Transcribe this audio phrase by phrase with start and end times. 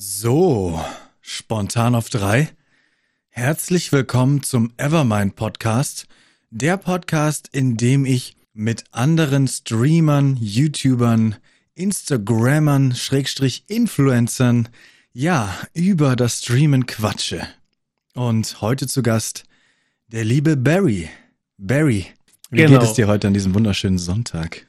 [0.00, 0.80] So,
[1.20, 2.50] spontan auf drei.
[3.30, 6.06] Herzlich willkommen zum Evermind Podcast,
[6.50, 11.34] der Podcast, in dem ich mit anderen Streamern, YouTubern,
[11.74, 14.68] Instagrammern, Schrägstrich Influencern,
[15.12, 17.48] ja, über das Streamen quatsche.
[18.14, 19.46] Und heute zu Gast
[20.06, 21.08] der liebe Barry.
[21.56, 22.06] Barry,
[22.50, 22.78] wie Genau.
[22.78, 24.64] geht es dir heute an diesem wunderschönen Sonntag?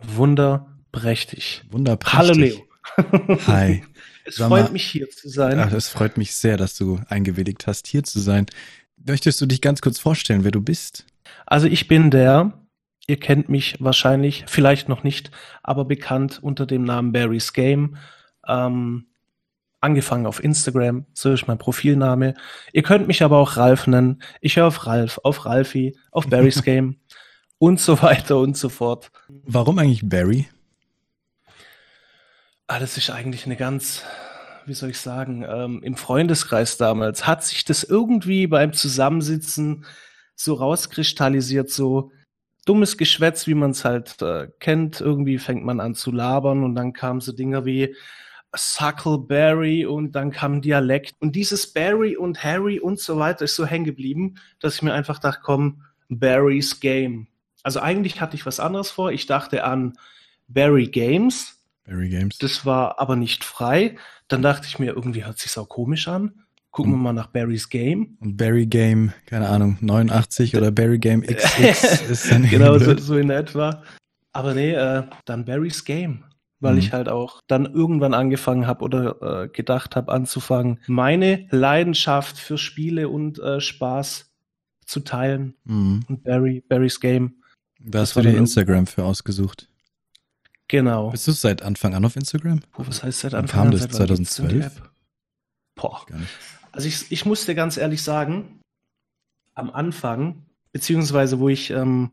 [0.00, 1.64] Wunderprächtig.
[1.70, 2.18] Wunderprächtig.
[2.18, 3.46] Hallo Leo.
[3.46, 3.84] Hi.
[4.24, 5.58] Es Sag freut mal- mich hier zu sein.
[5.60, 8.46] Ach, es freut mich sehr, dass du eingewilligt hast, hier zu sein.
[8.96, 11.04] Möchtest du dich ganz kurz vorstellen, wer du bist?
[11.46, 12.52] Also ich bin der,
[13.06, 15.30] ihr kennt mich wahrscheinlich, vielleicht noch nicht,
[15.62, 17.96] aber bekannt unter dem Namen Barry's Game.
[18.48, 19.06] Ähm,
[19.80, 22.34] angefangen auf Instagram, so ist mein Profilname.
[22.72, 24.22] Ihr könnt mich aber auch Ralf nennen.
[24.40, 26.96] Ich höre auf Ralf, auf Ralfi, auf Barry's Game
[27.58, 29.10] und so weiter und so fort.
[29.28, 30.48] Warum eigentlich Barry?
[32.66, 34.02] Ah, das ist eigentlich eine ganz,
[34.66, 39.84] wie soll ich sagen, ähm, im Freundeskreis damals hat sich das irgendwie beim Zusammensitzen
[40.34, 42.10] so rauskristallisiert, so
[42.64, 45.00] dummes Geschwätz, wie man es halt äh, kennt.
[45.00, 47.94] Irgendwie fängt man an zu labern und dann kamen so Dinger wie
[48.56, 51.14] Suckleberry und dann kam Dialekt.
[51.20, 54.94] Und dieses Barry und Harry und so weiter ist so hängen geblieben, dass ich mir
[54.94, 57.26] einfach dachte, komm, Barry's Game.
[57.62, 59.10] Also eigentlich hatte ich was anderes vor.
[59.10, 59.94] Ich dachte an
[60.48, 61.63] Barry Games.
[61.84, 62.38] Barry Games.
[62.38, 63.96] Das war aber nicht frei.
[64.28, 66.32] Dann dachte ich mir, irgendwie hört sich auch komisch an.
[66.70, 68.16] Gucken wir mal nach Barry's Game.
[68.20, 73.16] Und Barry Game, keine Ahnung, 89 oder Barry Game XX ist dann genau, so, so
[73.16, 73.82] in etwa.
[74.32, 76.24] Aber nee, äh, dann Barry's Game.
[76.60, 76.78] Weil Mhm.
[76.78, 82.56] ich halt auch dann irgendwann angefangen habe oder äh, gedacht habe anzufangen, meine Leidenschaft für
[82.58, 84.32] Spiele und äh, Spaß
[84.86, 85.54] zu teilen.
[85.64, 86.00] Mhm.
[86.08, 87.34] Und Barry, Barry's Game.
[87.78, 89.68] Da hast du dir Instagram für ausgesucht.
[90.68, 91.10] Genau.
[91.10, 92.60] Bist du seit Anfang an auf Instagram?
[92.76, 93.72] Oh, was heißt seit Anfang kam an?
[93.72, 93.82] das?
[93.82, 94.66] Denn die 2012?
[94.66, 94.90] App?
[95.74, 96.04] Boah.
[96.06, 96.30] Gar nicht.
[96.72, 98.60] Also ich, ich muss dir ganz ehrlich sagen,
[99.54, 102.12] am Anfang, beziehungsweise wo ich ähm,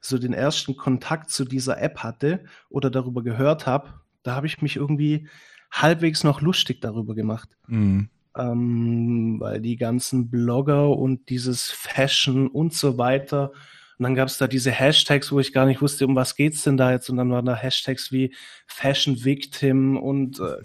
[0.00, 4.62] so den ersten Kontakt zu dieser App hatte oder darüber gehört habe, da habe ich
[4.62, 5.28] mich irgendwie
[5.70, 7.50] halbwegs noch lustig darüber gemacht.
[7.66, 8.08] Mhm.
[8.36, 13.52] Ähm, weil die ganzen Blogger und dieses Fashion und so weiter.
[13.98, 16.62] Und dann gab es da diese Hashtags, wo ich gar nicht wusste, um was geht's
[16.62, 17.10] denn da jetzt.
[17.10, 18.34] Und dann waren da Hashtags wie
[18.66, 20.62] Fashion Victim und äh,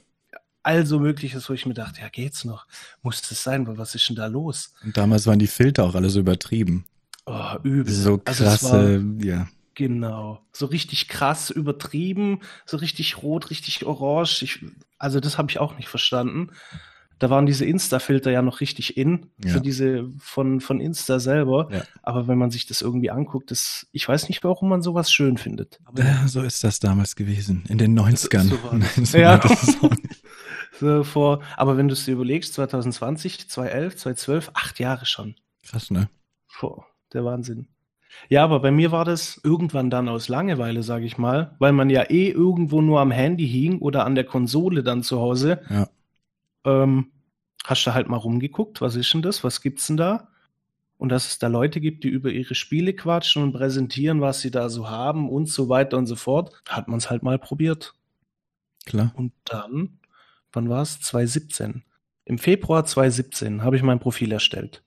[0.62, 2.68] also mögliches, wo ich mir dachte, ja geht's noch?
[3.02, 3.68] Muss das sein?
[3.68, 4.74] Weil Was ist denn da los?
[4.84, 6.86] Und damals waren die Filter auch alle so übertrieben.
[7.26, 7.92] Oh, übel.
[7.92, 9.48] So Also es krasse, ja.
[9.76, 10.46] Genau.
[10.52, 14.44] So richtig krass übertrieben, so richtig rot, richtig orange.
[14.44, 14.64] Ich,
[15.00, 16.52] also das habe ich auch nicht verstanden.
[17.24, 19.54] Da waren diese Insta-Filter ja noch richtig in, Ja.
[19.54, 21.70] so diese von, von Insta selber.
[21.72, 21.84] Ja.
[22.02, 25.38] Aber wenn man sich das irgendwie anguckt, das, ich weiß nicht, warum man sowas schön
[25.38, 25.80] findet.
[25.86, 27.64] Aber Ja, so ist das damals gewesen.
[27.70, 28.50] In den 90ern.
[28.50, 29.40] so so Ja.
[30.82, 35.36] so vor, aber wenn du es dir überlegst, 2020, 2011, 2012, acht Jahre schon.
[35.66, 36.10] Krass, ne?
[36.60, 37.68] Boah, der Wahnsinn.
[38.28, 41.90] Ja, aber bei mir war das irgendwann dann aus Langeweile, sage ich mal, weil man
[41.90, 45.62] ja eh irgendwo nur am Handy hing oder an der Konsole dann zu Hause.
[45.70, 45.88] Ja.
[46.66, 47.12] Ähm,
[47.66, 50.28] hast du halt mal rumgeguckt, was ist denn das, was gibt's denn da?
[50.98, 54.52] Und dass es da Leute gibt, die über ihre Spiele quatschen und präsentieren, was sie
[54.52, 57.94] da so haben und so weiter und so fort, hat man es halt mal probiert.
[58.86, 59.12] Klar.
[59.16, 60.00] Und dann,
[60.52, 61.02] wann war es?
[61.02, 61.84] 2017.
[62.26, 64.84] Im Februar 2017 habe ich mein Profil erstellt.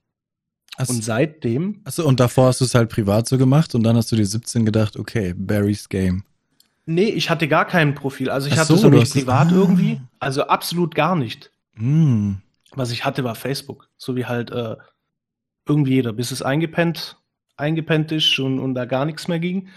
[0.75, 3.95] Achso, Und seitdem achso, und davor hast du es halt privat so gemacht und dann
[3.95, 6.23] hast du dir 17 gedacht, okay, Barry's Game.
[6.85, 8.29] Nee, ich hatte gar kein Profil.
[8.29, 9.55] Also ich Ach hatte so, so nicht privat ah.
[9.55, 10.01] irgendwie.
[10.19, 11.51] Also absolut gar nicht.
[11.77, 12.41] Hm.
[12.71, 13.89] Was ich hatte, war Facebook.
[13.97, 14.75] So wie halt äh,
[15.67, 17.17] irgendwie jeder, bis es eingepennt,
[17.55, 19.69] eingepennt ist und, und da gar nichts mehr ging.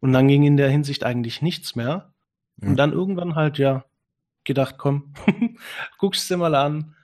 [0.00, 2.12] Und dann ging in der Hinsicht eigentlich nichts mehr.
[2.60, 2.68] Ja.
[2.68, 3.84] Und dann irgendwann halt, ja,
[4.44, 5.14] gedacht, komm,
[5.98, 6.96] guckst dir mal an.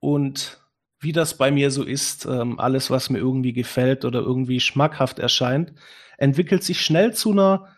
[0.00, 0.60] Und
[1.00, 5.18] wie das bei mir so ist, ähm, alles, was mir irgendwie gefällt oder irgendwie schmackhaft
[5.18, 5.72] erscheint,
[6.18, 7.68] entwickelt sich schnell zu einer,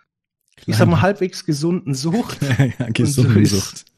[0.67, 2.41] ich sag mal, halbwegs gesunden Sucht.
[2.79, 3.79] ja, Gesundensucht.
[3.79, 3.92] so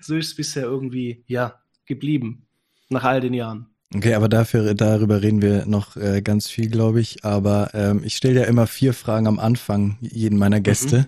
[0.00, 2.46] ist es bisher irgendwie, ja, geblieben.
[2.88, 3.66] Nach all den Jahren.
[3.94, 7.24] Okay, aber dafür, darüber reden wir noch äh, ganz viel, glaube ich.
[7.24, 11.06] Aber ähm, ich stelle ja immer vier Fragen am Anfang jeden meiner Gäste.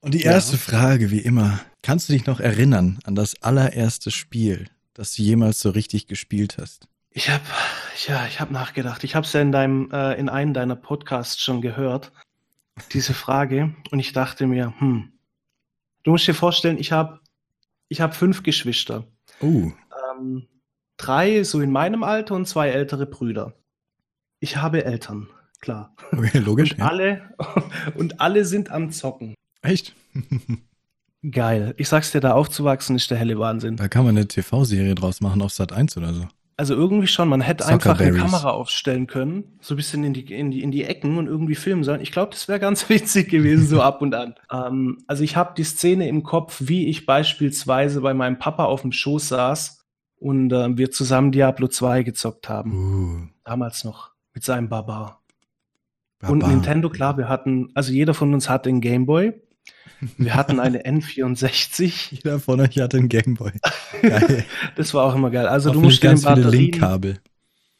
[0.00, 0.32] Und die Ja.
[0.32, 5.22] erste Frage, wie immer, kannst du dich noch erinnern an das allererste Spiel, das du
[5.22, 6.88] jemals so richtig gespielt hast?
[7.10, 7.42] Ich habe,
[8.06, 9.02] ja, ich habe nachgedacht.
[9.02, 12.12] Ich habe es ja in deinem, äh, in einem deiner Podcasts schon gehört,
[12.92, 13.74] diese Frage.
[13.90, 15.12] Und ich dachte mir, hm,
[16.04, 17.20] du musst dir vorstellen, ich habe,
[17.88, 19.04] ich habe fünf Geschwister.
[19.40, 19.70] Oh,
[20.18, 20.46] Ähm,
[20.96, 23.54] drei so in meinem Alter und zwei ältere Brüder.
[24.40, 25.28] Ich habe Eltern,
[25.60, 25.94] klar.
[26.12, 26.72] okay, logisch.
[26.72, 26.86] Und Ja.
[26.88, 27.34] alle,
[27.96, 29.34] und alle sind am Zocken.
[29.62, 29.94] Echt?
[31.28, 31.74] Geil.
[31.78, 33.76] Ich sag's dir, da aufzuwachsen ist der helle Wahnsinn.
[33.76, 36.28] Da kann man eine TV-Serie draus machen auf Sat 1 oder so.
[36.58, 40.24] Also irgendwie schon, man hätte einfach eine Kamera aufstellen können, so ein bisschen in die,
[40.34, 42.00] in die, in die Ecken und irgendwie filmen sollen.
[42.00, 44.34] Ich glaube, das wäre ganz witzig gewesen, so ab und an.
[44.52, 48.82] Ähm, also ich habe die Szene im Kopf, wie ich beispielsweise bei meinem Papa auf
[48.82, 52.72] dem Schoß saß und äh, wir zusammen Diablo 2 gezockt haben.
[52.72, 53.28] Uh.
[53.44, 55.20] Damals noch mit seinem Baba.
[56.18, 56.32] Baba.
[56.32, 59.32] Und Nintendo, klar, wir hatten, also jeder von uns hatte einen Gameboy
[60.16, 62.14] wir hatten eine N64.
[62.14, 63.52] Jeder von euch hatte einen Gameboy.
[64.76, 65.46] Das war auch immer geil.
[65.46, 67.20] Also du musst ganz viele Linkkabel.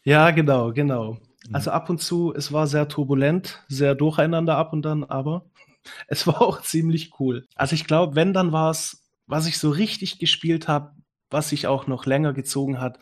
[0.03, 1.15] Ja, genau, genau.
[1.15, 1.55] Mhm.
[1.55, 5.47] Also ab und zu, es war sehr turbulent, sehr durcheinander ab und dann, aber
[6.09, 7.47] es war auch ziemlich cool.
[7.55, 10.93] Also ich glaube, wenn dann war es, was ich so richtig gespielt habe,
[11.31, 12.99] was sich auch noch länger gezogen hat,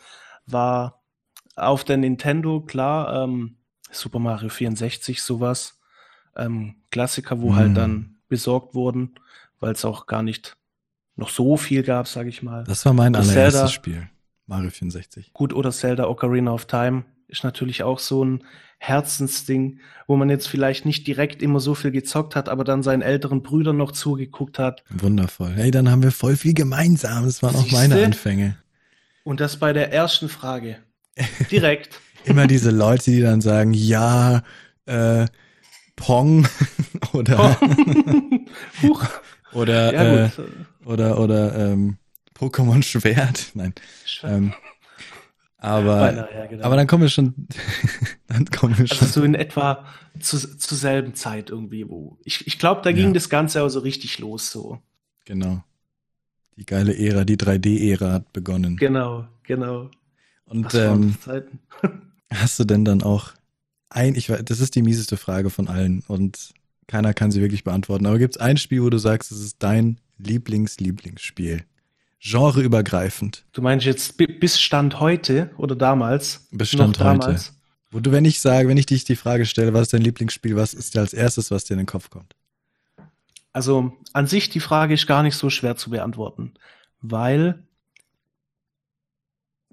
[0.47, 1.03] war
[1.55, 3.59] auf der Nintendo, klar, ähm,
[3.91, 5.81] Super Mario 64, sowas.
[6.37, 7.77] Ähm, Klassiker, wo halt mhm.
[7.77, 9.15] halt dann besorgt wurden,
[9.61, 10.57] weil es auch gar nicht
[11.17, 12.65] noch so viel gab, sage ich mal.
[12.65, 14.09] Das war mein oder allererstes Zelda, Spiel,
[14.47, 15.33] Mario 64.
[15.33, 18.45] Gut, oder Zelda Ocarina of Time ist natürlich auch so ein
[18.79, 23.03] Herzensding, wo man jetzt vielleicht nicht direkt immer so viel gezockt hat, aber dann seinen
[23.03, 24.85] älteren Brüdern noch zugeguckt hat.
[24.91, 25.53] Wundervoll.
[25.53, 27.25] Hey, dann haben wir voll viel gemeinsam.
[27.25, 27.69] Das waren Siehste?
[27.69, 28.57] auch meine Anfänge.
[29.25, 30.77] Und das bei der ersten Frage.
[31.51, 32.01] Direkt.
[32.25, 34.43] Immer diese Leute, die dann sagen, ja,
[34.85, 35.27] äh,
[35.97, 36.47] Pong
[37.13, 37.59] oder
[38.83, 39.05] Huch.
[39.53, 40.31] oder ja, äh,
[40.85, 41.97] oder oder ähm,
[42.39, 43.51] Pokémon Schwert.
[43.55, 43.75] Nein.
[44.23, 44.53] Ähm,
[45.59, 46.65] aber, ja, genau.
[46.65, 47.35] aber dann kommen wir schon,
[48.29, 48.99] dann kommen wir schon.
[48.99, 49.85] Also so in etwa
[50.21, 53.13] zu, zur selben Zeit irgendwie, wo ich, ich glaube, da ging ja.
[53.15, 54.81] das Ganze auch so richtig los, so.
[55.25, 55.65] Genau.
[56.57, 58.77] Die geile Ära, die 3D-Ära hat begonnen.
[58.77, 59.91] Genau, genau.
[60.45, 61.17] Und ähm,
[62.33, 63.33] hast du denn dann auch
[63.97, 66.55] ein, ich weiß, das ist die mieseste Frage von allen und
[66.87, 68.07] keiner kann sie wirklich beantworten.
[68.07, 71.65] Aber gibt es ein Spiel, wo du sagst, es ist dein Lieblings-Lieblingsspiel?
[72.21, 73.45] Genreübergreifend.
[73.53, 76.47] Du meinst jetzt bis Stand heute oder damals?
[76.51, 77.21] Bis Stand heute.
[77.21, 77.53] Damals?
[77.91, 80.57] Wo du, wenn ich sage, wenn ich dich die Frage stelle, was ist dein Lieblingsspiel,
[80.57, 82.35] was ist dir als erstes, was dir in den Kopf kommt?
[83.53, 86.55] Also an sich die Frage ist gar nicht so schwer zu beantworten,
[87.01, 87.63] weil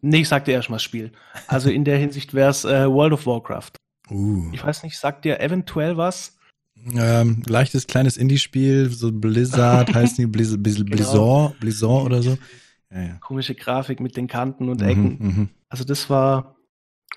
[0.06, 1.14] Nee, ich sag dir erstmal Spiel.
[1.48, 3.72] Also in der Hinsicht wäre es äh, World of Warcraft.
[4.10, 4.50] Uh.
[4.52, 6.38] Ich weiß nicht, sagt dir eventuell was?
[6.96, 11.56] Ähm, leichtes kleines Indie-Spiel, so Blizzard heißt die, Blizz, Blizz, genau.
[11.60, 12.38] Blizzard, oder so.
[12.92, 13.18] Ja, ja.
[13.22, 15.18] Komische Grafik mit den Kanten und mhm, Ecken.
[15.20, 16.58] Mhm, also das war,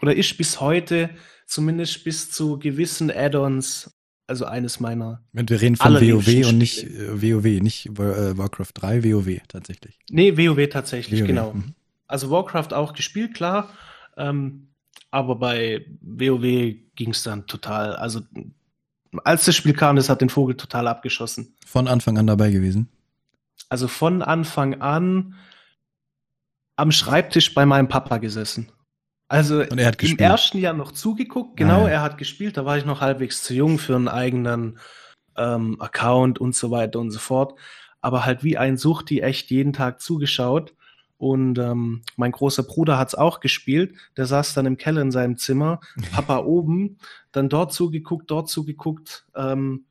[0.02, 1.10] oder ist bis heute,
[1.46, 3.90] zumindest bis zu gewissen Add-ons,
[4.26, 5.24] also eines meiner.
[5.32, 9.98] Wenn wir reden von WoW und nicht äh, WoW, nicht äh, Warcraft 3, WoW tatsächlich.
[10.10, 11.26] Nee, WoW tatsächlich, WoW.
[11.26, 11.52] genau.
[11.54, 11.74] Mhm.
[12.06, 13.70] Also Warcraft auch gespielt, klar.
[14.16, 14.68] Ähm,
[15.16, 17.96] aber bei WoW ging es dann total.
[17.96, 18.20] Also
[19.24, 21.56] als das Spiel kam, das hat den Vogel total abgeschossen.
[21.64, 22.90] Von Anfang an dabei gewesen?
[23.70, 25.34] Also von Anfang an
[26.76, 28.70] am Schreibtisch bei meinem Papa gesessen.
[29.28, 30.20] Also im gespielt.
[30.20, 31.94] ersten Jahr noch zugeguckt, genau, ah, ja.
[31.94, 34.78] er hat gespielt, da war ich noch halbwegs zu jung für einen eigenen
[35.36, 37.58] ähm, Account und so weiter und so fort.
[38.02, 40.74] Aber halt wie ein Suchti echt jeden Tag zugeschaut.
[41.18, 43.94] Und ähm, mein großer Bruder hat's auch gespielt.
[44.16, 45.80] Der saß dann im Keller in seinem Zimmer,
[46.12, 46.98] Papa oben,
[47.32, 49.26] dann dort zugeguckt, dort zugeguckt.
[49.34, 49.86] Ähm,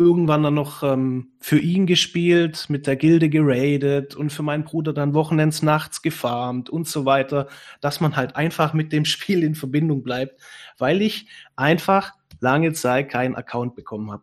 [0.00, 4.94] irgendwann dann noch ähm, für ihn gespielt, mit der Gilde geradet und für meinen Bruder
[4.94, 7.48] dann Wochenends nachts gefarmt und so weiter,
[7.82, 10.40] dass man halt einfach mit dem Spiel in Verbindung bleibt,
[10.78, 14.22] weil ich einfach lange Zeit keinen Account bekommen habe.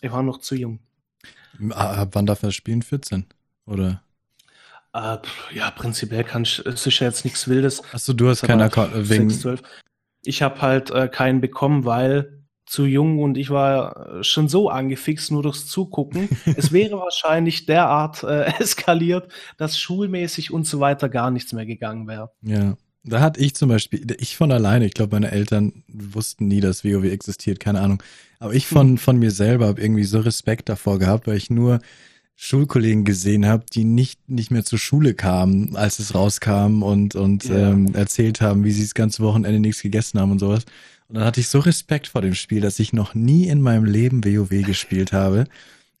[0.00, 0.80] Ich war noch zu jung.
[1.70, 2.80] Ab wann darf er spielen?
[2.80, 3.26] 14?
[3.66, 4.02] Oder?
[4.92, 5.18] Äh,
[5.54, 7.82] ja, prinzipiell kann ich, ist ja jetzt nichts Wildes.
[7.92, 9.30] Achso, du hast keinen Account äh, wegen.
[9.30, 9.62] 6, 12.
[10.24, 14.68] Ich habe halt äh, keinen bekommen, weil zu jung und ich war äh, schon so
[14.68, 16.28] angefixt, nur durchs Zugucken.
[16.56, 22.06] es wäre wahrscheinlich derart äh, eskaliert, dass schulmäßig und so weiter gar nichts mehr gegangen
[22.06, 22.30] wäre.
[22.42, 22.76] Ja.
[23.04, 26.84] Da hatte ich zum Beispiel, ich von alleine, ich glaube, meine Eltern wussten nie, dass
[26.84, 28.02] WoW existiert, keine Ahnung.
[28.38, 28.98] Aber ich von, hm.
[28.98, 31.78] von mir selber habe irgendwie so Respekt davor gehabt, weil ich nur
[32.40, 37.46] Schulkollegen gesehen habe, die nicht nicht mehr zur Schule kamen, als es rauskam und und
[37.46, 37.70] ja.
[37.70, 40.64] ähm, erzählt haben, wie sie das ganze Wochenende nichts gegessen haben und sowas.
[41.08, 43.84] Und dann hatte ich so Respekt vor dem Spiel, dass ich noch nie in meinem
[43.84, 45.46] Leben WoW gespielt habe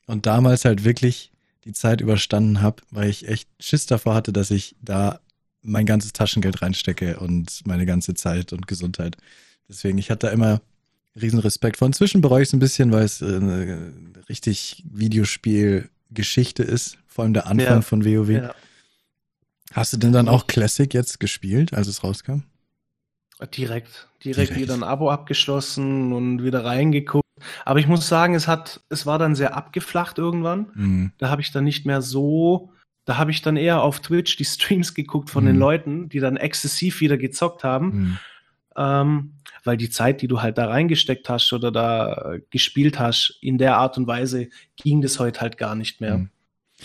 [0.06, 1.32] und damals halt wirklich
[1.64, 5.18] die Zeit überstanden habe, weil ich echt Schiss davor hatte, dass ich da
[5.62, 9.16] mein ganzes Taschengeld reinstecke und meine ganze Zeit und Gesundheit.
[9.68, 10.60] Deswegen, ich hatte da immer
[11.20, 11.86] riesen Respekt vor.
[11.86, 13.76] Inzwischen bereue ich es ein bisschen, weil es äh,
[14.28, 17.80] richtig Videospiel Geschichte ist, vor allem der Anfang ja.
[17.82, 18.28] von WoW.
[18.30, 18.54] Ja.
[19.72, 22.42] Hast du denn dann auch Classic jetzt gespielt, als es rauskam?
[23.54, 24.56] Direkt, direkt, direkt.
[24.56, 27.24] wieder ein Abo abgeschlossen und wieder reingeguckt
[27.64, 30.70] Aber ich muss sagen, es hat, es war dann sehr abgeflacht irgendwann.
[30.74, 31.12] Mhm.
[31.18, 32.72] Da habe ich dann nicht mehr so,
[33.04, 35.48] da habe ich dann eher auf Twitch die Streams geguckt von Mhm.
[35.48, 37.86] den Leuten, die dann exzessiv wieder gezockt haben.
[37.86, 38.18] Mhm.
[38.76, 39.32] Ähm,
[39.64, 43.58] weil die Zeit, die du halt da reingesteckt hast oder da äh, gespielt hast, in
[43.58, 46.18] der Art und Weise ging das heute halt gar nicht mehr.
[46.18, 46.30] Mhm.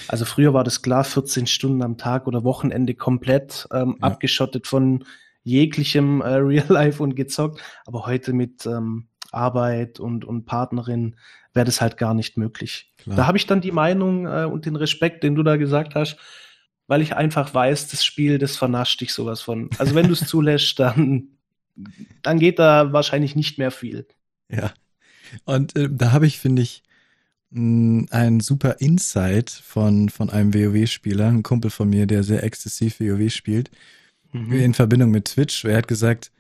[0.07, 4.07] Also früher war das klar 14 Stunden am Tag oder Wochenende komplett ähm, Ja.
[4.07, 5.05] abgeschottet von
[5.43, 7.61] jeglichem äh, Real Life und gezockt.
[7.85, 11.15] Aber heute mit ähm, Arbeit und, und Partnerin
[11.53, 12.91] wäre das halt gar nicht möglich.
[12.97, 13.15] Klar.
[13.15, 16.17] Da habe ich dann die Meinung äh, und den Respekt, den du da gesagt hast,
[16.87, 19.69] weil ich einfach weiß, das Spiel, das vernascht dich sowas von.
[19.77, 21.32] Also wenn du es zulässt, dann,
[22.21, 24.07] dann geht da wahrscheinlich nicht mehr viel.
[24.49, 24.73] Ja.
[25.45, 26.83] Und äh, da habe ich, finde ich,
[27.49, 32.99] mh, einen super Insight von, von einem WoW-Spieler, ein Kumpel von mir, der sehr exzessiv
[32.99, 33.71] WoW spielt,
[34.33, 35.63] in Verbindung mit Twitch.
[35.63, 36.31] Er hat gesagt,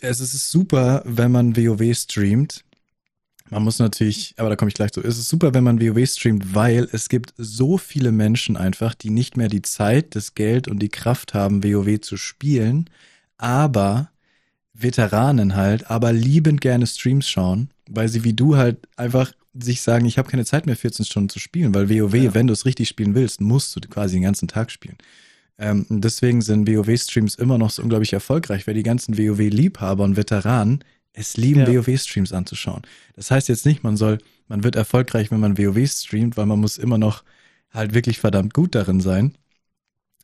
[0.00, 2.64] es ist super, wenn man WoW streamt.
[3.50, 5.00] Man muss natürlich, aber da komme ich gleich zu.
[5.00, 9.10] Es ist super, wenn man WoW streamt, weil es gibt so viele Menschen einfach, die
[9.10, 12.90] nicht mehr die Zeit, das Geld und die Kraft haben, WoW zu spielen,
[13.38, 14.10] aber
[14.74, 20.04] Veteranen halt, aber liebend gerne Streams schauen, weil sie wie du halt einfach sich sagen,
[20.04, 22.34] ich habe keine Zeit mehr, 14 Stunden zu spielen, weil WoW, Ja.
[22.34, 24.96] wenn du es richtig spielen willst, musst du quasi den ganzen Tag spielen.
[25.58, 30.84] Ähm, deswegen sind WoW-Streams immer noch so unglaublich erfolgreich, weil die ganzen WoW-Liebhaber und Veteranen
[31.14, 31.68] es lieben, Ja.
[31.68, 32.82] WoW-Streams anzuschauen.
[33.14, 36.60] Das heißt jetzt nicht, man soll, man wird erfolgreich, wenn man WoW streamt, weil man
[36.60, 37.24] muss immer noch
[37.72, 39.34] halt wirklich verdammt gut darin sein.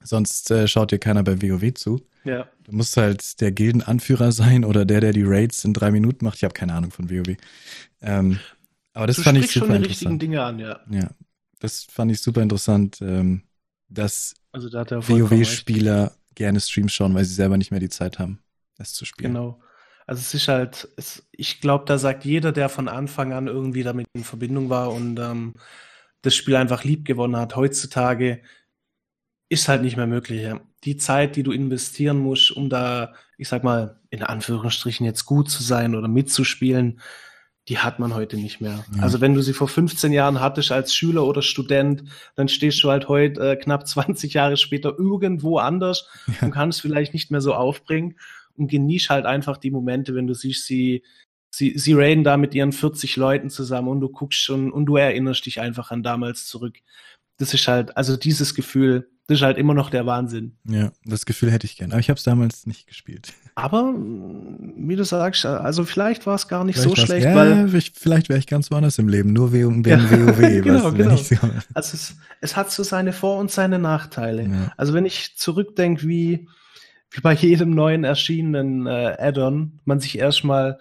[0.04, 2.00] Sonst äh, schaut dir keiner bei WoW zu.
[2.24, 2.48] Ja.
[2.64, 6.36] Du musst halt der Gildenanführer sein oder der, der die Raids in drei Minuten macht.
[6.36, 7.36] Ich habe keine Ahnung von WoW.
[8.00, 8.38] Ähm,
[8.92, 10.22] aber das du fand ich sprichst schon super die richtigen interessant.
[10.22, 10.80] Dinge an, ja.
[10.90, 11.10] Ja,
[11.60, 13.42] das fand ich super interessant, ähm,
[13.88, 15.08] dass Also da er.
[15.08, 18.38] WoW-Spieler gerne Streams schauen, weil sie selber nicht mehr die Zeit haben,
[18.78, 19.32] es zu spielen.
[19.32, 19.60] Genau.
[20.06, 23.82] Also es ist halt, es, ich glaube, da sagt jeder, der von Anfang an irgendwie
[23.82, 25.54] damit in Verbindung war und ähm,
[26.22, 28.42] das Spiel einfach lieb gewonnen hat, heutzutage
[29.52, 30.42] ist halt nicht mehr möglich.
[30.42, 30.60] Ja.
[30.84, 35.50] Die Zeit, die du investieren musst, um da, ich sag mal, in Anführungsstrichen jetzt gut
[35.50, 37.00] zu sein oder mitzuspielen,
[37.68, 38.84] die hat man heute nicht mehr.
[38.96, 39.02] Ja.
[39.02, 42.04] Also wenn du sie vor 15 Jahren hattest als Schüler oder Student,
[42.34, 46.46] dann stehst du halt heute äh, knapp 20 Jahre später irgendwo anders Ja.
[46.46, 48.16] und kannst vielleicht nicht mehr so aufbringen
[48.56, 51.04] und genieß halt einfach die Momente, wenn du siehst, sie,
[51.50, 54.96] sie, sie raiden da mit ihren 40 Leuten zusammen und du guckst schon und du
[54.96, 56.78] erinnerst dich einfach an damals zurück.
[57.38, 60.56] Das ist halt, also dieses Gefühl, ist halt immer noch der Wahnsinn.
[60.64, 61.90] Ja, das Gefühl hätte ich gern.
[61.92, 63.32] Aber ich habe es damals nicht gespielt.
[63.54, 67.34] Aber, mm, wie du sagst, also vielleicht war es gar nicht Vielleicht so schlecht, ja,
[67.34, 70.62] weil ich, vielleicht wäre ich ganz woanders im Leben, nur wegen, Ja, WoW.
[70.62, 71.16] genau, wenn genau.
[71.16, 71.36] so-
[71.74, 74.42] also es, es hat so seine Vor- und seine Nachteile.
[74.44, 74.72] Ja.
[74.76, 76.48] Also wenn ich zurückdenke, wie,
[77.10, 80.78] wie bei jedem neuen erschienenen äh, Add-on man sich erstmal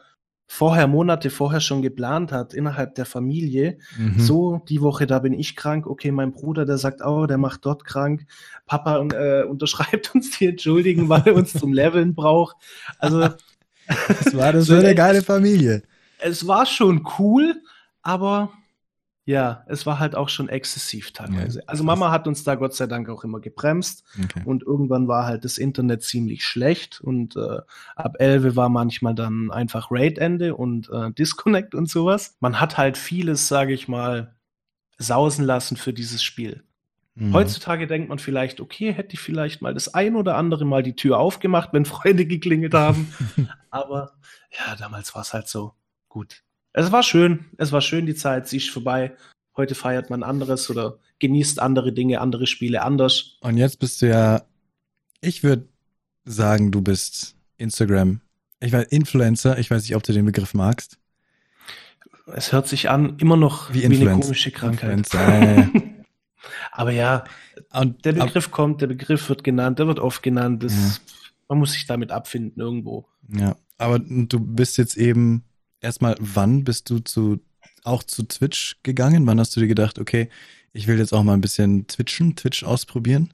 [0.53, 4.19] vorher, Monate vorher schon geplant hat, innerhalb der Familie, Mhm.
[4.19, 7.65] so, die Woche, da bin ich krank, okay, mein Bruder, der sagt, oh, der macht
[7.65, 8.25] dort krank,
[8.65, 12.57] Papa äh, unterschreibt uns die Entschuldigen, weil er uns zum Leveln braucht.
[12.99, 13.29] Also
[13.87, 15.83] Das war das So eine geile Familie.
[16.19, 17.55] es war schon cool,
[18.01, 18.51] aber
[19.31, 21.59] ja, es war halt auch schon exzessiv teilweise.
[21.59, 21.85] Ja, also.
[21.85, 24.41] Mama hat uns da Gott sei Dank auch immer gebremst Okay.
[24.43, 27.59] und irgendwann war halt das Internet ziemlich schlecht und äh,
[27.95, 32.35] ab 11 war manchmal dann einfach Raid-Ende und äh, Disconnect und sowas.
[32.41, 34.35] Man hat halt vieles, sage ich mal,
[34.97, 36.63] sausen lassen für dieses Spiel.
[37.15, 37.33] Mhm.
[37.33, 40.95] Heutzutage denkt man vielleicht, okay, hätte ich vielleicht mal das ein oder andere Mal die
[40.95, 43.13] Tür aufgemacht, wenn Freunde geklingelt haben.
[43.69, 44.11] Aber
[44.51, 45.73] ja, damals war es halt so
[46.09, 46.43] gut.
[46.73, 49.15] Es war schön, es war schön, die Zeit, sie ist vorbei.
[49.57, 53.37] Heute feiert man anderes oder genießt andere Dinge, andere Spiele anders.
[53.41, 54.43] Und jetzt bist du ja,
[55.19, 55.67] ich würde
[56.23, 58.21] sagen, du bist Instagram.
[58.61, 60.97] Ich weiß, Influencer, ich weiß nicht, ob du den Begriff magst.
[62.33, 65.09] Es hört sich an, immer noch Wie wie, eine komische Krankheit.
[66.71, 67.25] Aber ja.
[67.73, 70.63] Und, der ab- Begriff kommt, der Begriff wird genannt, der wird oft genannt.
[70.63, 70.91] Das, Ja.
[71.49, 73.07] Man muss sich damit abfinden irgendwo.
[73.27, 75.43] Ja, aber du bist jetzt eben
[75.81, 77.39] erstmal, wann bist du zu
[77.83, 79.25] auch zu Twitch gegangen?
[79.27, 80.29] Wann hast du dir gedacht, okay,
[80.73, 83.33] ich will jetzt auch mal ein bisschen twitchen, Twitch ausprobieren?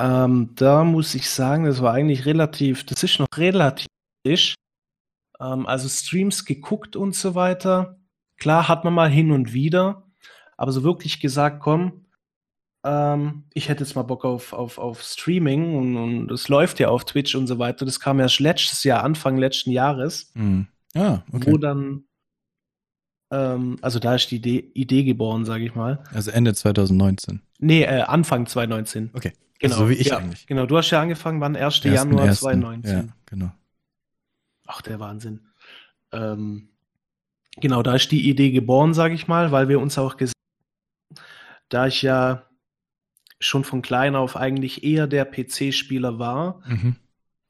[0.00, 3.86] Ähm, da muss ich sagen, das war eigentlich relativ, das ist noch relativ
[4.26, 4.54] frisch.
[5.38, 7.98] Ähm, also Streams geguckt und so weiter.
[8.38, 10.04] Klar hat man mal hin und wieder,
[10.56, 12.06] aber so wirklich gesagt, komm,
[12.84, 16.88] ähm, ich hätte jetzt mal Bock auf, auf, auf Streaming und, und es läuft ja
[16.88, 17.84] auf Twitch und so weiter.
[17.84, 20.66] Das kam erst letztes Jahr, Anfang letzten Jahres, Hm.
[20.94, 21.50] Ah, okay.
[21.50, 22.04] wo dann,
[23.30, 26.02] ähm, also da ist die Idee, Idee geboren, sage ich mal.
[26.12, 27.40] Also Ende 2019.
[27.58, 29.10] Nee, äh, Anfang 2019.
[29.14, 29.32] Okay.
[29.58, 30.46] Genau, Also so wie ich ja, eigentlich.
[30.46, 31.54] Genau, du hast ja angefangen, wann?
[31.54, 31.62] 1.
[31.62, 32.44] Ersten, Januar ersten.
[32.44, 32.92] 2019.
[32.92, 33.52] Ja, genau.
[34.66, 35.40] Ach, der Wahnsinn.
[36.10, 36.68] Ähm,
[37.56, 40.32] genau, da ist die Idee geboren, sage ich mal, weil wir uns auch gesehen
[41.72, 42.44] da ich ja
[43.40, 46.96] schon von klein auf eigentlich eher der PC-Spieler war Mhm.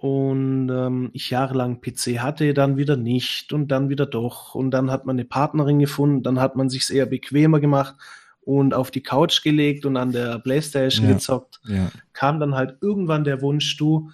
[0.03, 4.91] Und ähm, ich jahrelang PC hatte, dann wieder nicht und dann wieder doch und dann
[4.91, 7.95] hat man eine Partnerin gefunden, dann hat man sich's eher bequemer gemacht
[8.41, 11.13] und auf die Couch gelegt und an der Playstation Ja.
[11.15, 11.61] gezockt.
[11.67, 11.89] Ja.
[12.15, 14.11] Kam dann halt irgendwann der Wunsch, du,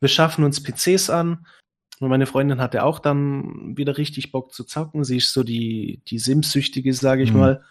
[0.00, 1.46] wir schaffen uns PCs an.
[1.98, 5.02] Und meine Freundin hatte auch dann wieder richtig Bock zu zocken.
[5.02, 7.38] Sie ist so die, die Sims-Süchtige, sage ich Mhm.
[7.38, 7.64] mal.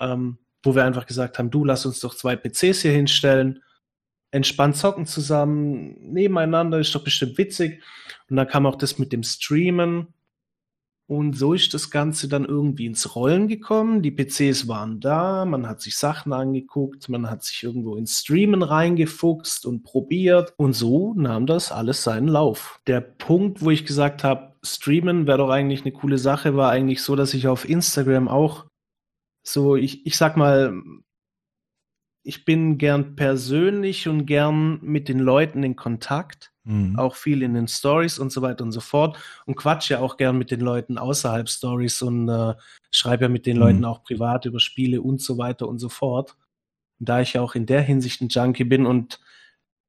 [0.00, 3.62] Ähm, wo wir einfach gesagt haben, du, lass uns doch zwei PCs hier hinstellen,
[4.36, 7.82] entspannt zocken zusammen, nebeneinander, ist doch bestimmt witzig.
[8.28, 10.08] Und dann kam auch das mit dem Streamen.
[11.08, 14.02] Und so ist das Ganze dann irgendwie ins Rollen gekommen.
[14.02, 18.62] Die PCs waren da, man hat sich Sachen angeguckt, man hat sich irgendwo ins Streamen
[18.62, 20.52] reingefuchst und probiert.
[20.56, 22.80] Und so nahm das alles seinen Lauf.
[22.88, 27.02] Der Punkt, wo ich gesagt habe, Streamen wäre doch eigentlich eine coole Sache, war eigentlich
[27.02, 28.66] so, dass ich auf Instagram auch
[29.44, 30.82] so, ich, ich sag mal,
[32.26, 36.98] ich bin gern persönlich und gern mit den Leuten in Kontakt Mhm.
[36.98, 39.16] auch viel in den Stories und so weiter und so fort
[39.46, 42.54] und quatsch ja auch gern mit den Leuten außerhalb Stories und äh,
[42.90, 43.62] schreibe ja mit den Mhm.
[43.62, 46.36] Leuten auch privat über Spiele und so weiter und so fort.
[46.98, 49.20] Und da ich ja auch in der Hinsicht ein Junkie bin und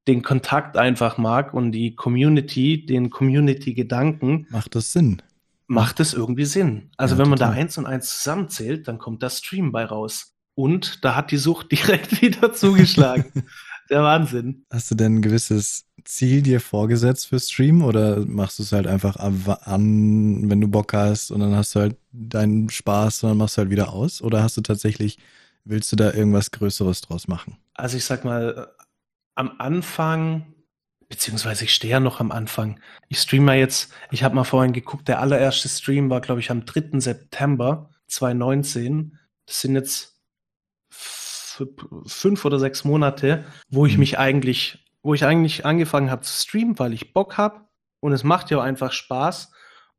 [0.06, 5.20] den Kontakt einfach mag und die Community, den Community-Gedanken, Macht das Sinn?
[5.66, 6.90] macht es irgendwie Sinn.
[6.96, 7.60] Also Ja, wenn man da total.
[7.60, 10.34] eins und eins zusammenzählt, dann kommt das Stream bei raus.
[10.58, 13.44] Und da hat die Sucht direkt wieder zugeschlagen.
[13.90, 14.66] Der Wahnsinn.
[14.72, 18.88] Hast du denn ein gewisses Ziel dir vorgesetzt für Stream oder machst du es halt
[18.88, 23.38] einfach an, wenn du Bock hast und dann hast du halt deinen Spaß und dann
[23.38, 24.20] machst du halt wieder aus?
[24.20, 25.18] Oder hast du tatsächlich,
[25.62, 27.56] willst du da irgendwas Größeres draus machen?
[27.74, 28.84] Also ich sag mal, äh,
[29.36, 30.54] am Anfang,
[31.08, 32.80] beziehungsweise ich stehe ja noch am Anfang.
[33.08, 36.50] Ich streame ja jetzt, ich habe mal vorhin geguckt, der allererste Stream war, glaube ich,
[36.50, 36.98] am 3.
[36.98, 39.16] September 2019.
[39.46, 40.17] Das sind jetzt
[42.06, 43.98] fünf oder sechs Monate, wo ich Mhm.
[44.00, 47.60] mich eigentlich, wo ich eigentlich angefangen habe zu streamen, weil ich Bock habe
[48.00, 49.52] und es macht ja einfach Spaß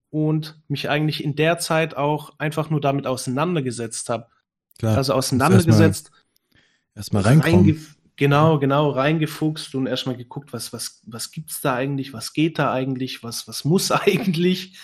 [0.09, 4.27] und mich eigentlich in der Zeit auch einfach nur damit auseinandergesetzt habe.
[4.81, 6.11] Also auseinandergesetzt
[6.95, 7.65] erstmal reinkommen.
[7.65, 12.59] Reingef- Genau, genau, reingefuchst und erstmal geguckt, was, was, was gibt's da eigentlich, was geht
[12.59, 14.77] da eigentlich, was, was muss eigentlich.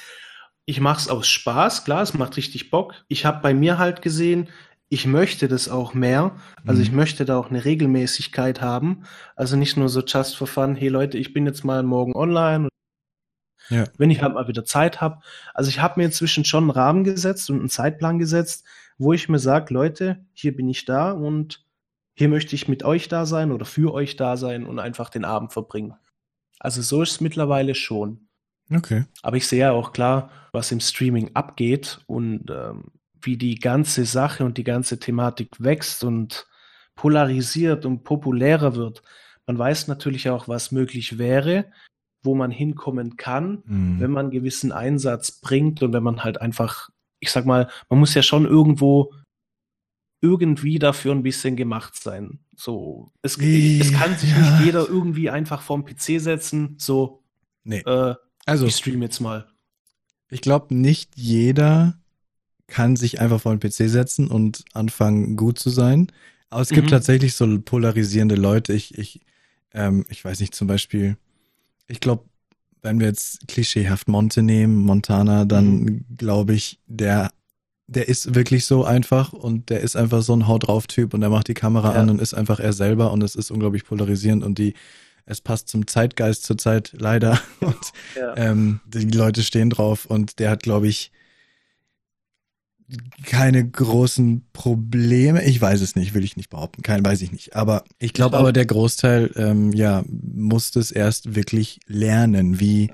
[0.65, 2.93] Ich mach's aus Spaß, klar, es macht richtig Bock.
[3.09, 4.47] Ich habe bei mir halt gesehen,
[4.89, 6.35] ich möchte das auch mehr.
[6.65, 6.83] Also Mhm.
[6.83, 9.03] ich möchte da auch eine Regelmäßigkeit haben.
[9.35, 12.69] Also nicht nur so just for fun, hey Leute, ich bin jetzt mal morgen online.
[13.69, 13.85] Ja.
[13.97, 15.21] Wenn ich halt mal wieder Zeit habe.
[15.55, 18.63] Also ich habe mir inzwischen schon einen Rahmen gesetzt und einen Zeitplan gesetzt,
[18.99, 21.65] wo ich mir sage, Leute, hier bin ich da und
[22.13, 25.25] hier möchte ich mit euch da sein oder für euch da sein und einfach den
[25.25, 25.95] Abend verbringen.
[26.59, 28.27] Also so ist es mittlerweile schon.
[28.73, 29.05] Okay.
[29.23, 34.05] Aber ich sehe ja auch klar, was im Streaming abgeht und ähm, wie die ganze
[34.05, 36.47] Sache und die ganze Thematik wächst und
[36.95, 39.01] polarisiert und populärer wird.
[39.47, 41.65] Man weiß natürlich auch, was möglich wäre,
[42.23, 43.99] wo man hinkommen kann, Mhm.
[43.99, 47.99] wenn man einen gewissen Einsatz bringt und wenn man halt einfach, ich sag mal, man
[47.99, 49.13] muss ja schon irgendwo
[50.21, 52.39] irgendwie dafür ein bisschen gemacht sein.
[52.55, 54.37] So, es, es kann sich Ja.
[54.39, 57.23] nicht jeder irgendwie einfach vorm PC setzen, so,
[57.63, 57.79] Nee.
[57.85, 59.47] äh, Also, ich stream jetzt mal.
[60.29, 61.99] ich glaube, nicht jeder
[62.67, 66.11] kann sich einfach vor den PC setzen und anfangen, gut zu sein.
[66.49, 66.91] Aber es gibt Mhm.
[66.91, 68.73] tatsächlich so polarisierende Leute.
[68.73, 69.21] Ich, ich,
[69.73, 71.17] ähm, ich weiß nicht, zum Beispiel,
[71.87, 72.23] ich glaube,
[72.81, 77.31] wenn wir jetzt klischeehaft Monte nehmen, Montana, dann glaube ich, der,
[77.87, 81.21] der ist wirklich so einfach und der ist einfach so ein Haut drauf Typ und
[81.21, 82.01] der macht die Kamera Ja.
[82.01, 84.73] an und ist einfach er selber und es ist unglaublich polarisierend und die,
[85.25, 87.77] es passt zum Zeitgeist zurzeit leider und
[88.15, 88.35] Ja.
[88.37, 91.11] ähm, die Leute stehen drauf und der hat, glaube ich,
[93.23, 95.43] keine großen Probleme.
[95.45, 96.83] Ich weiß es nicht, will ich nicht behaupten.
[96.83, 97.55] Kein weiß ich nicht.
[97.55, 102.91] Aber ich glaube glaub- aber, der Großteil, ähm, ja, muss es erst wirklich lernen, wie,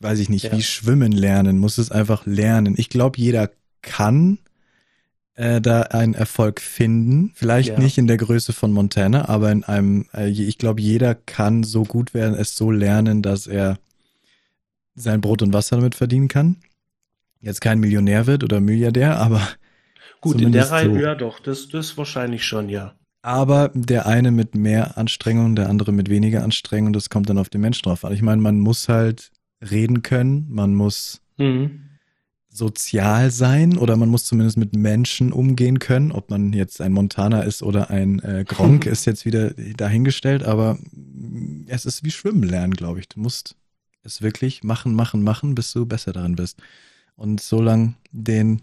[0.00, 0.52] weiß ich nicht, Ja.
[0.52, 2.74] wie schwimmen lernen, muss es einfach lernen.
[2.76, 3.50] Ich glaube, jeder
[3.82, 4.38] kann
[5.36, 7.32] äh, da einen Erfolg finden.
[7.34, 7.78] Vielleicht Ja.
[7.80, 11.82] nicht in der Größe von Montana, aber in einem, äh, ich glaube, jeder kann so
[11.82, 13.78] gut werden, es so lernen, dass er
[14.94, 16.58] sein Brot und Wasser damit verdienen kann.
[17.44, 19.46] Jetzt kein Millionär wird oder Milliardär, aber
[20.20, 20.96] Gut, in der Reihe, so.
[20.96, 22.94] ja doch, das, das wahrscheinlich schon, ja.
[23.20, 27.48] Aber der eine mit mehr Anstrengung, der andere mit weniger Anstrengung, das kommt dann auf
[27.50, 28.12] den Menschen drauf an.
[28.12, 29.30] Ich meine, man muss halt
[29.70, 31.80] reden können, man muss Mhm.
[32.48, 36.12] sozial sein oder man muss zumindest mit Menschen umgehen können.
[36.12, 40.78] Ob man jetzt ein Montana ist oder ein äh, Gronk, ist jetzt wieder dahingestellt, aber
[41.66, 43.08] es ist wie Schwimmen lernen, glaube ich.
[43.08, 43.56] Du musst
[44.02, 46.62] es wirklich machen, machen, machen, bis du besser darin bist.
[47.16, 48.62] Und so lang den,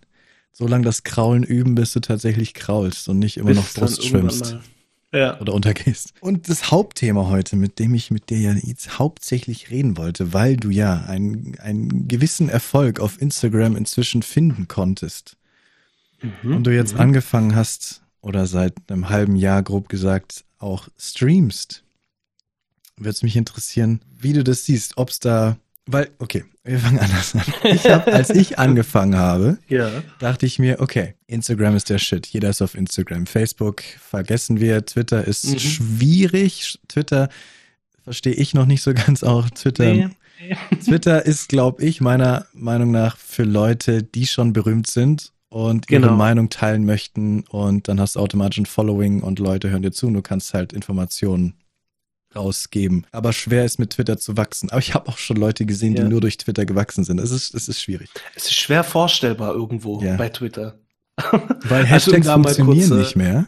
[0.52, 4.04] so lang das Kraulen üben, bis du tatsächlich kraulst und nicht immer Bis noch Brust
[4.06, 4.58] schwimmst
[5.14, 5.40] Ja.
[5.40, 6.14] oder untergehst.
[6.22, 10.58] Und das Hauptthema heute, mit dem ich mit dir ja jetzt hauptsächlich reden wollte, weil
[10.58, 15.38] du ja einen, einen gewissen Erfolg auf Instagram inzwischen finden konntest
[16.44, 16.56] Mhm.
[16.58, 17.00] und du jetzt Mhm.
[17.02, 21.84] angefangen hast oder seit einem halben Jahr grob gesagt auch streamst,
[22.98, 27.00] würde es mich interessieren, wie du das siehst, ob es da, weil, okay, wir fangen
[27.00, 27.42] anders an.
[27.64, 29.90] Ich hab, als ich angefangen habe, Ja.
[30.20, 32.28] dachte ich mir, okay, Instagram ist der Shit.
[32.28, 33.26] Jeder ist auf Instagram.
[33.26, 34.86] Facebook vergessen wir.
[34.86, 35.60] Twitter ist Mhm.
[35.60, 36.80] schwierig.
[36.88, 37.30] Twitter
[38.04, 39.50] verstehe ich noch nicht so ganz auch.
[39.50, 40.10] Twitter, Nee.
[40.84, 46.02] Twitter ist, glaube ich, meiner Meinung nach für Leute, die schon berühmt sind und ihre
[46.02, 46.16] Genau.
[46.16, 47.42] Meinung teilen möchten.
[47.50, 50.54] Und dann hast du automatisch ein Following und Leute hören dir zu und du kannst
[50.56, 51.54] halt Informationen
[52.36, 53.06] rausgeben.
[53.12, 54.70] Aber schwer ist mit Twitter zu wachsen.
[54.70, 56.08] Aber ich habe auch schon Leute gesehen, die Ja.
[56.08, 57.20] nur durch Twitter gewachsen sind.
[57.20, 58.10] Es ist, es ist schwierig.
[58.36, 60.16] Es ist schwer vorstellbar irgendwo Ja.
[60.16, 60.80] bei Twitter.
[61.18, 63.48] Weil Also, Hashtags mal funktionieren kurz, äh, nicht mehr.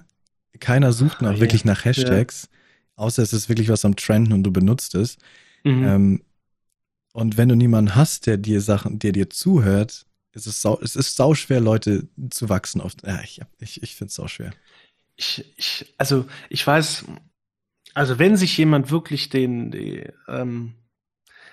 [0.59, 2.49] Keiner sucht noch Ah, wirklich nach Hashtags.
[2.95, 5.17] Außer es ist wirklich was am Trenden und du benutzt es.
[5.63, 5.83] Mhm.
[5.83, 6.23] Ähm,
[7.13, 10.95] und wenn du niemanden hast, der dir Sachen, der dir zuhört, ist es sau, es
[10.95, 12.81] ist sau schwer, Leute zu wachsen.
[12.81, 14.51] Auf, ja, ich, ich, ich finde es sau schwer.
[15.15, 17.05] ich, ich, also ich weiß,
[17.93, 20.75] also wenn sich jemand wirklich den, die, ähm,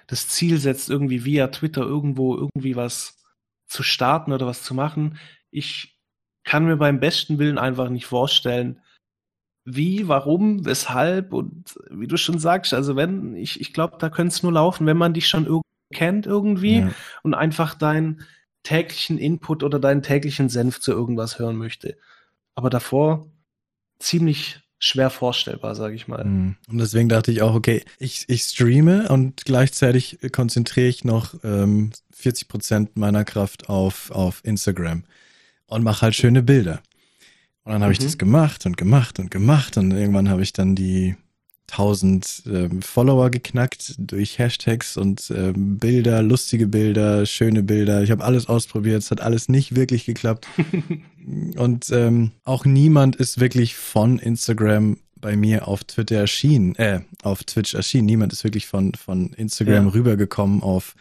[0.07, 3.23] das Ziel setzt, irgendwie via Twitter irgendwo irgendwie was
[3.69, 5.19] zu starten oder was zu machen,
[5.51, 5.99] ich
[6.45, 8.81] kann mir beim besten Willen einfach nicht vorstellen,
[9.65, 14.35] wie, warum, weshalb und wie du schon sagst, also wenn, ich, ich glaube, da könnte
[14.35, 16.91] es nur laufen, wenn man dich schon irgendwie kennt irgendwie Ja.
[17.23, 18.25] und einfach deinen
[18.63, 21.99] täglichen Input oder deinen täglichen Senf zu irgendwas hören möchte.
[22.55, 23.31] Aber davor
[23.99, 26.25] ziemlich schwer vorstellbar, sage ich mal.
[26.25, 26.57] Mm.
[26.69, 31.93] Und deswegen dachte ich auch, okay, ich, ich streame und gleichzeitig konzentriere ich noch ähm,
[32.13, 35.05] 40 Prozent meiner Kraft auf, auf Instagram
[35.67, 36.81] und mache halt schöne Bilder.
[37.65, 38.05] Und dann habe ich Mhm.
[38.05, 41.15] das gemacht und gemacht und gemacht und irgendwann habe ich dann die
[41.73, 48.03] 1000 ähm, Follower geknackt durch Hashtags und ähm, Bilder, lustige Bilder, schöne Bilder.
[48.03, 50.47] Ich habe alles ausprobiert, es hat alles nicht wirklich geklappt.
[51.57, 57.45] Und ähm, auch niemand ist wirklich von Instagram bei mir auf Twitter erschienen, äh, auf
[57.45, 58.07] Twitch erschienen.
[58.07, 59.93] Niemand ist wirklich von, von Instagram Ja.
[59.93, 60.95] rübergekommen auf,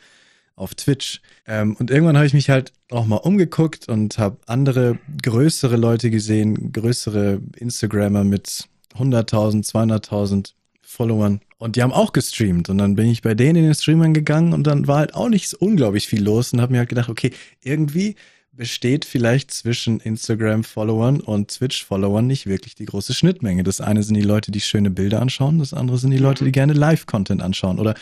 [0.55, 1.21] auf Twitch.
[1.47, 6.11] Ähm, und irgendwann habe ich mich halt auch mal umgeguckt und habe andere größere Leute
[6.11, 10.53] gesehen, größere Instagrammer mit 100.000, 200.000
[10.89, 11.41] Followern.
[11.59, 12.67] Und die haben auch gestreamt.
[12.69, 15.29] Und dann bin ich bei denen in den Streamern gegangen und dann war halt auch
[15.29, 17.31] nicht so unglaublich viel los und habe mir halt gedacht, okay,
[17.63, 18.15] irgendwie
[18.51, 23.63] besteht vielleicht zwischen Instagram-Followern und Twitch-Followern nicht wirklich die große Schnittmenge.
[23.63, 26.51] Das eine sind die Leute, die schöne Bilder anschauen, das andere sind die Leute, die
[26.51, 27.79] gerne Live-Content anschauen.
[27.79, 27.93] Oder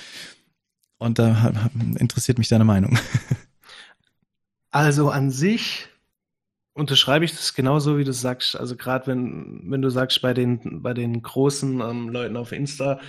[0.97, 1.69] und da
[1.99, 2.97] interessiert mich deine Meinung.
[4.69, 5.87] Also an sich
[6.77, 8.55] unterschreibe ich das genauso, wie du sagst.
[8.55, 12.99] Also gerade wenn, wenn du sagst, bei den, bei den großen ähm, Leuten auf Insta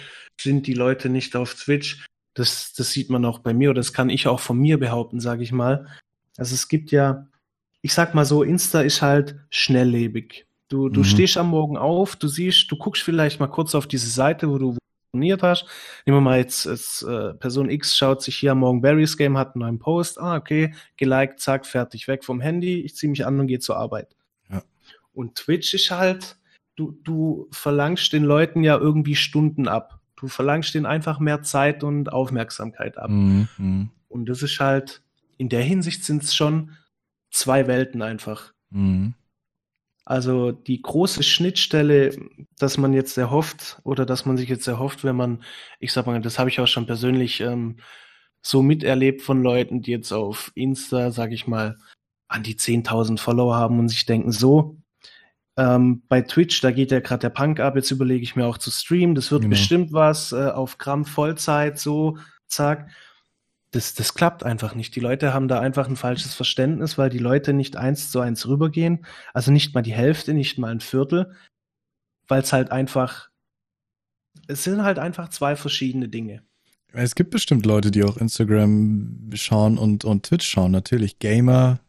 [0.40, 2.06] sind die Leute nicht auf Twitch.
[2.34, 5.20] Das, das sieht man auch bei mir oder das kann ich auch von mir behaupten,
[5.20, 5.86] sage ich mal.
[6.36, 7.26] Also es gibt ja,
[7.82, 10.46] ich sag mal so, Insta ist halt schnelllebig.
[10.68, 11.04] Du, du Mhm.
[11.04, 14.58] stehst am Morgen auf, du siehst, du guckst vielleicht mal kurz auf diese Seite, wo
[14.58, 14.76] du
[15.12, 15.66] abonniert hast.
[16.06, 19.38] Nehmen wir mal jetzt, jetzt äh, Person X schaut sich hier am Morgen Barry's Game,
[19.38, 20.20] hat einen neuen Post.
[20.20, 22.80] Ah, okay, geliked, zack, fertig, weg vom Handy.
[22.80, 24.14] Ich ziehe mich an und gehe zur Arbeit.
[24.50, 24.62] Ja.
[25.12, 26.36] Und Twitch ist halt,
[26.76, 30.00] du, du verlangst den Leuten ja irgendwie Stunden ab.
[30.16, 33.08] Du verlangst denen einfach mehr Zeit und Aufmerksamkeit ab.
[33.10, 35.02] Mhm, mhm, Und das ist halt,
[35.36, 36.72] in der Hinsicht sind es schon
[37.30, 38.52] zwei Welten einfach.
[38.70, 39.14] mhm.
[40.08, 42.16] Also die große Schnittstelle,
[42.58, 45.42] dass man jetzt erhofft oder dass man sich jetzt erhofft, wenn man,
[45.80, 47.76] ich sag mal, das habe ich auch schon persönlich ähm,
[48.40, 51.76] so miterlebt von Leuten, die jetzt auf Insta, sag ich mal,
[52.26, 54.78] an die 10.000 Follower haben und sich denken, so,
[55.58, 58.56] ähm, bei Twitch, da geht ja gerade der Punk ab, jetzt überlege ich mir auch
[58.56, 59.50] zu streamen, das wird Genau.
[59.50, 62.16] bestimmt was, äh, auf Gramm Vollzeit, so,
[62.46, 62.88] zack.
[63.70, 64.96] Das, das klappt einfach nicht.
[64.96, 68.46] Die Leute haben da einfach ein falsches Verständnis, weil die Leute nicht eins zu eins
[68.48, 69.04] rübergehen.
[69.34, 71.34] Also nicht mal die Hälfte, nicht mal ein Viertel,
[72.28, 73.28] weil es halt einfach,
[74.46, 76.42] es sind halt einfach zwei verschiedene Dinge.
[76.94, 80.70] Es gibt bestimmt Leute, die auch Instagram schauen und, und Twitch schauen.
[80.72, 81.80] Natürlich Gamer.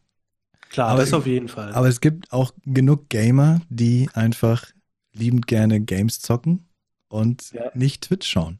[0.69, 1.73] Klar, Aber- das auf jeden Fall.
[1.73, 4.65] Aber es gibt auch genug Gamer, die einfach
[5.13, 6.67] liebend gerne Games zocken
[7.07, 7.71] und Ja.
[7.73, 8.59] nicht Twitch schauen.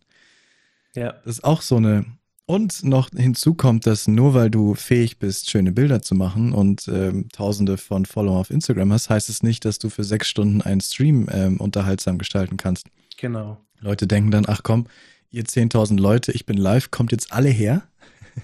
[0.95, 1.11] ja.
[1.25, 2.05] Das ist auch so eine.
[2.49, 6.87] Und noch hinzu kommt, dass nur weil du fähig bist, schöne Bilder zu machen und
[6.87, 10.63] ähm, tausende von Follower auf Instagram hast, heißt es nicht, dass du für sechs Stunden
[10.63, 12.87] einen Stream ähm, unterhaltsam gestalten kannst.
[13.17, 13.59] Genau.
[13.81, 14.87] Leute denken dann, ach komm,
[15.29, 17.83] ihr 10.000 Leute, ich bin live, kommt jetzt alle her.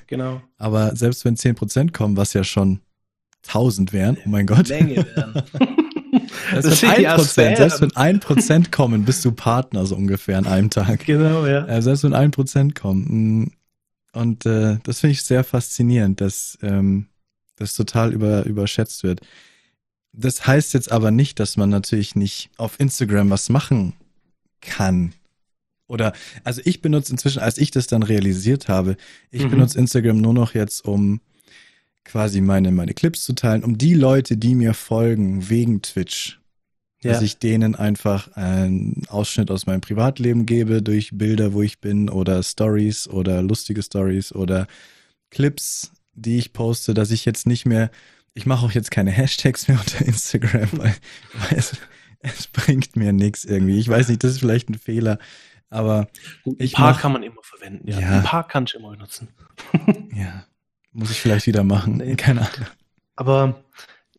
[0.06, 0.40] Genau.
[0.60, 2.82] Aber selbst wenn 10% kommen, was ja schon
[3.48, 4.70] 1000 wären, oh mein Gott.
[4.70, 5.42] Menge werden.
[6.52, 8.20] Selbst Das wenn sind die 1%, selbst wenn Asphären.
[8.22, 11.06] 1% kommen, bist du Partner so ungefähr an einem Tag.
[11.06, 11.66] genau, ja.
[11.66, 13.52] Äh, selbst wenn 1% kommen.
[14.16, 17.08] Und äh, das finde ich sehr faszinierend, dass ähm,
[17.58, 19.20] das total über, überschätzt wird.
[20.14, 23.94] Das heißt jetzt aber nicht, dass man natürlich nicht auf Instagram was machen
[24.62, 25.14] kann.
[25.88, 26.14] Oder,
[26.46, 28.96] also ich benutze inzwischen, als ich das dann realisiert habe,
[29.30, 29.50] ich Mhm.
[29.52, 31.20] benutze Instagram nur noch jetzt, um
[32.06, 36.40] quasi meine, meine Clips zu teilen, um die Leute, die mir folgen, wegen Twitch,
[37.06, 37.14] Ja.
[37.14, 42.10] dass ich denen einfach einen Ausschnitt aus meinem Privatleben gebe durch Bilder, wo ich bin
[42.10, 44.68] oder Stories oder lustige Stories oder
[45.32, 47.92] Clips, die ich poste, dass ich jetzt nicht mehr,
[48.34, 50.96] ich mache auch jetzt keine Hashtags mehr unter Instagram, weil,
[51.34, 51.78] weil es,
[52.20, 53.78] es bringt mir nichts irgendwie.
[53.80, 55.20] Ich weiß nicht, das ist vielleicht ein Fehler,
[55.70, 56.08] aber
[56.44, 58.00] Gut, ein paar mach- kann man immer verwenden, ja.
[58.00, 58.10] Ja.
[58.20, 59.28] Ein paar kann ich immer benutzen.
[60.16, 60.46] ja,
[60.92, 61.98] muss ich vielleicht wieder machen.
[61.98, 62.16] Nee.
[62.16, 62.68] Keine Ahnung.
[63.16, 63.64] Aber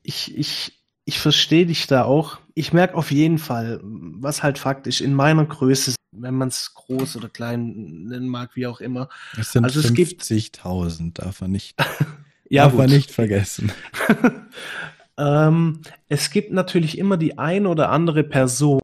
[0.02, 0.72] ich, ich,
[1.04, 2.38] ich verstehe dich da auch.
[2.58, 7.16] Ich merke auf jeden Fall, was halt faktisch in meiner Größe, wenn man es groß
[7.16, 9.10] oder klein nennen mag, wie auch immer.
[9.38, 11.76] Es sind Also es gibt- 50.000, darf man nicht,
[12.48, 13.72] Ja, darf man nicht vergessen.
[15.18, 18.80] ähm, es gibt natürlich immer die ein oder andere Person,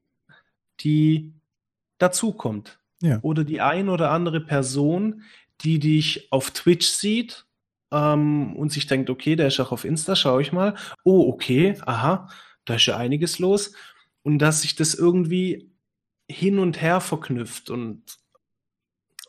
[0.81, 1.33] die
[1.97, 2.79] dazukommt.
[3.01, 3.21] Ja.
[3.23, 5.23] Oder die ein oder andere Person,
[5.63, 7.47] die dich auf Twitch sieht
[7.91, 10.75] ähm, und sich denkt, okay, der ist auch auf Insta, schau ich mal.
[11.05, 12.29] Oh, okay, aha,
[12.65, 13.73] da ist ja einiges los.
[14.23, 15.73] Und dass sich das irgendwie
[16.31, 18.03] hin und her verknüpft und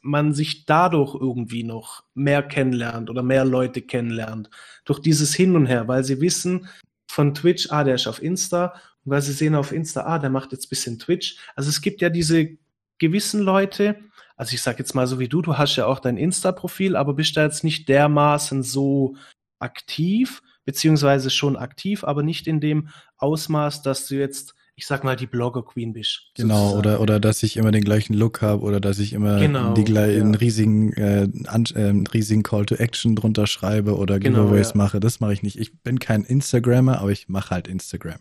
[0.01, 4.49] man sich dadurch irgendwie noch mehr kennenlernt oder mehr Leute kennenlernt.
[4.85, 6.67] Durch dieses Hin und Her, weil sie wissen
[7.07, 8.73] von Twitch, ah, der ist auf Insta.
[9.05, 11.37] Und weil sie sehen auf Insta, ah, der macht jetzt bisschen Twitch.
[11.55, 12.57] Also es gibt ja diese
[12.99, 13.97] gewissen Leute,
[14.35, 17.13] also ich sag jetzt mal so wie du, du hast ja auch dein Insta-Profil, aber
[17.13, 19.15] bist da jetzt nicht dermaßen so
[19.59, 25.15] aktiv, beziehungsweise schon aktiv, aber nicht in dem Ausmaß, dass du jetzt, ich sag mal,
[25.15, 26.31] die Blogger-Queen bist.
[26.35, 26.79] Genau, sozusagen.
[26.79, 29.83] oder, oder dass ich immer den gleichen Look habe oder dass ich immer Genau, die
[29.83, 30.39] gleichen ja.
[30.39, 34.77] riesigen, äh, an, äh, riesigen Call to Action drunter schreibe oder Genau, Giveaways ja.
[34.77, 34.99] mache.
[34.99, 35.59] Das mache ich nicht.
[35.59, 38.19] Ich bin kein Instagrammer, aber ich mache halt Instagram.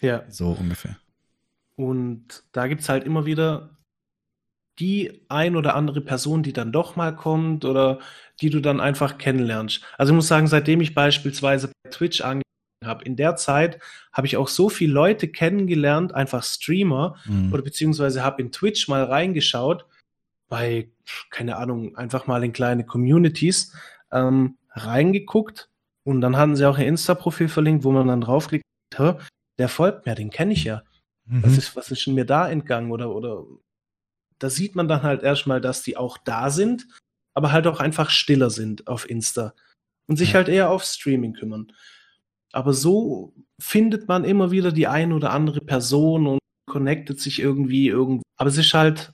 [0.00, 0.24] Ja.
[0.28, 0.96] So ungefähr.
[1.76, 3.70] Und da gibt's halt immer wieder
[4.78, 7.98] die ein oder andere Person, die dann doch mal kommt oder
[8.42, 9.80] die du dann einfach kennenlernst.
[9.96, 12.42] Also ich muss sagen, seitdem ich beispielsweise bei Twitch angefangen
[12.84, 13.78] habe, in der Zeit
[14.12, 17.52] habe ich auch so viele Leute kennengelernt, einfach Streamer Mhm.
[17.52, 19.86] oder beziehungsweise habe in Twitch mal reingeschaut,
[20.48, 20.90] bei,
[21.30, 23.74] keine Ahnung, einfach mal in kleine Communities
[24.10, 25.70] ähm, reingeguckt
[26.04, 28.64] und dann hatten sie auch ein Insta-Profil verlinkt, wo man dann draufklickt,
[28.96, 29.14] "Hä,
[29.58, 30.82] der folgt mir, den kenne ich ja.
[31.26, 31.58] Was Mhm.
[31.58, 32.90] ist, was ist denn mir da entgangen?
[32.90, 33.44] Oder, oder
[34.40, 36.86] da sieht man dann halt erstmal, dass die auch da sind,
[37.34, 39.54] aber halt auch einfach stiller sind auf Insta
[40.06, 40.34] und sich Ja.
[40.34, 41.72] halt eher auf Streaming kümmern.
[42.52, 47.88] Aber so findet man immer wieder die ein oder andere Person und connectet sich irgendwie
[47.88, 48.22] irgendwo.
[48.36, 49.12] Aber es ist halt,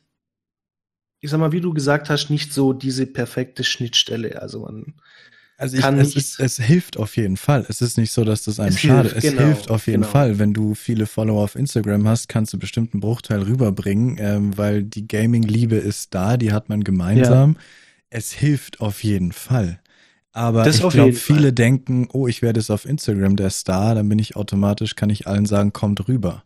[1.20, 4.40] ich sag mal, wie du gesagt hast, nicht so diese perfekte Schnittstelle.
[4.40, 4.94] Also man,
[5.56, 7.64] Also ich, kann es, ist, es hilft auf jeden Fall.
[7.68, 9.12] Es ist nicht so, dass das einem Es schadet.
[9.12, 10.12] hilft, es genau, hilft auf jeden genau.
[10.12, 10.38] Fall.
[10.38, 14.82] Wenn du viele Follower auf Instagram hast, kannst du bestimmt einen Bruchteil rüberbringen, ähm, weil
[14.84, 17.56] die Gaming-Liebe ist da, die hat man gemeinsam.
[18.10, 19.80] Es hilft auf jeden Fall.
[20.32, 21.36] Aber Das ich glaube, jeden Fall.
[21.36, 25.10] viele denken, oh, ich werde es auf Instagram der Star, dann bin ich automatisch, kann
[25.10, 26.44] ich allen sagen, kommt rüber.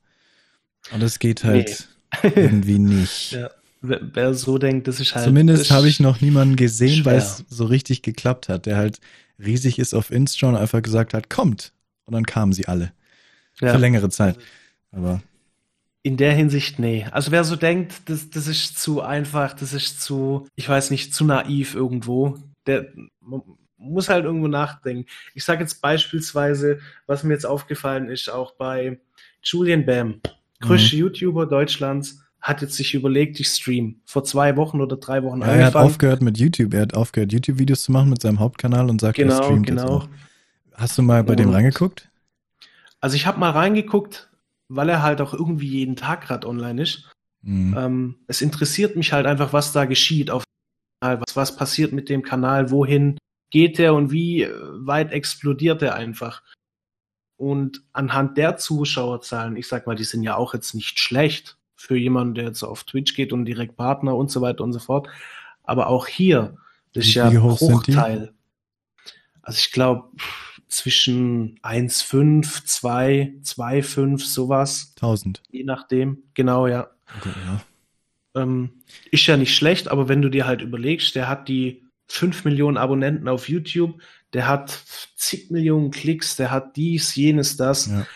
[0.93, 1.89] Und das geht halt
[2.23, 3.33] irgendwie nicht.
[3.33, 5.25] ja, wer, wer so denkt, das ist halt.
[5.25, 9.01] Zumindest habe ich noch niemanden gesehen, weil es so richtig geklappt hat, der halt
[9.39, 11.73] riesig ist auf Insta und einfach gesagt hat, kommt.
[12.05, 12.93] Und dann kamen sie alle.
[13.61, 13.73] ja.
[13.73, 14.39] Für längere Zeit.
[14.91, 15.23] Aber
[16.05, 17.07] In der Hinsicht, nee.
[17.13, 21.15] Also wer so denkt, das, das ist zu einfach, das ist zu, ich weiß nicht,
[21.15, 22.87] zu naiv irgendwo, der
[23.77, 25.07] muss halt irgendwo nachdenken.
[25.35, 28.99] Ich sage jetzt beispielsweise, was mir jetzt aufgefallen ist, auch bei
[29.43, 30.21] Julian Bam,
[30.61, 34.01] größte YouTuber Deutschlands, hat jetzt sich überlegt, ich stream.
[34.05, 35.87] Vor zwei Wochen oder drei Wochen ja, er hat angefangen.
[35.87, 36.75] aufgehört mit YouTube.
[36.75, 39.79] Er hat aufgehört, YouTube-Videos zu machen mit seinem Hauptkanal und sagt, er Genau, streamt jetzt
[39.83, 39.97] genau.
[39.99, 40.09] auch.
[40.75, 42.09] Hast du mal bei dem Und- reingeguckt?
[43.01, 44.29] Also ich habe mal reingeguckt,
[44.75, 47.11] weil er halt auch irgendwie jeden Tag gerade online ist.
[47.43, 47.77] Mhm.
[47.77, 51.93] Ähm, es interessiert mich halt einfach, was da geschieht auf dem Kanal, was, was passiert
[51.93, 53.19] mit dem Kanal, wohin
[53.51, 56.43] geht der und wie äh, weit explodiert er einfach.
[57.37, 61.97] Und anhand der Zuschauerzahlen, ich sag mal, die sind ja auch jetzt nicht schlecht für
[61.97, 65.09] jemanden, der jetzt auf Twitch geht und direkt Partner und so weiter und so fort.
[65.65, 66.57] Aber auch hier,
[66.95, 67.39] das ist ja die?
[67.39, 68.33] Bruchteil.
[69.43, 70.11] Also ich glaube
[70.73, 75.43] zwischen 1,5, 2, 2,5, sowas, 1000.
[75.51, 76.23] je nachdem.
[76.35, 76.91] Genau, ja.
[77.19, 77.61] Okay, ja.
[78.35, 78.71] Ähm,
[79.11, 82.77] ist ja nicht schlecht, aber wenn du dir halt überlegst, der hat die fünf Millionen
[82.77, 84.01] Abonnenten auf YouTube,
[84.33, 84.83] der hat
[85.17, 87.87] zig Millionen Klicks, der hat dies, jenes, das.
[87.87, 88.07] Ja.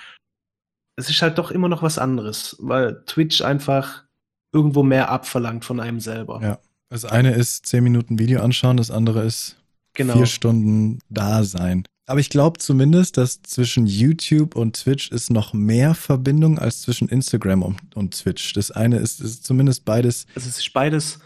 [0.97, 4.05] Es ist halt doch immer noch was anderes, weil Twitch einfach
[4.53, 6.41] irgendwo mehr abverlangt von einem selber.
[6.43, 6.59] Ja.
[6.89, 9.57] Das eine ist zehn Minuten Video anschauen, das andere ist
[9.93, 10.15] genau.
[10.15, 11.85] vier Stunden da sein.
[12.07, 17.09] Aber ich glaube zumindest, dass zwischen YouTube und Twitch ist noch mehr Verbindung als zwischen
[17.09, 18.53] Instagram und, und Twitch.
[18.53, 20.27] Das eine ist, ist zumindest beides.
[20.37, 21.19] Es ist beides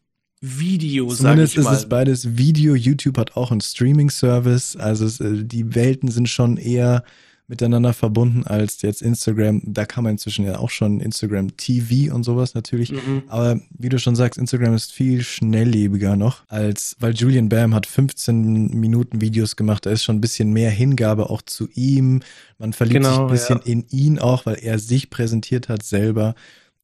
[0.42, 2.74] Video, Zumindest ist es beides Video.
[2.74, 4.76] YouTube hat auch einen Streaming-Service.
[4.76, 7.04] Also es, äh, die Welten sind schon eher
[7.50, 9.60] miteinander verbunden als jetzt Instagram.
[9.64, 12.92] Da kann man inzwischen ja auch schon Instagram TV und sowas natürlich.
[12.92, 13.24] Mhm.
[13.26, 17.86] Aber wie du schon sagst, Instagram ist viel schnelllebiger noch als, weil Julian Bam hat
[17.86, 19.84] 15 Minuten Videos gemacht.
[19.84, 22.22] Da ist schon ein bisschen mehr Hingabe auch zu ihm.
[22.58, 23.72] Man verliebt genau, sich ein bisschen ja.
[23.72, 26.36] in ihn auch, weil er sich präsentiert hat selber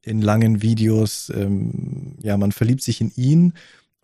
[0.02, 1.32] in langen Videos.
[1.32, 3.52] Ähm, ja, man verliebt sich in ihn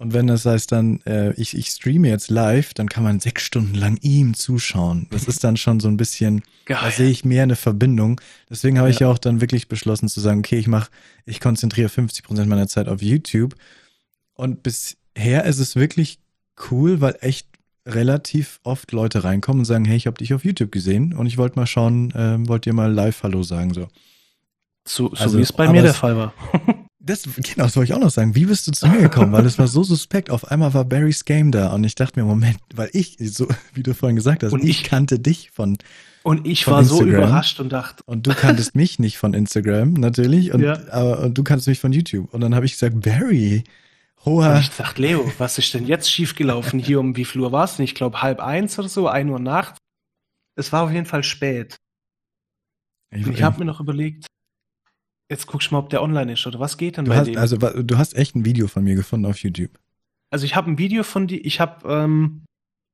[0.03, 3.45] und wenn das heißt dann, äh, ich, ich streame jetzt live, dann kann man sechs
[3.45, 5.07] Stunden lang ihm zuschauen.
[5.11, 6.79] Das ist dann schon so ein bisschen, Geil.
[6.83, 8.21] da sehe ich mehr eine Verbindung.
[8.51, 8.95] Deswegen habe ja.
[8.95, 10.91] ich ja auch dann wirklich beschlossen zu sagen, okay, ich mache,
[11.25, 13.55] ich konzentriere 50 Prozent meiner Zeit auf YouTube.
[14.35, 16.19] Und bisher ist es wirklich
[16.73, 17.47] cool, weil echt
[17.87, 21.38] relativ oft Leute reinkommen und sagen, hey, ich habe dich auf YouTube gesehen und ich
[21.38, 23.87] wollte mal schauen, äh, wollt ihr mal live Hallo sagen so.
[24.85, 26.35] So, so also, wie es bei mir der Fall war.
[27.05, 28.35] Das, genau, das wollte ich auch noch sagen.
[28.37, 29.33] Wie bist du zu mir gekommen?
[29.33, 30.31] Weil es war so suspekt.
[30.31, 33.83] Auf einmal war Barry's Game da und ich dachte mir, Moment, weil ich, so wie
[33.83, 35.79] du vorhin gesagt hast, und ich, ich kannte dich von
[36.23, 37.05] und ich von war Instagram.
[37.05, 38.05] so überrascht und dachte.
[38.07, 40.55] Und du kanntest mich nicht von Instagram, natürlich.
[40.55, 40.79] Und, ja.
[40.91, 42.33] aber, und du kanntest mich von YouTube.
[42.33, 43.65] Und dann habe ich gesagt, Barry,
[44.25, 44.55] hoher.
[44.55, 46.79] Und ich dachte, Leo, was ist denn jetzt schiefgelaufen?
[46.79, 47.85] Hier um wie viel Uhr war es denn?
[47.85, 49.79] Ich glaube halb eins oder so, ein Uhr nachts.
[50.55, 51.79] Es war auf jeden Fall spät.
[53.11, 54.27] Ich, ich habe mir noch überlegt,
[55.33, 57.27] Jetzt guckst du mal, ob der online ist oder was geht denn du bei hast,
[57.27, 57.38] dem?
[57.38, 59.71] Also du hast echt ein Video von mir gefunden auf YouTube.
[60.31, 62.45] Also ich habe ein Video von dir, ich habe, ähm,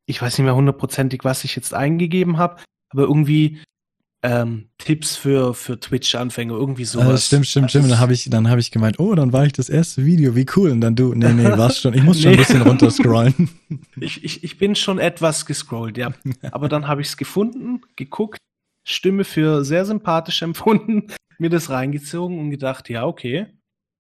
[0.07, 3.59] ich weiß nicht mehr hundertprozentig, was ich jetzt eingegeben habe, aber irgendwie
[4.22, 7.09] ähm, Tipps für, für Twitch-Anfänger, irgendwie sowas.
[7.09, 7.90] Also stimmt, stimmt, stimmt.
[7.90, 10.46] Dann habe ich, dann habe ich gemeint, oh, dann war ich das erste Video, wie
[10.55, 10.70] cool.
[10.70, 13.48] Und dann du, nee, nee, warst schon, ich muss schon ein bisschen runterscrollen.
[14.01, 16.12] ich, ich, ich bin schon etwas gescrollt, ja.
[16.53, 18.38] Aber dann habe ich es gefunden, geguckt,
[18.87, 23.46] Stimme für sehr sympathisch empfunden, mir das reingezogen und gedacht, ja, okay.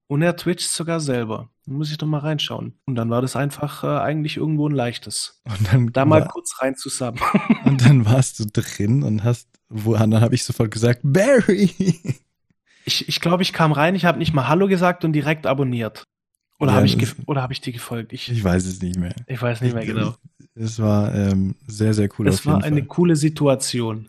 [0.08, 1.50] Und er twitcht sogar selber.
[1.66, 2.78] Dann muss ich doch mal reinschauen.
[2.86, 5.42] Und dann war das einfach äh, eigentlich irgendwo ein leichtes.
[5.44, 7.20] Und dann da mal kurz rein zusammen.
[7.64, 11.70] Und dann warst du drin und hast, wo, dann habe ich sofort gesagt, Barry.
[12.86, 16.04] Ich, ich glaube, ich kam rein, ich habe nicht mal Hallo gesagt und direkt abonniert.
[16.58, 18.14] Oder ja, habe ich, oder hab ich dir gefolgt?
[18.14, 19.14] Ich, ich weiß es nicht mehr.
[19.26, 20.14] Ich weiß nicht mehr genau.
[20.54, 22.26] Es war ähm, sehr, sehr cool.
[22.26, 24.08] Es war eine coole Situation.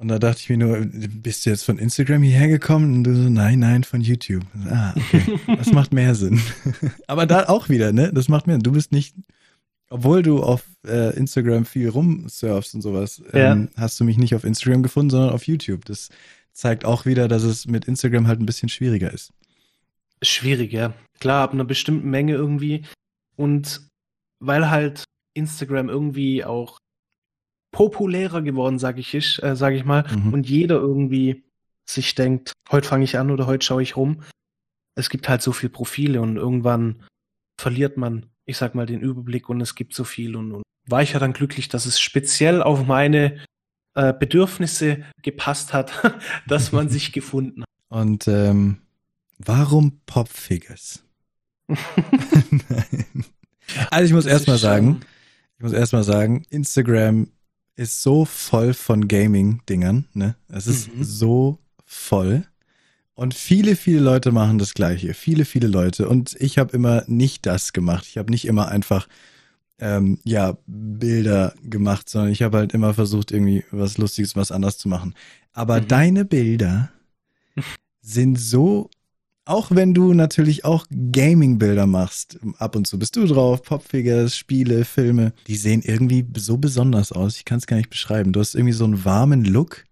[0.00, 2.94] Und da dachte ich mir nur, bist du jetzt von Instagram hierher gekommen?
[2.94, 4.44] Und du so, nein, nein, von YouTube.
[4.70, 5.38] Ah, okay.
[5.58, 6.40] Das macht mehr Sinn.
[7.06, 8.10] Aber da auch wieder, ne?
[8.10, 8.62] Das macht mehr Sinn.
[8.62, 9.14] Du bist nicht,
[9.90, 13.52] obwohl du auf äh, Instagram viel rumsurfst und sowas, ja.
[13.52, 15.84] ähm, hast du mich nicht auf Instagram gefunden, sondern auf YouTube.
[15.84, 16.08] Das
[16.54, 19.34] zeigt auch wieder, dass es mit Instagram halt ein bisschen schwieriger ist.
[20.22, 20.94] Schwierig, ja.
[21.18, 22.86] Klar, ab einer bestimmten Menge irgendwie.
[23.36, 23.86] Und
[24.38, 26.78] weil halt Instagram irgendwie auch
[27.72, 30.32] populärer geworden, sage ich, äh, sag ich mal, mhm.
[30.32, 31.44] und jeder irgendwie
[31.88, 34.22] sich denkt, heute fange ich an oder heute schaue ich rum.
[34.94, 37.02] Es gibt halt so viele Profile und irgendwann
[37.60, 41.02] verliert man, ich sag mal, den Überblick und es gibt so viel und, und war
[41.02, 43.38] ich ja dann glücklich, dass es speziell auf meine
[43.94, 45.92] äh, Bedürfnisse gepasst hat,
[46.46, 47.68] dass man sich gefunden hat.
[47.88, 48.78] Und ähm,
[49.38, 51.04] warum Popfigures?
[53.90, 55.00] also ich muss erstmal sagen,
[55.56, 57.28] ich muss erstmal sagen, Instagram
[57.76, 60.36] ist so voll von Gaming-Dingern, ne?
[60.48, 61.04] Es ist mhm.
[61.04, 62.44] so voll.
[63.14, 65.12] Und viele, viele Leute machen das Gleiche.
[65.14, 66.08] Viele, viele Leute.
[66.08, 68.06] Und ich habe immer nicht das gemacht.
[68.08, 69.08] Ich habe nicht immer einfach,
[69.78, 74.78] ähm, ja, Bilder gemacht, sondern ich habe halt immer versucht, irgendwie was Lustiges, was anders
[74.78, 75.14] zu machen.
[75.52, 75.88] Aber mhm.
[75.88, 76.90] deine Bilder
[78.00, 78.88] sind so
[79.44, 84.84] auch wenn du natürlich auch Gaming-Bilder machst, ab und zu bist du drauf, Popfigures, Spiele,
[84.84, 87.36] Filme, die sehen irgendwie so besonders aus.
[87.36, 88.32] Ich kann es gar nicht beschreiben.
[88.32, 89.84] Du hast irgendwie so einen warmen Look.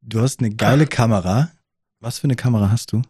[0.00, 0.90] Du hast eine geile Ach.
[0.90, 1.50] Kamera.
[2.00, 3.02] Was für eine Kamera hast du?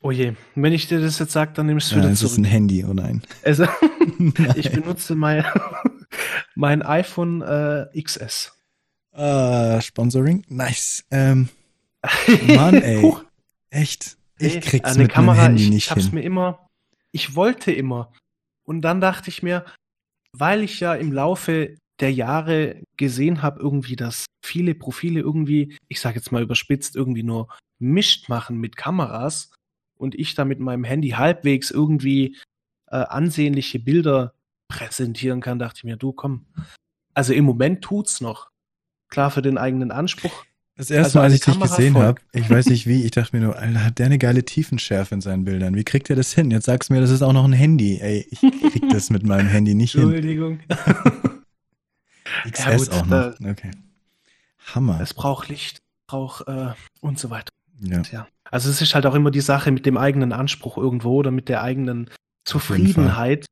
[0.00, 2.32] Oh je, wenn ich dir das jetzt sage, dann nimmst du ja, wieder zurück.
[2.32, 3.22] Ist ein Handy, oh nein.
[3.42, 3.66] Also,
[4.56, 5.44] ich benutze mein,
[6.54, 8.52] mein iPhone äh, XS.
[9.16, 10.44] Uh, Sponsoring?
[10.48, 11.04] Nice.
[11.10, 11.48] Ähm,
[12.48, 13.10] Mann, ey.
[13.70, 14.18] Echt?
[14.38, 16.14] Ich krieg's eine mit Kamera, Handy ich, nicht ich hab's hin.
[16.14, 16.68] mir immer,
[17.12, 18.12] ich wollte immer.
[18.64, 19.64] Und dann dachte ich mir,
[20.32, 26.00] weil ich ja im Laufe der Jahre gesehen habe, irgendwie, dass viele Profile irgendwie, ich
[26.00, 29.50] sage jetzt mal überspitzt, irgendwie nur mischt machen mit Kameras
[29.96, 32.36] und ich da mit meinem Handy halbwegs irgendwie
[32.90, 34.34] äh, ansehnliche Bilder
[34.68, 36.46] präsentieren kann, dachte ich mir, du komm.
[37.14, 38.50] Also im Moment tut's noch.
[39.08, 40.44] Klar für den eigenen Anspruch.
[40.76, 43.36] Das erste Also Mal, als ich dich gesehen habe, ich weiß nicht wie, ich dachte
[43.36, 45.76] mir nur, Alter, hat der eine geile Tiefenschärfe in seinen Bildern.
[45.76, 46.50] Wie kriegt er das hin?
[46.50, 47.98] Jetzt sagst du mir, das ist auch noch ein Handy.
[48.00, 50.02] Ey, ich krieg das mit meinem Handy nicht hin.
[50.02, 50.60] Entschuldigung.
[52.50, 53.40] XS gut, auch noch.
[53.40, 53.70] Okay.
[54.74, 54.98] Hammer.
[55.00, 57.52] es braucht Licht, braucht äh, und so weiter.
[57.80, 58.02] Ja.
[58.10, 58.28] Ja.
[58.50, 61.48] Also es ist halt auch immer die Sache mit dem eigenen Anspruch irgendwo oder mit
[61.48, 62.10] der eigenen.
[62.44, 63.46] Zufriedenheit.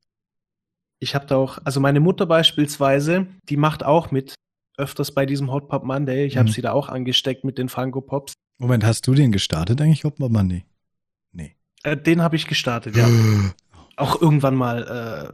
[0.99, 4.35] Ich habe da auch, also meine Mutter beispielsweise, die macht auch mit
[4.77, 6.25] öfters bei diesem Hot Pop Monday.
[6.25, 6.53] Ich habe Mhm.
[6.53, 8.33] sie da auch angesteckt mit den Funko Pops.
[8.57, 10.65] Moment, hast du den gestartet eigentlich, Hop Monday?
[11.31, 11.55] Nee.
[11.83, 13.07] Äh, den habe ich gestartet, ja.
[13.95, 15.31] Auch irgendwann mal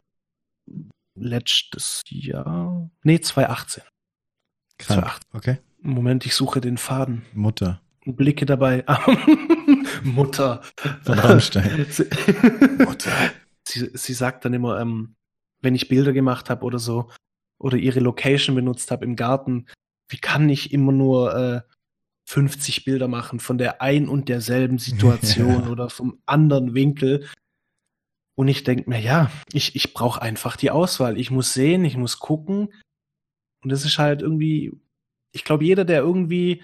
[0.68, 0.72] äh,
[1.18, 2.90] letztes Jahr.
[3.02, 3.82] Nee, 2018.
[4.78, 5.00] Krank.
[5.00, 5.28] 2018.
[5.32, 5.58] Okay.
[5.82, 7.22] Moment, ich suche den Faden.
[7.32, 7.80] Mutter.
[8.04, 8.84] Blicke dabei.
[10.04, 10.62] Mutter.
[11.02, 11.86] Von Rammstein.
[11.90, 12.04] Sie,
[12.84, 13.12] Mutter.
[13.66, 15.14] sie, sie sagt dann immer, ähm,
[15.62, 17.10] wenn ich Bilder gemacht habe oder so,
[17.60, 19.66] oder ihre Location benutzt habe im Garten,
[20.08, 21.60] wie kann ich immer nur äh,
[22.24, 25.68] 50 Bilder machen von der ein und derselben Situation Ja.
[25.68, 27.28] oder vom anderen Winkel?
[28.34, 31.18] Und ich denke mir, ja, ich, ich brauche einfach die Auswahl.
[31.18, 32.72] Ich muss sehen, ich muss gucken.
[33.62, 34.72] Und das ist halt irgendwie,
[35.32, 36.62] ich glaube, jeder, der irgendwie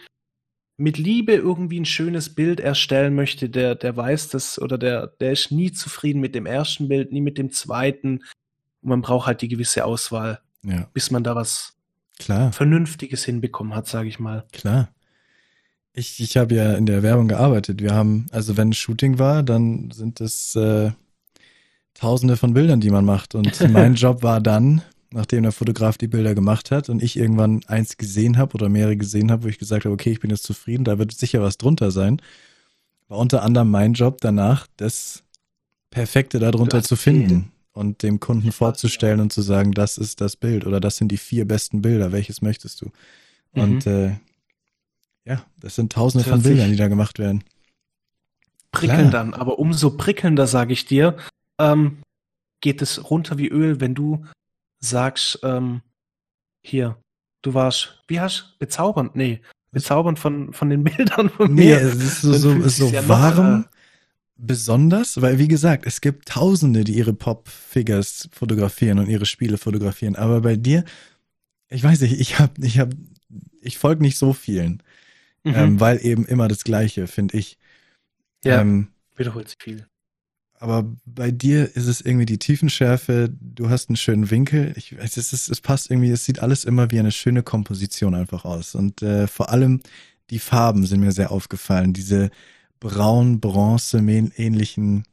[0.78, 5.32] mit Liebe irgendwie ein schönes Bild erstellen möchte, der, der weiß das oder der, der
[5.32, 8.22] ist nie zufrieden mit dem ersten Bild, nie mit dem zweiten.
[8.80, 11.74] Und man braucht halt die gewisse Auswahl, Ja, bis man da was
[12.18, 12.52] klar.
[12.52, 14.44] Vernünftiges hinbekommen hat, sage ich mal.
[14.52, 14.90] Klar.
[15.92, 17.80] Ich, ich habe ja in der Werbung gearbeitet.
[17.80, 20.90] Wir haben, also wenn Shooting war, dann sind es äh,
[21.94, 23.34] tausende von Bildern, die man macht.
[23.34, 27.62] Und mein Job war dann, nachdem der Fotograf die Bilder gemacht hat und ich irgendwann
[27.66, 30.42] eins gesehen habe oder mehrere gesehen habe, wo ich gesagt habe, okay, ich bin jetzt
[30.42, 32.20] zufrieden, da wird sicher was drunter sein,
[33.08, 35.22] war unter anderem mein Job danach, das
[35.90, 40.66] Perfekte darunter zu finden und dem Kunden vorzustellen und zu sagen, das ist das Bild
[40.66, 42.90] oder das sind die vier besten Bilder, welches möchtest du?
[43.52, 44.16] Und äh,
[45.24, 47.44] ja, das sind tausende Das von Bildern, die da gemacht werden.
[48.72, 49.24] Prickeln Klar.
[49.24, 51.16] dann, aber umso prickelnder, sage ich dir,
[51.58, 51.98] ähm,
[52.60, 54.24] geht es runter wie Öl, wenn du
[54.78, 55.82] sagst, ähm,
[56.62, 56.96] hier,
[57.42, 59.16] du warst, wie hast du, bezaubernd?
[59.16, 61.80] Nee, bezaubernd von, von den Bildern von Nee, mir.
[61.80, 63.75] es ist so, so, ist so warm, äh,
[64.36, 70.16] besonders, weil wie gesagt, es gibt Tausende, die ihre Pop-Figures fotografieren und ihre Spiele fotografieren.
[70.16, 70.84] Aber bei dir,
[71.68, 72.90] ich weiß nicht, ich hab, ich hab,
[73.60, 74.82] ich folge nicht so vielen,
[75.44, 75.54] Mhm.
[75.54, 77.56] ähm, weil eben immer das Gleiche, finde ich.
[78.44, 79.86] ja, Ähm, wiederholt sich viel.
[80.58, 84.72] aber bei dir ist es irgendwie die Tiefenschärfe, du hast einen schönen Winkel.
[84.76, 88.44] Ich es, ist, es passt irgendwie, es sieht alles immer wie eine schöne Komposition einfach
[88.44, 88.74] aus.
[88.74, 89.80] Und äh, vor allem
[90.30, 91.92] die Farben sind mir sehr aufgefallen.
[91.92, 92.30] Diese
[92.80, 95.04] braun-bronze-ähnlichen,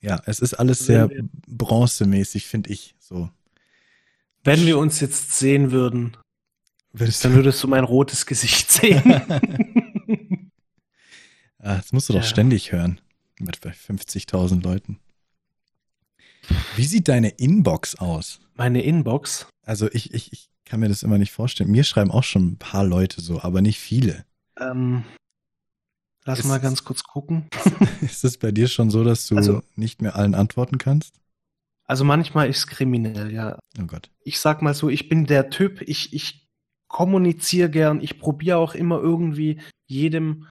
[0.00, 1.08] ja, es ist alles sehr
[1.46, 3.30] bronzemäßig, finde ich so.
[4.44, 6.16] Wenn wir uns jetzt sehen würden,
[6.94, 9.02] Würdest dann würdest du mein rotes Gesicht sehen.
[11.58, 12.26] ah, das musst du doch Ja.
[12.26, 13.00] ständig hören.
[13.38, 14.98] Mit bei 50.000 Leuten.
[16.76, 18.40] Wie sieht deine Inbox aus?
[18.54, 19.46] Meine Inbox.
[19.64, 21.70] Also ich, ich, ich kann mir das immer nicht vorstellen.
[21.70, 24.26] Mir schreiben auch schon ein paar Leute so, aber nicht viele.
[24.60, 25.04] Ähm,
[26.24, 27.46] lass Ist- mal ganz kurz gucken.
[28.00, 31.14] Ist es bei dir schon so, dass du Also- nicht mehr allen antworten kannst?
[31.84, 33.58] Also manchmal ist es kriminell, ja.
[33.78, 34.08] Oh Gott.
[34.24, 36.46] Ich sag mal so, ich bin der Typ, ich, ich
[36.88, 40.46] kommuniziere gern, ich probiere auch immer irgendwie jedem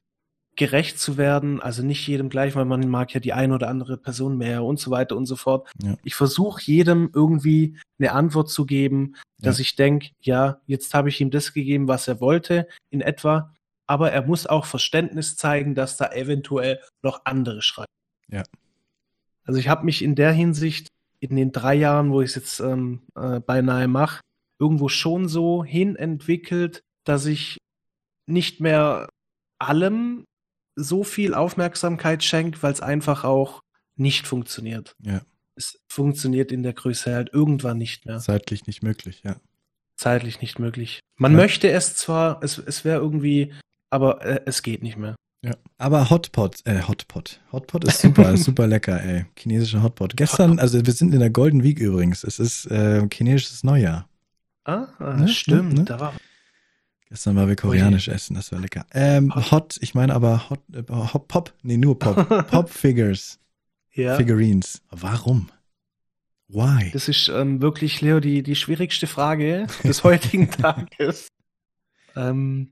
[0.57, 3.97] gerecht zu werden, also nicht jedem gleich, weil man mag ja die eine oder andere
[3.97, 5.71] Person mehr und so weiter und so fort.
[5.81, 5.95] Ja.
[6.03, 9.61] Ich versuche jedem irgendwie eine Antwort zu geben, dass Ja.
[9.61, 13.53] ich denke, ja, jetzt habe ich ihm das gegeben, was er wollte, in etwa,
[13.91, 17.91] aber er muss auch Verständnis zeigen, dass da eventuell noch andere schreiben.
[18.29, 18.43] Ja.
[19.43, 20.87] Also ich habe mich in der Hinsicht
[21.19, 24.21] in den drei Jahren, wo ich es jetzt ähm, äh, beinahe mache,
[24.59, 27.57] irgendwo schon so hin entwickelt, dass ich
[28.27, 29.09] nicht mehr
[29.59, 30.23] allem
[30.77, 33.59] so viel Aufmerksamkeit schenke, weil es einfach auch
[33.97, 34.93] nicht funktioniert.
[34.99, 35.21] Ja,
[35.57, 38.19] Es funktioniert in der Größe halt irgendwann nicht mehr.
[38.19, 39.35] zeitlich nicht möglich, ja.
[39.97, 41.01] Zeitlich nicht möglich.
[41.17, 41.37] Man Ja.
[41.39, 43.53] möchte es zwar, es, es wäre irgendwie,
[43.91, 45.15] aber äh, es geht nicht mehr.
[45.43, 45.55] Ja.
[45.77, 47.39] Aber Hotpot, äh, Hotpot.
[47.51, 49.25] Hotpot ist super, ist super lecker, ey.
[49.35, 50.15] Chinesischer Hotpot.
[50.17, 52.23] Gestern, also wir sind in der Golden Week übrigens.
[52.23, 54.07] Es ist äh, chinesisches Neujahr.
[54.65, 54.87] Ah,
[55.17, 55.73] Ne, stimmt.
[55.73, 55.85] ne, ne?
[55.85, 56.13] Da war
[57.09, 58.85] Gestern waren wir koreanisch essen, das war lecker.
[58.93, 59.51] Ähm, Hot.
[59.51, 62.27] Hot, ich meine aber Hot, äh, Hot Pop, nee, nur Pop.
[62.47, 63.37] Pop Figures,
[63.93, 64.15] ja.
[64.15, 64.81] Figurines.
[64.91, 65.49] Warum?
[66.47, 66.91] Why?
[66.91, 71.27] Das ist ähm, wirklich, Leo, die, die schwierigste Frage des heutigen Tages.
[72.15, 72.71] Ähm,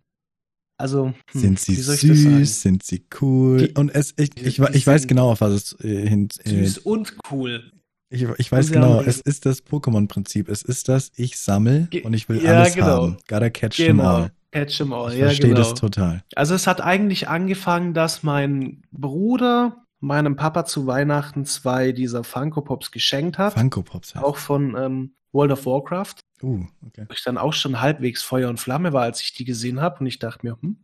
[0.79, 2.37] also, hm, Sind sie wie soll ich das sagen?
[2.39, 2.61] süß?
[2.61, 3.57] Sind sie cool?
[3.67, 6.29] Die- und es, ich, die- ich, die ich weiß genau, auf was es äh, hin.
[6.43, 7.71] Äh, Süß und cool.
[8.11, 10.49] Ich, ich weiß genau, haben es ist das Pokémon-Prinzip.
[10.49, 12.87] Es ist das, ich sammle und ich will ja, alles genau.
[12.87, 13.17] haben.
[13.27, 14.09] Gotta catch them Genau.
[14.09, 14.31] all.
[14.51, 15.11] Catch 'em all.
[15.13, 15.59] Ich ja, verstehe genau.
[15.61, 16.23] das total.
[16.35, 22.61] Also es hat eigentlich angefangen, dass mein Bruder meinem Papa zu Weihnachten zwei dieser Funko
[22.61, 23.53] Pops geschenkt hat.
[23.53, 24.23] Funko Pops heißt.
[24.25, 26.15] auch von ähm, World of Warcraft.
[26.41, 27.05] Uh, okay.
[27.07, 29.99] Wo ich dann auch schon halbwegs Feuer und Flamme war, als ich die gesehen habe.
[29.99, 30.77] Und ich dachte mir, hm,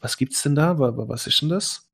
[0.00, 0.78] was gibt's denn da?
[0.78, 1.88] Wa- wa- Was ist denn das?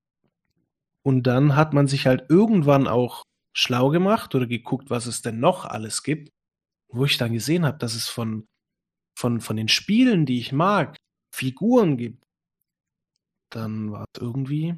[1.03, 3.23] Und dann hat man sich halt irgendwann auch
[3.55, 6.31] schlau gemacht oder geguckt, was es denn noch alles gibt.
[6.89, 8.47] Wo ich dann gesehen habe, dass es von,
[9.19, 10.97] von, von den Spielen, die ich mag,
[11.35, 12.23] Figuren gibt.
[13.51, 14.75] Dann war es irgendwie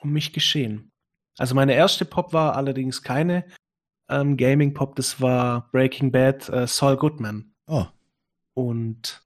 [0.00, 0.90] um mich geschehen.
[1.38, 3.46] Also meine erste Pop war allerdings keine
[4.08, 7.52] ähm, Gaming Pop, das war Breaking Bad äh, Saul Goodman.
[7.66, 7.86] Oh,
[8.54, 9.22] Und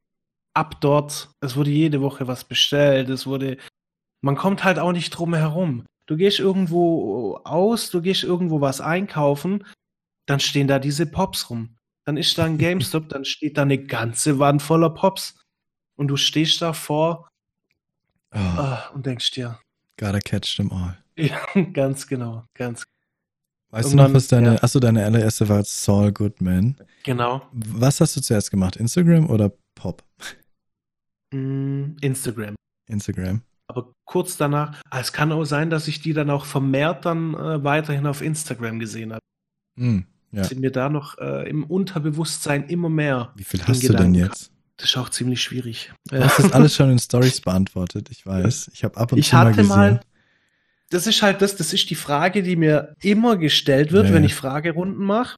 [0.54, 3.58] ab dort, es wurde jede Woche was bestellt, es wurde,
[4.22, 5.84] man kommt halt auch nicht drum herum.
[6.06, 9.64] Du gehst irgendwo aus, du gehst irgendwo was einkaufen,
[10.26, 11.76] dann stehen da diese Pops rum.
[12.04, 15.36] Dann ist da ein GameStop, dann steht da eine ganze Wand voller Pops.
[15.96, 17.28] Und du stehst davor
[18.32, 19.60] oh ah, und denkst dir,
[19.98, 20.96] gotta catch them all.
[21.16, 21.38] ja,
[21.72, 22.86] ganz genau, ganz
[23.70, 24.62] Weißt du noch, was deine, ja.
[24.62, 26.76] achso, deine allererste war Saul Goodman.
[27.04, 27.42] genau.
[27.52, 28.76] Was hast du zuerst gemacht?
[28.76, 30.02] Instagram oder Pop?
[31.32, 32.56] Mm, Instagram.
[32.88, 33.42] Instagram.
[33.68, 37.34] Aber kurz danach, ah, es kann auch sein, dass ich die dann auch vermehrt dann
[37.34, 39.20] äh, weiterhin auf Instagram gesehen habe.
[39.78, 40.42] Hm, ja.
[40.42, 43.32] Sind mir da noch äh, im Unterbewusstsein immer mehr.
[43.36, 44.50] Wie viel hast du denn Gedanken jetzt?
[44.76, 45.92] Das ist auch ziemlich schwierig.
[46.08, 48.70] Du hast das alles schon in Stories beantwortet, ich weiß.
[48.74, 49.68] Ich habe ab und Ich zu mal gesehen.
[49.68, 50.00] mal,
[50.90, 54.24] das ist halt das, das ist die Frage, die mir immer gestellt wird, Ja, wenn
[54.24, 55.36] ich Fragerunden mache.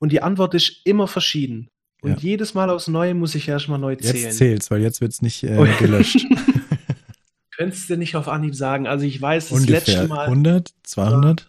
[0.00, 1.68] Und die Antwort ist immer verschieden.
[2.02, 2.16] Und Ja.
[2.18, 4.16] jedes Mal aufs Neue muss ich erstmal neu zählen.
[4.16, 6.26] Jetzt zählt's, weil jetzt wird's nicht äh, gelöscht.
[7.56, 8.86] Könntest du nicht auf Anhieb sagen.
[8.88, 11.48] Also ich weiß, das Ungefähr letzte Mal, 100, 200?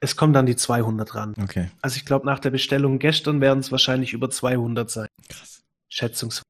[0.00, 1.34] es kommt dann die 200 ran.
[1.42, 5.08] Okay, Also ich glaube, nach der Bestellung gestern werden es wahrscheinlich über 200 sein.
[5.28, 5.60] krass.
[5.90, 6.44] Schätzungsweise.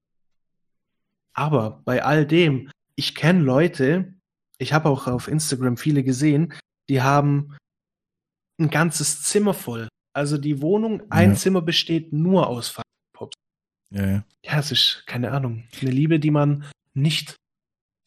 [1.32, 4.14] Aber bei all dem, ich kenne Leute,
[4.60, 6.52] ich habe auch auf Instagram viele gesehen,
[6.88, 7.56] die haben
[8.60, 9.88] ein ganzes Zimmer voll.
[10.12, 11.36] Also die Wohnung, ein Ja.
[11.36, 13.34] Zimmer besteht nur aus Funko Pops.
[13.90, 14.24] Ja, ja.
[14.44, 17.36] Ja, es ist, keine Ahnung, eine Liebe, die man nicht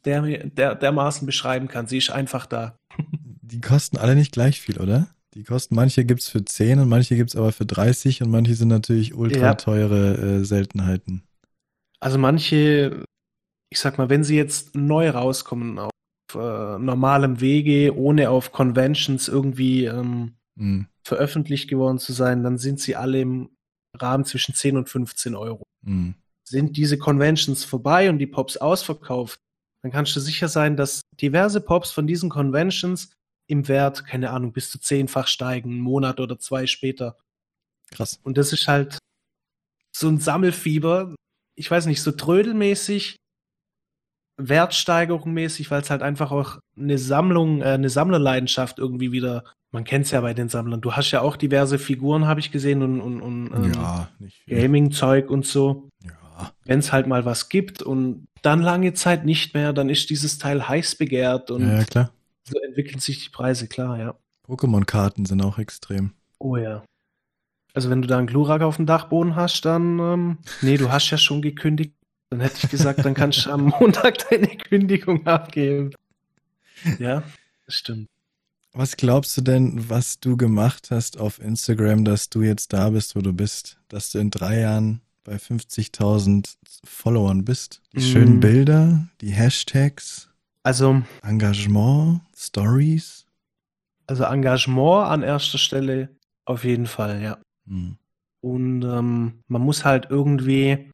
[0.05, 1.87] der, der, dermaßen beschreiben kann.
[1.87, 2.77] Sie ist einfach da.
[3.45, 5.07] Die kosten alle nicht gleich viel, oder?
[5.35, 8.69] Die kosten, manche gibt's für 10 und manche gibt's aber für 30 und manche sind
[8.69, 9.53] natürlich ultra Ja.
[9.55, 11.23] teure äh, Seltenheiten.
[11.99, 13.03] Also manche,
[13.69, 15.77] ich sag mal, wenn sie jetzt neu rauskommen
[16.33, 22.57] auf äh, normalem Wege, ohne auf Conventions irgendwie ähm, Hm, veröffentlicht geworden zu sein, dann
[22.57, 23.49] sind sie alle im
[23.95, 25.63] Rahmen zwischen 10 und 15 Euro.
[25.83, 26.15] hm.
[26.45, 29.39] Sind diese Conventions vorbei und die Pops ausverkauft,
[29.81, 33.11] dann kannst du sicher sein, dass diverse Pops von diesen Conventions
[33.47, 37.17] im Wert, keine Ahnung, bis zu zehnfach steigen, einen Monat oder zwei später.
[37.91, 38.19] Krass.
[38.23, 38.97] Und das ist halt
[39.95, 41.15] so ein Sammelfieber,
[41.55, 43.15] ich weiß nicht, so trödelmäßig,
[44.37, 49.83] Wertsteigerung mäßig, weil es halt einfach auch eine Sammlung, äh, eine Sammlerleidenschaft irgendwie wieder, man
[49.83, 50.81] kennt es ja bei den Sammlern.
[50.81, 54.09] Du hast ja auch diverse Figuren, habe ich gesehen, und, und, und ähm, ja.
[54.47, 55.89] Gaming-Zeug und so.
[56.03, 56.51] Ja.
[56.65, 60.37] Wenn es halt mal was gibt und dann lange Zeit nicht mehr, dann ist dieses
[60.37, 62.09] Teil heiß begehrt und ja, ja,
[62.43, 64.15] so entwickeln sich die Preise, klar, ja.
[64.47, 66.11] Pokémon-Karten sind auch extrem.
[66.39, 66.83] Oh ja.
[67.73, 71.09] Also wenn du da einen Glurak auf dem Dachboden hast, dann, ähm, nee, du hast
[71.09, 71.93] ja schon gekündigt.
[72.33, 75.91] Dann hätte ich gesagt, dann kannst du am Montag deine Kündigung abgeben.
[76.97, 77.21] Ja,
[77.67, 78.07] das stimmt.
[78.71, 83.15] Was glaubst du denn, was du gemacht hast auf Instagram, dass du jetzt da bist,
[83.15, 83.77] wo du bist?
[83.87, 87.83] Dass du in drei Jahren bei 50.000 Followern bist?
[87.93, 88.01] Die Mm.
[88.01, 90.27] schönen Bilder, die Hashtags,
[90.63, 93.27] Also, Engagement, Stories?
[94.07, 96.09] also Engagement an erster Stelle
[96.45, 97.37] auf jeden Fall, ja.
[97.67, 97.97] Hm.
[98.41, 100.89] Und ähm, man muss halt irgendwie,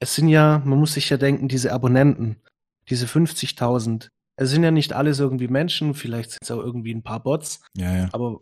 [0.00, 2.36] es sind ja, man muss sich ja denken, diese Abonnenten,
[2.88, 7.02] diese 50.000, es sind ja nicht alles irgendwie Menschen, vielleicht sind es auch irgendwie ein
[7.02, 8.08] paar Bots, Ja, ja.
[8.12, 8.40] aber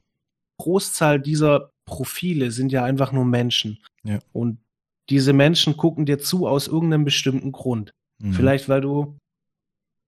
[0.59, 3.83] Großzahl dieser Profile sind ja einfach nur Menschen.
[4.05, 4.21] Ja.
[4.33, 4.59] Und
[5.11, 7.93] diese Menschen gucken dir zu aus irgendeinem bestimmten Grund.
[8.19, 8.33] Mhm.
[8.33, 9.19] Vielleicht, weil du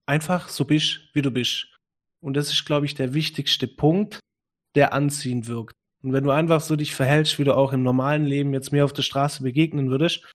[0.07, 1.67] einfach so bist, wie du bist.
[2.23, 4.21] Und das ist, glaube ich, der wichtigste Punkt,
[4.75, 5.75] der anziehend wirkt.
[6.03, 8.85] Und wenn du einfach so dich verhältst, wie du auch im normalen Leben jetzt mir
[8.85, 10.31] auf der Straße begegnen würdest,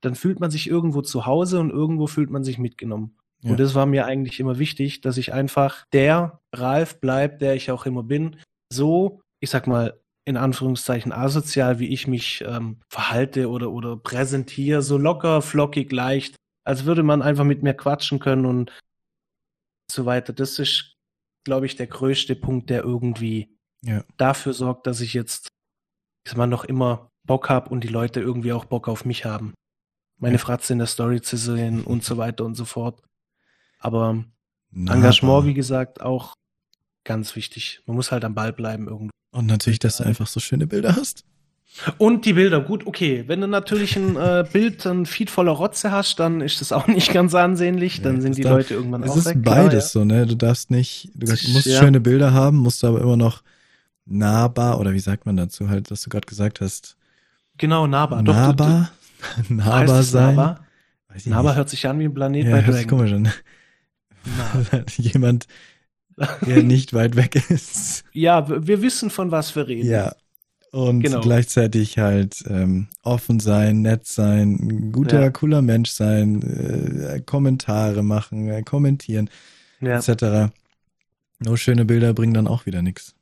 [0.00, 3.16] dann fühlt man sich irgendwo zu Hause und irgendwo fühlt man sich mitgenommen.
[3.42, 3.52] Ja.
[3.52, 7.70] Und das war mir eigentlich immer wichtig, dass ich einfach der Ralf bleib, der ich
[7.70, 8.36] auch immer bin.
[8.72, 14.82] So, ich sag mal, in Anführungszeichen asozial, wie ich mich ähm, verhalte oder, oder präsentiere,
[14.82, 18.70] so locker, flockig, leicht, als würde man einfach mit mir quatschen können und
[19.90, 20.32] so weiter.
[20.32, 20.92] Das ist,
[21.44, 24.04] glaube ich, der größte Punkt, der irgendwie Ja.
[24.18, 25.48] dafür sorgt, dass ich jetzt
[26.26, 29.54] dass man noch immer Bock habe und die Leute irgendwie auch Bock auf mich haben.
[30.20, 33.00] Meine Fratze in der Story zu sehen und so weiter und so fort.
[33.78, 34.22] Aber
[34.70, 36.34] Na, Engagement, aber- wie gesagt, auch
[37.04, 37.80] ganz wichtig.
[37.86, 39.10] Man muss halt am Ball bleiben irgendwo.
[39.32, 41.24] Und natürlich, dass du einfach so schöne Bilder hast.
[41.98, 43.24] Und die Bilder, gut, okay.
[43.28, 46.88] Wenn du natürlich ein äh, Bild, ein Feed voller Rotze hast, dann ist das auch
[46.88, 48.02] nicht ganz ansehnlich.
[48.02, 49.42] Dann Ja, sind die darf- Leute irgendwann Es auch ist weg.
[49.42, 50.26] klar, beides so, ne?
[50.26, 51.78] Du darfst nicht, du musst ja.
[51.80, 53.42] schöne Bilder haben, musst aber immer noch
[54.04, 57.56] nahbar, oder wie sagt man dazu halt, dass du gerade gesagt hast, Ja.
[57.58, 58.22] Genau, nahbar.
[58.22, 58.90] Nahbar,
[60.00, 60.34] es sein.
[60.36, 60.60] Nahbar
[61.52, 61.56] nicht.
[61.56, 62.98] hört sich an wie ein Planet ja, bei hört sich Dragon.
[62.98, 64.84] komisch an.
[64.98, 65.46] Jemand,
[66.46, 68.04] der nicht weit weg ist.
[68.12, 69.88] Ja, wir wir wissen, von was wir reden.
[69.88, 70.14] Ja.
[70.72, 71.20] Und Genau.
[71.20, 75.30] gleichzeitig halt ähm, offen sein, nett sein, ein guter, Ja.
[75.30, 79.28] cooler Mensch sein, äh, Kommentare machen, äh, kommentieren,
[79.80, 79.98] Ja.
[79.98, 80.52] etc.
[81.40, 83.16] Nur schöne Bilder bringen dann auch wieder nichts.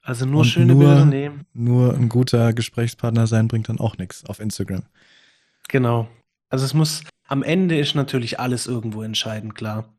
[0.00, 1.44] Also nur Und schöne nur- Bilder nehmen.
[1.52, 4.84] Nur ein guter Gesprächspartner sein bringt dann auch nichts auf Instagram.
[5.68, 6.08] Genau.
[6.48, 9.92] Also es muss, am Ende ist natürlich alles irgendwo entscheidend, klar.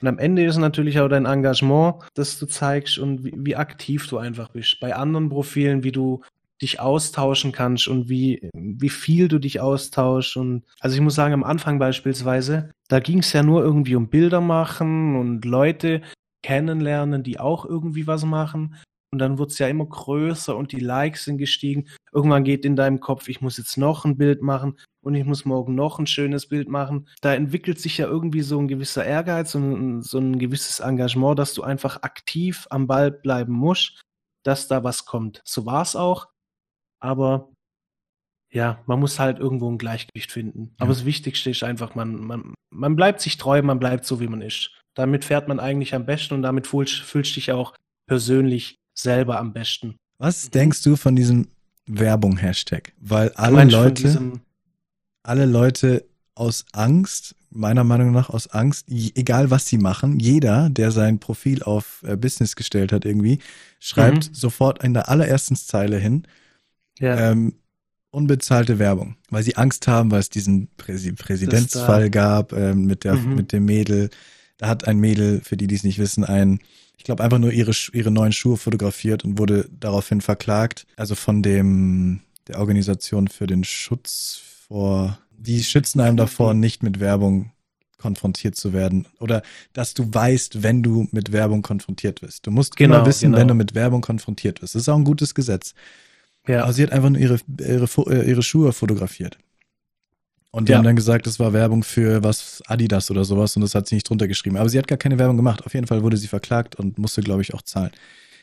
[0.00, 4.08] Und am Ende ist natürlich auch dein Engagement, das du zeigst und wie, wie aktiv
[4.08, 4.80] du einfach bist.
[4.80, 6.22] Bei anderen Profilen, wie du
[6.62, 10.36] dich austauschen kannst und wie, wie viel du dich austauschst.
[10.36, 14.08] Und also ich muss sagen, am Anfang beispielsweise, da ging es ja nur irgendwie um
[14.08, 16.02] Bilder machen und Leute
[16.42, 18.76] kennenlernen, die auch irgendwie was machen.
[19.12, 21.88] Und dann wird's ja immer größer und die Likes sind gestiegen.
[22.12, 25.44] Irgendwann geht in deinem Kopf, ich muss jetzt noch ein Bild machen und ich muss
[25.44, 27.08] morgen noch ein schönes Bild machen.
[27.20, 31.54] Da entwickelt sich ja irgendwie so ein gewisser Ehrgeiz und so ein gewisses Engagement, dass
[31.54, 34.00] du einfach aktiv am Ball bleiben musst,
[34.44, 35.40] dass da was kommt.
[35.44, 36.28] So war's auch.
[37.00, 37.50] Aber
[38.52, 40.74] ja, man muss halt irgendwo ein Gleichgewicht finden.
[40.78, 40.94] Aber Ja.
[40.96, 44.40] das Wichtigste ist einfach, man, man, man bleibt sich treu, man bleibt so, wie man
[44.42, 44.70] ist.
[44.94, 47.74] Damit fährt man eigentlich am besten und damit fühlst, fühlst dich auch
[48.08, 49.96] persönlich selber am besten.
[50.18, 51.48] Was denkst du von diesem
[51.86, 52.92] Werbung-Hashtag?
[53.00, 54.40] Weil alle Leute,
[55.22, 60.90] alle Leute aus Angst, meiner Meinung nach aus Angst, egal was sie machen, jeder, der
[60.92, 63.40] sein Profil auf äh, Business gestellt hat irgendwie,
[63.80, 64.34] schreibt Mhm.
[64.34, 66.26] sofort in der allerersten Zeile hin,
[66.98, 67.54] ja, ähm,
[68.12, 73.14] unbezahlte Werbung, weil sie Angst haben, weil es diesen Präsi Präsidentsfall gab ähm, mit der
[73.14, 73.34] Mhm.
[73.34, 74.10] mit dem Mädel.
[74.58, 76.58] Da hat ein Mädel, für die, die es nicht wissen, ein,
[77.00, 80.86] ich glaube einfach nur ihre ihre neuen Schuhe fotografiert und wurde daraufhin verklagt.
[80.96, 84.38] Also von dem der Organisation für den Schutz
[84.68, 87.52] vor, die schützen einem davor, nicht mit Werbung
[87.96, 89.40] konfrontiert zu werden oder
[89.72, 92.46] dass du weißt, wenn du mit Werbung konfrontiert wirst.
[92.46, 93.38] Du musst Genau, immer wissen, genau.
[93.38, 94.74] wenn du mit Werbung konfrontiert wirst.
[94.74, 95.72] Das ist auch ein gutes Gesetz.
[96.46, 96.64] ja.
[96.64, 99.38] Aber sie hat einfach nur ihre, ihre, äh, ihre Schuhe fotografiert.
[100.52, 100.78] Und die Ja.
[100.78, 103.94] haben dann gesagt, das war Werbung für was Adidas oder sowas und das hat sie
[103.94, 104.56] nicht drunter geschrieben.
[104.56, 105.64] Aber sie hat gar keine Werbung gemacht.
[105.64, 107.90] Auf jeden Fall wurde sie verklagt und musste, glaube ich, auch zahlen.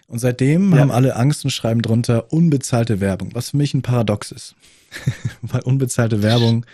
[0.07, 0.79] Und seitdem Ja.
[0.79, 4.55] haben alle Angst und schreiben drunter unbezahlte Werbung, was für mich ein Paradox ist.
[5.41, 6.65] Weil unbezahlte Werbung,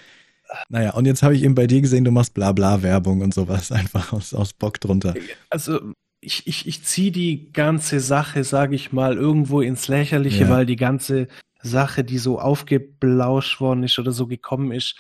[0.70, 4.14] naja, und jetzt habe ich eben bei dir gesehen, du machst Blabla-Werbung und sowas einfach
[4.14, 5.16] aus, aus Bock drunter.
[5.50, 5.80] Also
[6.22, 10.50] ich, ich, ich ziehe die ganze Sache, sage ich mal, irgendwo ins Lächerliche, Ja.
[10.52, 11.28] weil die ganze
[11.64, 14.96] Sache, die so aufgeblauscht worden ist oder so gekommen ist,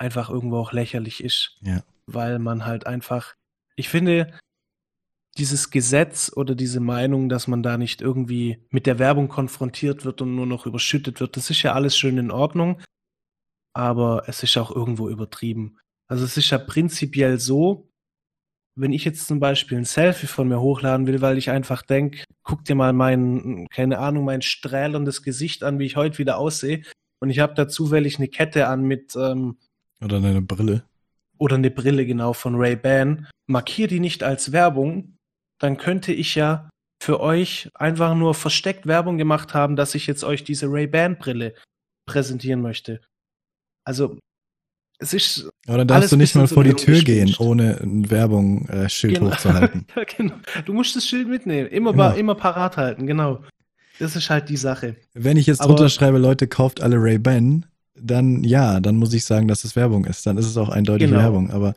[0.00, 1.58] einfach irgendwo auch lächerlich ist.
[1.60, 1.82] Ja.
[2.06, 3.34] Weil man halt einfach,
[3.76, 4.32] ich finde,
[5.38, 10.22] dieses Gesetz oder diese Meinung, dass man da nicht irgendwie mit der Werbung konfrontiert wird
[10.22, 12.80] und nur noch überschüttet wird, das ist ja alles schön in Ordnung,
[13.74, 15.78] aber es ist auch irgendwo übertrieben.
[16.08, 17.88] Also es ist ja prinzipiell so,
[18.74, 22.24] wenn ich jetzt zum Beispiel ein Selfie von mir hochladen will, weil ich einfach denke,
[22.42, 26.82] guck dir mal mein, keine Ahnung, mein strahlerndes Gesicht an, wie ich heute wieder aussehe,
[27.22, 29.58] und ich habe da zufällig eine Kette an mit ähm,
[30.02, 30.82] Oder eine Brille.
[31.38, 35.16] oder eine Brille genau von Ray-Ban, markier die nicht als Werbung,
[35.58, 36.68] dann könnte ich ja
[37.02, 41.54] für euch einfach nur versteckt Werbung gemacht haben, dass ich jetzt euch diese Ray-Ban-Brille
[42.06, 43.00] präsentieren möchte.
[43.86, 44.18] Also,
[44.98, 49.14] es ist Aber dann darfst du nicht mal vor die Tür gehen, ohne ein Werbung-Schild
[49.14, 49.30] Genau.
[49.30, 49.86] hochzuhalten.
[49.96, 50.34] ja, genau.
[50.66, 52.08] Du musst das Schild mitnehmen, immer, Immer.
[52.10, 52.16] immer.
[52.18, 53.42] immer parat halten, genau.
[53.98, 54.96] Das ist halt die Sache.
[55.14, 57.64] Wenn ich jetzt Aber- drunter schreibe, Leute, kauft alle Ray-Ban,
[58.02, 60.26] dann ja, dann muss ich sagen, dass es Werbung ist.
[60.26, 61.20] Dann ist es auch eindeutig Genau.
[61.20, 61.50] Werbung.
[61.50, 61.74] Aber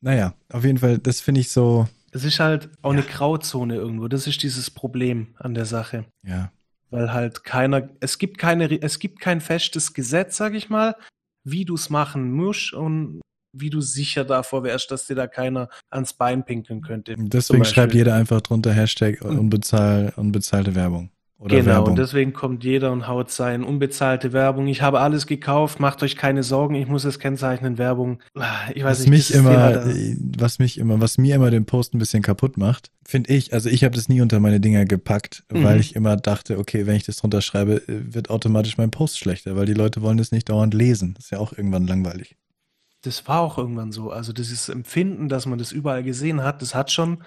[0.00, 2.98] naja, auf jeden Fall, das finde ich so, Es ist halt auch Ja.
[2.98, 4.06] eine Grauzone irgendwo.
[4.08, 6.04] Das ist dieses Problem an der Sache.
[6.26, 6.50] ja.
[6.90, 10.94] weil halt keiner, es gibt keine, es gibt kein festes Gesetz, sag ich mal,
[11.42, 13.22] wie du es machen musst und
[13.56, 17.14] wie du sicher davor wärst, dass dir da keiner ans Bein pinkeln könnte.
[17.16, 21.08] Deswegen schreibt jeder einfach drunter Hashtag Und- unbezahl, unbezahlte Werbung.
[21.42, 21.88] Oder genau, Werbung.
[21.90, 24.68] und deswegen kommt jeder und haut sein unbezahlte Werbung.
[24.68, 28.20] Ich habe alles gekauft, macht euch keine Sorgen, ich muss es kennzeichnen, Werbung.
[28.36, 31.66] Ah, Ich weiß was nicht, mich immer, äh, was mich immer, was mir immer den
[31.66, 34.84] Post ein bisschen kaputt macht, finde ich, also ich habe das nie unter meine Dinger
[34.84, 35.64] gepackt, Mhm.
[35.64, 39.18] weil ich immer dachte, okay, wenn ich das drunter schreibe, äh, wird automatisch mein Post
[39.18, 41.14] schlechter, weil die Leute wollen das nicht dauernd lesen.
[41.14, 42.36] Das ist ja auch irgendwann langweilig.
[43.02, 44.12] Das war auch irgendwann so.
[44.12, 47.18] Also dieses Empfinden, dass man das überall gesehen hat, das hat schon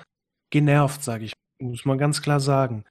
[0.51, 1.33] genervt, sage ich.
[1.61, 2.85] Muss man ganz klar sagen.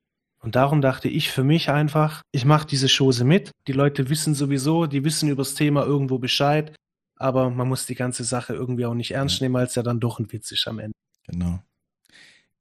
[0.45, 3.51] Und darum dachte ich für mich einfach, ich mache diese Chose mit.
[3.67, 6.77] Die Leute wissen sowieso, die wissen übers Thema irgendwo Bescheid.
[7.17, 10.01] Aber man muss die ganze Sache irgendwie auch nicht ernst nehmen, weil es ja dann
[10.01, 10.93] doch ein Witz ist am Ende.
[11.27, 11.61] Genau.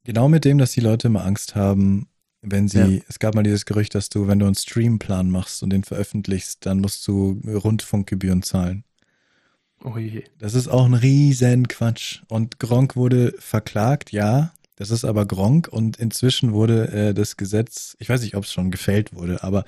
[0.05, 2.07] Genau mit dem, dass die Leute immer Angst haben,
[2.41, 3.01] wenn sie, Ja.
[3.09, 6.65] es gab mal dieses Gerücht, dass du, wenn du einen Streamplan machst und den veröffentlichst,
[6.65, 8.85] dann musst du Rundfunkgebühren zahlen.
[9.83, 10.23] Oh je.
[10.37, 12.21] Das ist auch ein riesen Quatsch.
[12.29, 14.53] Und Gronk wurde verklagt, ja.
[14.83, 18.51] Das ist aber Gronk und inzwischen wurde äh, das Gesetz, ich weiß nicht, ob es
[18.51, 19.63] schon gefällt wurde, aber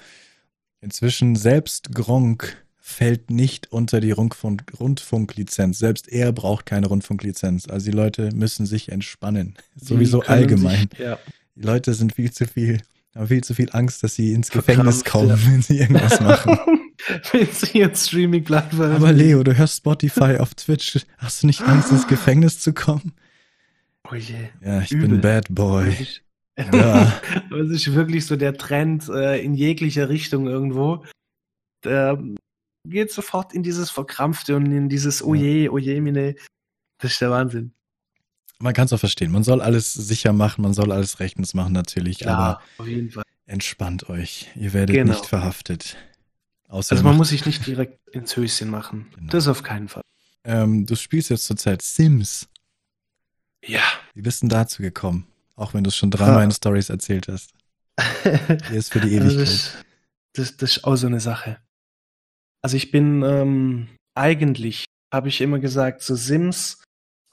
[0.82, 5.80] inzwischen selbst Gronk fällt nicht unter die Rundfunk Rundfunklizenz.
[5.80, 7.70] Selbst er braucht keine Rundfunklizenz.
[7.70, 9.56] Also die Leute müssen sich entspannen.
[9.78, 10.90] Sowieso Die können allgemein.
[10.90, 11.18] Sich, ja.
[11.56, 12.82] Die Leute sind viel zu viel,
[13.16, 15.38] haben viel zu viel Angst, dass sie ins Gefängnis kommen, ja.
[15.46, 16.60] wenn sie irgendwas machen.
[17.32, 21.06] Wenn sie jetzt Streaming-Plattform Aber Leo, du hörst Spotify auf Twitch.
[21.18, 23.14] Hast du nicht Angst, ins Gefängnis zu kommen?
[24.12, 24.36] Oh je.
[24.62, 25.10] Ja, ich Übel.
[25.10, 25.86] bin Bad Boy.
[25.90, 26.22] Das ist-
[26.74, 27.22] Ja.
[27.50, 31.04] Aber es ist wirklich so der Trend äh, in jeglicher Richtung irgendwo.
[31.84, 32.18] Der
[32.88, 36.36] geht sofort in dieses Verkrampfte und in dieses Oje, Oje, mine.
[37.00, 37.74] Das ist der Wahnsinn.
[38.60, 39.32] Man kann es auch verstehen.
[39.34, 43.24] Man soll alles sicher machen, man soll alles rechtens machen natürlich, aber auf jeden Fall.
[43.48, 44.50] entspannt euch.
[44.56, 45.12] Ihr werdet Genau.
[45.12, 45.98] nicht verhaftet.
[46.70, 49.08] Außer Also man muss sich nicht direkt ins Höschen machen.
[49.16, 49.30] Genau.
[49.30, 50.04] Das auf keinen Fall.
[50.46, 52.48] ähm, du spielst jetzt zurzeit Sims.
[53.66, 53.82] Ja.
[54.14, 55.28] Wie bist du denn dazu gekommen?
[55.56, 56.44] Auch wenn du es schon dreimal Ah.
[56.44, 57.52] in Stories erzählt hast.
[58.24, 59.48] Hier ist für die Also Ewigkeit.
[59.48, 59.78] das,
[60.34, 61.60] das, das ist auch so eine Sache.
[62.62, 66.84] Also ich bin ähm, eigentlich, habe ich immer gesagt, so Sims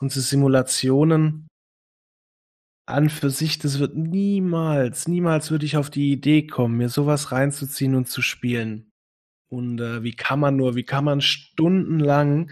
[0.01, 1.49] und so Simulationen
[2.87, 7.33] an für sich, das wird niemals, niemals würde ich auf die Idee kommen, mir sowas
[7.33, 8.91] reinzuziehen und zu spielen.
[9.51, 12.51] Und äh, wie kann man nur, wie kann man stundenlang,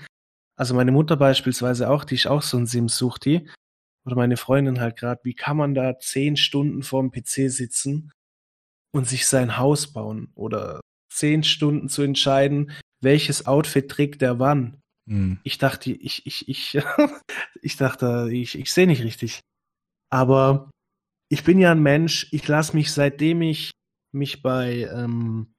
[0.57, 3.49] also meine Mutter beispielsweise auch, die ist auch so ein Sims-Suchti,
[4.11, 8.13] oder meine Freundin halt gerade, wie kann man da zehn Stunden vorm PC sitzen
[8.93, 10.81] und sich sein Haus bauen oder
[11.13, 14.81] zehn Stunden zu entscheiden, welches Outfit trägt der wann.
[15.09, 15.39] Hm.
[15.45, 16.79] Ich dachte, ich, ich, ich,
[17.63, 19.41] ich dachte, ich, ich sehe nicht richtig.
[20.11, 20.71] Aber
[21.29, 23.71] ich bin ja ein Mensch, ich lasse mich, seitdem ich
[24.13, 25.55] mich bei ähm,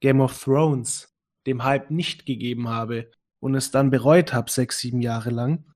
[0.00, 1.08] Game of Thrones
[1.46, 5.71] dem Hype nicht gegeben habe und es dann bereut habe, sechs, sieben Jahre lang,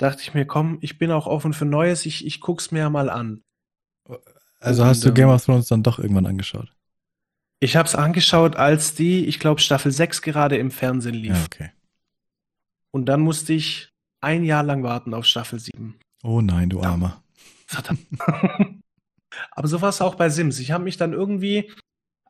[0.00, 3.10] dachte ich mir, komm, ich bin auch offen für Neues, ich, ich guck's mir mal
[3.10, 3.42] an.
[4.58, 6.72] Also Und, hast du ähm, Game of Thrones dann doch irgendwann angeschaut?
[7.60, 11.36] Ich habe es angeschaut, als die, ich glaube, Staffel 6 gerade im Fernsehen lief.
[11.36, 11.70] Ja, okay.
[12.90, 13.92] Und dann musste ich
[14.22, 15.98] ein Jahr lang warten auf Staffel 7.
[16.22, 17.22] Oh nein, du Armer.
[17.66, 18.06] Verdammt.
[19.52, 20.58] Aber so war es auch bei Sims.
[20.58, 21.70] Ich habe mich dann irgendwie,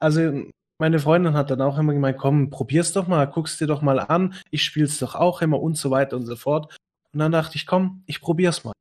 [0.01, 0.45] also
[0.79, 4.01] meine Freundin hat dann auch immer gemeint, komm, probier's doch mal, guck's dir doch mal
[4.01, 6.77] an, ich spiel's doch auch immer und so weiter und so fort.
[7.13, 8.73] Und dann dachte ich, komm, ich probier's mal.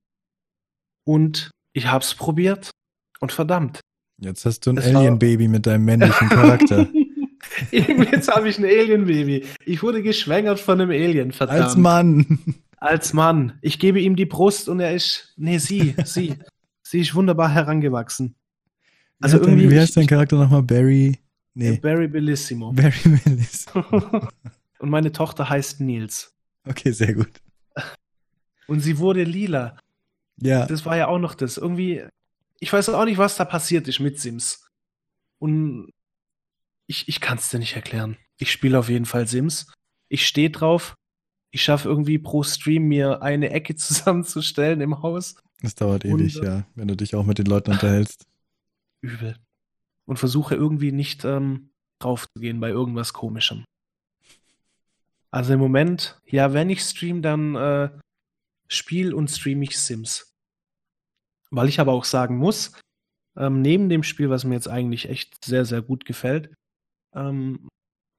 [1.06, 2.72] Und ich hab's probiert
[3.20, 3.80] und verdammt.
[4.22, 6.88] Jetzt hast du ein Alien-Baby mit deinem männlichen Charakter.
[7.72, 9.46] Jetzt habe ich ein Alien-Baby.
[9.66, 11.62] Ich wurde geschwängert von einem Alien, verdammt.
[11.62, 12.40] Als Mann.
[12.78, 13.58] Als Mann.
[13.62, 15.34] Ich gebe ihm die Brust und er ist.
[15.38, 16.36] Nee, sie, sie.
[16.84, 18.36] sie ist wunderbar herangewachsen.
[19.22, 19.72] Also dein, irgendwie.
[19.72, 20.64] wie heißt dein Charakter nochmal?
[20.64, 21.20] Barry?
[21.54, 22.72] Nee, Barry Bellissimo.
[22.72, 23.66] Barry Willis.
[24.80, 26.34] und meine Tochter heißt Nils.
[26.66, 27.32] Okay, sehr gut.
[28.70, 29.78] Und sie wurde lila.
[30.42, 31.58] Ja, Das war ja auch noch das.
[31.58, 32.04] Irgendwie.
[32.60, 34.68] Ich weiß auch nicht, was da passiert ist mit Sims.
[35.40, 35.92] Und
[36.88, 38.18] ich, ich kann es dir nicht erklären.
[38.38, 39.72] Ich spiele auf jeden Fall Sims.
[40.08, 40.96] Ich stehe drauf.
[41.52, 45.36] Ich schaffe irgendwie pro Stream mir eine Ecke zusammenzustellen im Haus.
[45.62, 48.26] das dauert Und, ewig, äh, ja, wenn du dich auch mit den Leuten unterhältst.
[49.02, 49.36] übel.
[50.06, 53.64] Und versuche irgendwie nicht ähm, drauf zu gehen bei irgendwas Komischem.
[55.32, 57.90] Also im Moment, ja, wenn ich stream, dann äh,
[58.70, 60.34] spiel und stream ich Sims.
[61.52, 62.74] Weil ich aber auch sagen muss,
[63.38, 66.54] ähm, neben dem Spiel, was mir jetzt eigentlich echt sehr, sehr gut gefällt,
[67.16, 67.68] ähm,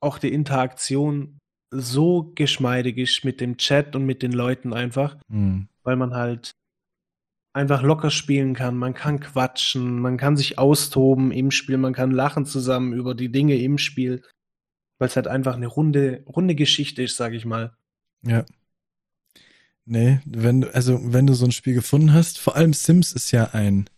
[0.03, 1.39] auch die Interaktion
[1.73, 5.69] so geschmeidig ist mit dem Chat und mit den Leuten einfach Hm.
[5.85, 6.53] weil man halt
[7.53, 8.77] einfach locker spielen kann.
[8.77, 13.31] Man kann quatschen, man kann sich austoben im Spiel, man kann lachen zusammen über die
[13.31, 14.23] Dinge im Spiel,
[14.99, 17.77] weil es halt einfach eine runde, runde Geschichte ist, sage ich mal.
[18.23, 18.45] Ja.
[19.93, 23.33] Nee, wenn du, also wenn du so ein Spiel gefunden hast, vor allem Sims ist
[23.33, 23.91] ja ein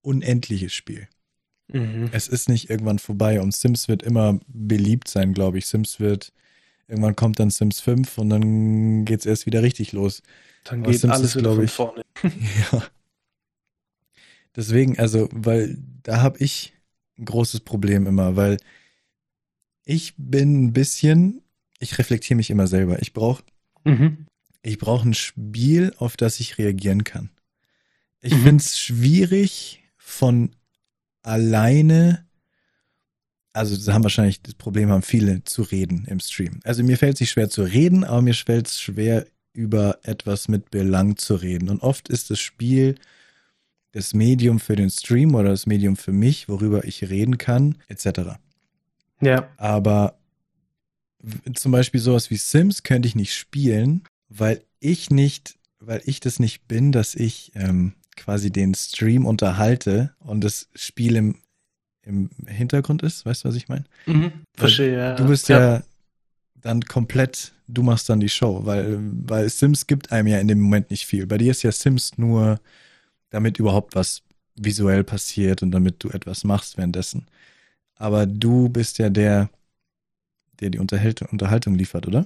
[0.00, 1.08] unendliches Spiel.
[1.66, 2.10] Mhm.
[2.12, 5.66] Es ist nicht irgendwann vorbei und Sims wird immer beliebt sein, glaube ich.
[5.66, 6.32] Sims wird,
[6.86, 10.22] irgendwann kommt dann Sims 5 und dann geht es erst wieder richtig los.
[10.62, 12.02] Dann geht Sims alles wieder von vorne.
[12.22, 12.84] ja.
[14.54, 16.72] Deswegen, also, weil da habe ich
[17.18, 18.58] ein großes Problem immer, weil
[19.84, 21.42] ich bin ein bisschen,
[21.80, 23.02] ich reflektiere mich immer selber.
[23.02, 23.42] Ich brauche
[23.82, 24.28] mhm.
[24.66, 27.30] Ich brauche ein Spiel, auf das ich reagieren kann.
[28.20, 28.42] Ich mhm.
[28.42, 30.50] finde es schwierig, von
[31.22, 32.26] alleine,
[33.52, 36.60] also das haben wahrscheinlich das Problem haben viele zu reden im Stream.
[36.64, 40.48] Also mir fällt es nicht schwer zu reden, aber mir fällt es schwer über etwas
[40.48, 41.68] mit Belang zu reden.
[41.68, 42.96] Und oft ist das Spiel
[43.92, 48.38] das Medium für den Stream oder das Medium für mich, worüber ich reden kann, etc.
[49.20, 49.48] Ja.
[49.56, 50.18] Aber
[51.54, 56.38] zum Beispiel sowas wie Sims könnte ich nicht spielen, weil ich nicht, weil ich das
[56.38, 61.36] nicht bin, dass ich ähm, quasi den Stream unterhalte und das Spiel im,
[62.02, 63.26] im Hintergrund ist.
[63.26, 63.84] Weißt du, was ich meine?
[64.06, 65.14] Mhm, verstehe, ja.
[65.14, 65.58] Du bist ja.
[65.60, 65.82] ja
[66.54, 70.60] dann komplett, du machst dann die Show, weil, weil Sims gibt einem ja in dem
[70.60, 71.26] Moment nicht viel.
[71.26, 72.60] Bei dir ist ja Sims nur,
[73.30, 74.22] damit überhaupt was
[74.56, 77.26] visuell passiert und damit du etwas machst währenddessen.
[77.96, 79.50] Aber du bist ja der,
[80.60, 82.24] der die Unterhaltung, Unterhaltung liefert, oder?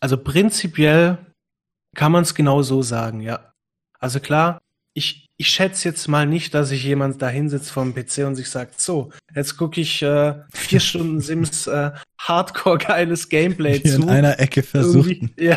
[0.00, 1.18] Also prinzipiell
[1.96, 3.52] kann man es genau so sagen, ja.
[3.98, 4.60] Also klar,
[4.94, 8.34] ich, ich schätze jetzt mal nicht, dass sich jemand da hinsetzt vor dem PC und
[8.34, 13.96] sich sagt, so, jetzt gucke ich äh, vier Stunden Sims äh, Hardcore geiles Gameplay Hier
[13.96, 14.02] zu.
[14.02, 15.56] In einer Ecke versuchen, ja,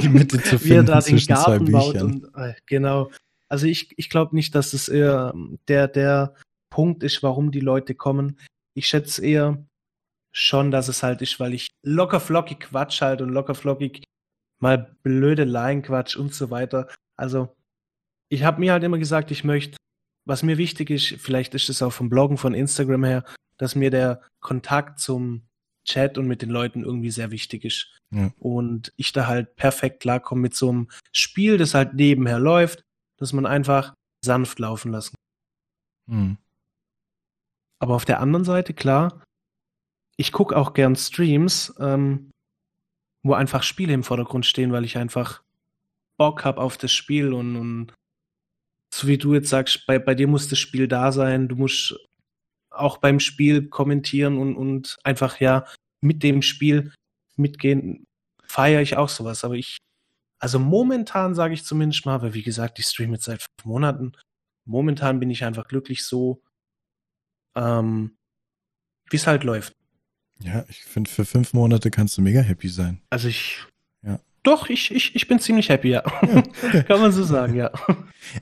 [0.00, 3.10] die Mitte zu finden wie er da den Garten baut und äh, genau.
[3.48, 5.34] Also ich, ich glaube nicht, dass es eher
[5.68, 6.34] der, der
[6.70, 8.38] Punkt ist, warum die Leute kommen.
[8.74, 9.62] Ich schätze eher
[10.32, 14.02] schon, dass es halt ist, weil ich locker flockig Quatsch halt und locker flockig
[14.58, 16.88] mal blöde Line Quatsch und so weiter.
[17.16, 17.54] Also
[18.28, 19.76] ich habe mir halt immer gesagt, ich möchte,
[20.24, 23.24] was mir wichtig ist, vielleicht ist es auch vom Bloggen von Instagram her,
[23.58, 25.42] dass mir der Kontakt zum
[25.84, 27.88] Chat und mit den Leuten irgendwie sehr wichtig ist.
[28.10, 28.30] Ja.
[28.38, 32.82] Und ich da halt perfekt klarkomme mit so einem Spiel, das halt nebenher läuft,
[33.18, 35.14] dass man einfach sanft laufen lassen.
[36.06, 36.38] Mhm.
[37.80, 39.22] Aber auf der anderen Seite, klar,
[40.16, 42.30] ich gucke auch gern Streams, ähm,
[43.22, 45.42] wo einfach Spiele im Vordergrund stehen, weil ich einfach
[46.18, 47.94] Bock habe auf das Spiel und, und
[48.92, 51.96] so wie du jetzt sagst, bei, bei dir muss das Spiel da sein, du musst
[52.70, 55.66] auch beim Spiel kommentieren und, und einfach ja
[56.00, 56.92] mit dem Spiel
[57.36, 58.04] mitgehen,
[58.44, 59.44] feiere ich auch sowas.
[59.44, 59.78] Aber ich,
[60.38, 64.12] also momentan sage ich zumindest mal, weil wie gesagt, ich streame jetzt seit fünf Monaten.
[64.64, 66.42] Momentan bin ich einfach glücklich so,
[67.56, 68.16] ähm,
[69.10, 69.74] wie es halt läuft.
[70.44, 73.00] Ja, ich finde, für fünf Monate kannst du mega happy sein.
[73.10, 73.66] Also ich
[74.42, 76.02] doch, ich, ich, ich bin ziemlich happy, ja.
[76.22, 77.70] ja kann man so sagen, ja.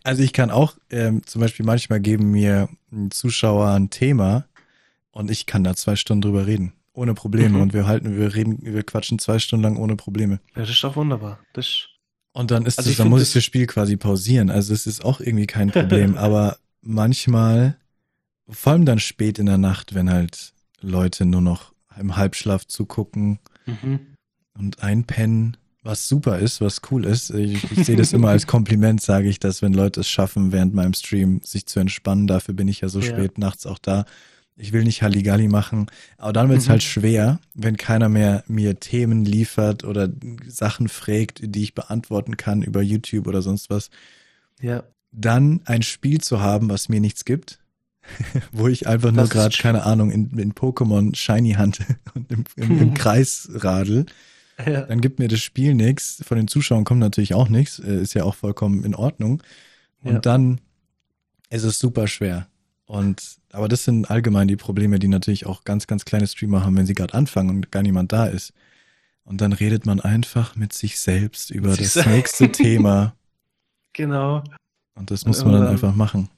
[0.03, 2.69] Also ich kann auch, ähm, zum Beispiel manchmal geben mir
[3.11, 4.47] Zuschauer ein Thema
[5.11, 6.73] und ich kann da zwei Stunden drüber reden.
[6.93, 7.57] Ohne Probleme.
[7.57, 7.61] Mhm.
[7.61, 10.41] Und wir halten, wir reden, wir quatschen zwei Stunden lang ohne Probleme.
[10.55, 11.39] Ja, das ist doch wunderbar.
[11.53, 11.87] Das
[12.33, 14.51] und dann ist also das, dann muss ich das Spiel quasi pausieren.
[14.51, 16.17] Also es ist auch irgendwie kein Problem.
[16.17, 17.77] aber manchmal,
[18.49, 23.39] vor allem dann spät in der Nacht, wenn halt Leute nur noch im Halbschlaf zugucken
[23.67, 24.01] mhm.
[24.59, 27.31] und einpennen, was super ist, was cool ist.
[27.31, 30.75] Ich, ich sehe das immer als Kompliment, sage ich das, wenn Leute es schaffen, während
[30.75, 32.27] meinem Stream sich zu entspannen.
[32.27, 33.07] Dafür bin ich ja so ja.
[33.07, 34.05] spät nachts auch da.
[34.57, 35.87] Ich will nicht Halligalli machen,
[36.19, 36.73] aber dann wird es mhm.
[36.73, 40.11] halt schwer, wenn keiner mehr mir Themen liefert oder
[40.47, 43.89] Sachen fragt, die ich beantworten kann über YouTube oder sonst was.
[44.61, 44.83] Ja.
[45.13, 47.59] Dann ein Spiel zu haben, was mir nichts gibt,
[48.53, 51.81] wo ich einfach nur gerade, keine Ahnung, in, in Pokémon Shiny Hunt
[52.15, 54.07] und im, im, im Kreis radel
[54.67, 54.83] ja.
[54.83, 56.23] Dann gibt mir das Spiel nichts.
[56.27, 57.79] Von den Zuschauern kommt natürlich auch nichts.
[57.79, 59.43] Äh, ist ja auch vollkommen in Ordnung.
[60.03, 60.19] Und ja.
[60.19, 60.61] dann
[61.51, 62.47] ist es super schwer.
[62.87, 66.77] Und aber das sind allgemein die Probleme, die natürlich auch ganz, ganz kleine Streamer haben,
[66.77, 68.53] wenn sie gerade anfangen und gar niemand da ist.
[69.25, 73.15] Und dann redet man einfach mit sich selbst über sich das nächste Thema.
[73.93, 74.43] Genau.
[74.95, 76.29] Und das muss man dann einfach machen.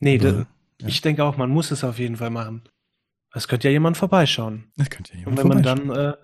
[0.00, 0.46] Nee, da,
[0.80, 0.88] ja.
[0.88, 2.62] ich denke auch, man muss es auf jeden Fall machen.
[3.34, 4.72] Es könnte ja jemand vorbeischauen.
[4.76, 6.14] Es könnte ja jemand Und wenn man dann äh,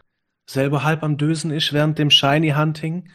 [0.49, 3.11] selber halb am Dösen ist während dem Shiny Hunting,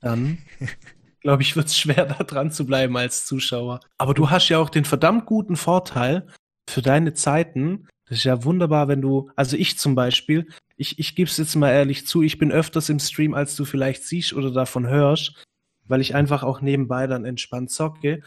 [0.00, 0.38] dann
[1.20, 3.80] glaube ich, wird es schwer, da dran zu bleiben als Zuschauer.
[3.98, 6.26] Aber du hast ja auch den verdammt guten Vorteil
[6.68, 7.88] für deine Zeiten.
[8.08, 11.54] Das ist ja wunderbar, wenn du, also ich zum Beispiel, ich, ich gebe es jetzt
[11.56, 15.44] mal ehrlich zu, ich bin öfters im Stream, als du vielleicht siehst oder davon hörst,
[15.86, 18.22] weil ich einfach auch nebenbei dann entspannt zocke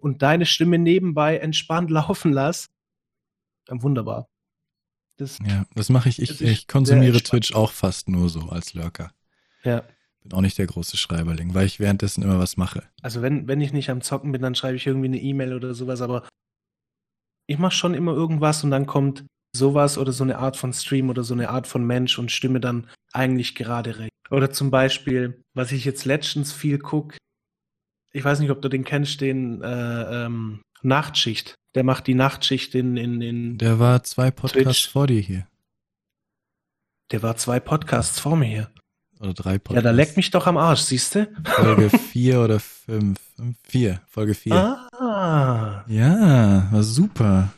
[0.00, 2.68] und deine Stimme nebenbei entspannt laufen lass.
[3.68, 4.28] Wunderbar.
[5.18, 6.22] Das, ja, das mache ich.
[6.22, 9.12] Ich, ich konsumiere Twitch auch fast nur so als Lurker.
[9.64, 9.82] Ja.
[10.22, 12.84] Bin auch nicht der große Schreiberling, weil ich währenddessen immer was mache.
[13.02, 15.74] Also wenn, wenn ich nicht am Zocken bin, dann schreibe ich irgendwie eine E-Mail oder
[15.74, 16.28] sowas, aber
[17.48, 19.24] ich mache schon immer irgendwas und dann kommt
[19.56, 22.60] sowas oder so eine Art von Stream oder so eine Art von Mensch und stimme
[22.60, 24.12] dann eigentlich gerade recht.
[24.30, 27.16] Oder zum Beispiel, was ich jetzt letztens viel gucke,
[28.12, 31.54] ich weiß nicht, ob du den kennst, den äh, ähm, Nachtschicht.
[31.74, 34.88] Der macht die Nachtschicht in, in, in Der war zwei Podcasts Twitch.
[34.88, 35.46] vor dir hier.
[37.10, 38.70] Der war zwei Podcasts vor mir hier.
[39.20, 39.74] Oder drei Podcasts.
[39.76, 41.26] Ja, da leckt mich doch am Arsch, siehst du?
[41.44, 43.18] Folge vier oder fünf.
[43.64, 44.54] Vier, Folge vier.
[44.92, 47.52] Ah, Ja, war super.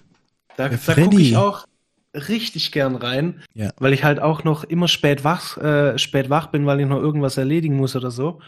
[0.57, 1.67] da, Der da gucke ich auch
[2.15, 3.73] richtig gern rein, Ja.
[3.79, 6.99] weil ich halt auch noch immer spät wach, äh, spät wach bin, weil ich noch
[6.99, 8.41] irgendwas erledigen muss oder so.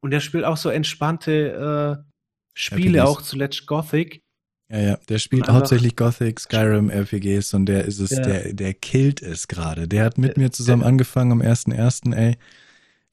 [0.00, 2.10] Und der spielt auch so entspannte äh,
[2.54, 3.08] Spiele, RPGs.
[3.10, 4.22] auch zuletzt Gothic.
[4.70, 8.20] Ja, ja, der spielt Einfach- hauptsächlich Gothic, Skyrim, RPGs und der ist es, Ja.
[8.22, 9.88] der, der killt es gerade.
[9.88, 12.36] Der hat mit Der- mir zusammen der- angefangen am 1.1., ey.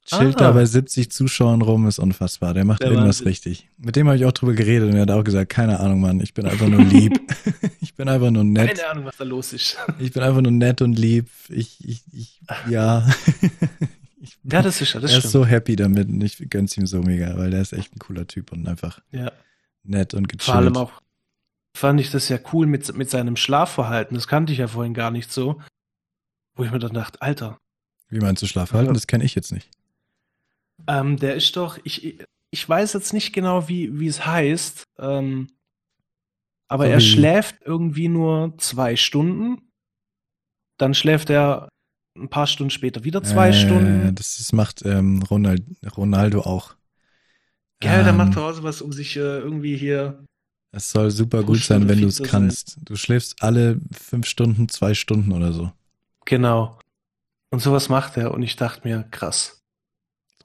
[0.05, 0.39] Chillt Ah.
[0.39, 2.53] da bei 70 Zuschauern rum, ist unfassbar.
[2.53, 3.27] Der macht Der irgendwas Wahnsinn.
[3.27, 3.67] richtig.
[3.77, 6.21] Mit dem habe ich auch drüber geredet und er hat auch gesagt, keine Ahnung, Mann,
[6.21, 7.19] ich bin einfach nur lieb.
[7.81, 8.75] ich bin einfach nur nett.
[8.77, 9.77] Keine Ahnung, was da los ist.
[9.99, 11.27] Ich bin einfach nur nett und lieb.
[11.49, 13.05] Ich, ich, ich, ja.
[14.27, 15.31] ich, ja, das ist ja, das er ist stimmt.
[15.31, 18.27] so happy damit und ich gönn's ihm so mega, weil der ist echt ein cooler
[18.27, 19.31] Typ und einfach ja.
[19.83, 20.43] nett und gechillt.
[20.43, 21.01] Vor allem auch
[21.75, 24.15] fand ich das ja cool mit, mit seinem Schlafverhalten.
[24.15, 25.61] Das kannte ich ja vorhin gar nicht so.
[26.55, 27.59] Wo ich mir dann dachte, Alter,
[28.09, 28.93] Wie meinst du Schlafverhalten?
[28.95, 29.69] Das kenne ich jetzt nicht.
[30.87, 32.19] ähm, der ist doch, ich,
[32.49, 35.49] ich weiß jetzt nicht genau, wie, wie es heißt, ähm,
[36.67, 39.61] aber So er schläft irgendwie nur zwei Stunden.
[40.77, 41.69] Dann schläft er
[42.21, 44.15] ein paar Stunden später wieder zwei Äh, Stunden.
[44.15, 45.63] Das, das macht ähm, Ronald,
[45.95, 46.75] Ronaldo auch.
[47.79, 50.23] Gell, der Ähm, macht doch auch sowas, um sich äh, irgendwie hier.
[50.71, 52.31] Es soll super gut sein, wenn du es zu sein.
[52.31, 52.77] kannst.
[52.85, 55.71] Du schläfst alle fünf Stunden, zwei Stunden oder so.
[56.25, 56.79] Genau.
[57.51, 58.33] Und sowas macht er.
[58.33, 59.63] Und ich dachte mir, krass.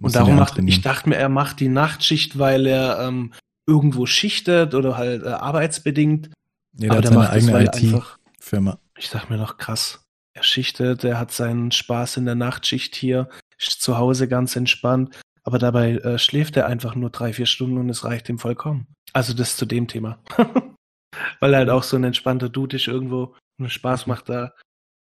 [0.01, 3.33] Und darum macht, ich dachte mir, er macht die Nachtschicht, weil er ähm,
[3.67, 6.31] irgendwo schichtet oder halt äh, arbeitsbedingt.
[6.73, 8.79] nee, der aber hat der seine macht eigene IT-Firma.
[8.97, 10.02] ich dachte mir noch, krass.
[10.35, 13.29] Er schichtet, er hat seinen Spaß in der Nachtschicht hier,
[13.59, 17.79] ist zu Hause ganz entspannt, aber dabei äh, schläft er einfach nur drei, vier Stunden
[17.79, 18.87] und es reicht ihm vollkommen.
[19.13, 20.19] Also das zu dem Thema.
[21.41, 24.53] weil er halt auch so ein entspannter Dude ist irgendwo und Spaß macht, da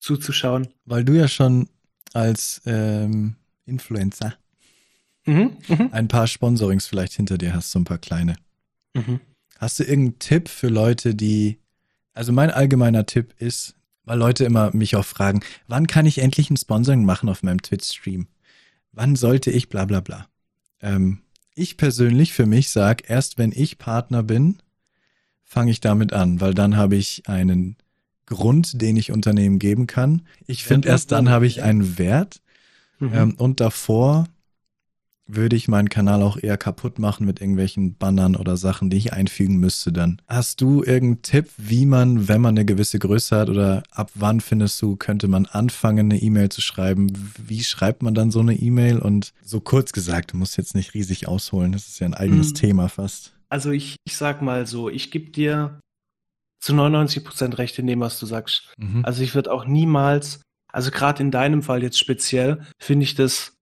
[0.01, 0.69] zuzuschauen.
[0.85, 1.69] Weil du ja schon
[2.13, 4.35] als ähm, Influencer
[5.27, 8.37] Mhm, mhm, ein paar Sponsorings vielleicht hinter dir hast, so ein paar kleine.
[8.95, 9.21] mhm.
[9.59, 11.61] Hast du irgendeinen Tipp für Leute, die,
[12.13, 16.51] also mein allgemeiner Tipp ist, weil Leute immer mich auch fragen, wann kann ich endlich
[16.51, 18.27] ein Sponsoring machen auf meinem Twitch-Stream?
[18.93, 20.27] Wann sollte ich bla bla bla?
[20.81, 21.21] Ähm,
[21.55, 24.59] ich persönlich für mich sag, erst wenn ich Partner bin,
[25.45, 27.77] fange ich damit an, weil dann habe ich einen
[28.27, 30.23] Grund, den ich Unternehmen geben kann.
[30.47, 32.41] Ich finde, erst dann habe ich einen Wert.
[32.99, 33.15] Mhm.
[33.15, 34.27] Ähm, und davor
[35.27, 39.13] würde ich meinen Kanal auch eher kaputt machen mit irgendwelchen Bannern oder Sachen, die ich
[39.13, 40.21] einfügen müsste dann.
[40.27, 44.41] Hast du irgendeinen Tipp, wie man, wenn man eine gewisse Größe hat oder ab wann
[44.41, 47.13] findest du, könnte man anfangen, eine E-Mail zu schreiben?
[47.39, 48.99] Wie schreibt man dann so eine E-Mail?
[48.99, 52.51] Und so kurz gesagt, du musst jetzt nicht riesig ausholen, das ist ja ein eigenes
[52.51, 52.55] Mhm.
[52.55, 53.35] Thema fast.
[53.49, 55.79] Also ich, ich sag mal so, ich gebe dir
[56.61, 58.73] zu 99% recht in dem, was du sagst.
[58.79, 59.05] Mhm.
[59.05, 63.55] Also ich würde auch niemals, also gerade in deinem Fall jetzt speziell, finde ich das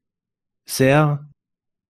[0.69, 1.29] sehr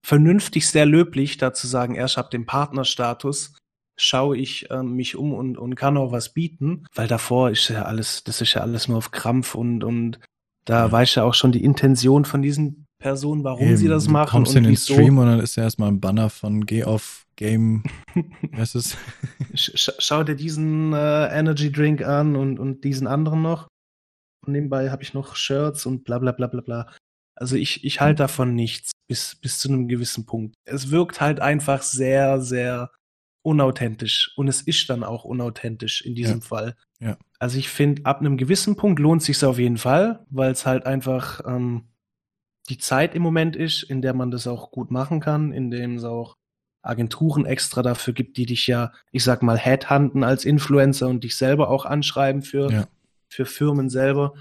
[0.05, 3.55] vernünftig, sehr löblich, da zu sagen, erst ab dem Partnerstatus
[3.99, 7.83] schaue ich ähm, mich um und, und kann auch was bieten, weil davor ist ja
[7.83, 10.19] alles, das ist ja alles nur auf Krampf und, und
[10.65, 10.93] da Ja.
[10.93, 14.31] weiß ja auch schon die Intention von diesen Personen, warum sie Eben, das du machen
[14.31, 14.95] kommst und in den wieso.
[14.95, 17.83] Stream und dann ist ja erstmal ein Banner von Geh auf Game,
[18.53, 18.97] was ist
[19.55, 23.69] Sch sch- schau dir diesen äh, Energy Drink an und, und diesen anderen noch.
[24.47, 26.93] Und nebenbei habe ich noch Shirts und bla bla bla bla bla.
[27.35, 30.55] Also ich, ich halte davon nichts bis, bis zu einem gewissen Punkt.
[30.65, 32.91] Es wirkt halt einfach sehr, sehr
[33.45, 34.33] unauthentisch.
[34.37, 36.47] Und es ist dann auch unauthentisch in diesem Ja.
[36.47, 36.77] Fall.
[37.01, 37.17] Ja.
[37.39, 40.87] Also ich finde, ab einem gewissen Punkt lohnt sich auf jeden Fall, weil es halt
[40.87, 41.89] einfach ähm,
[42.69, 45.97] die Zeit im Moment ist, in der man das auch gut machen kann, in dem
[45.97, 46.37] es auch
[46.85, 51.37] Agenturen extra dafür gibt, die dich ja, ich sag mal, headhunten als Influencer und dich
[51.37, 52.89] selber auch anschreiben für, Ja.
[53.29, 54.35] für Firmen selber.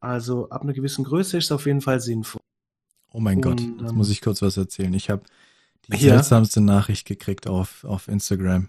[0.00, 2.40] Also ab einer gewissen Größe ist es auf jeden Fall sinnvoll.
[3.12, 4.92] Oh mein Und, Gott, jetzt ähm, muss ich kurz was erzählen.
[4.94, 5.22] Ich habe
[5.88, 6.14] die Ja.
[6.14, 8.68] seltsamste Nachricht gekriegt auf, auf Instagram.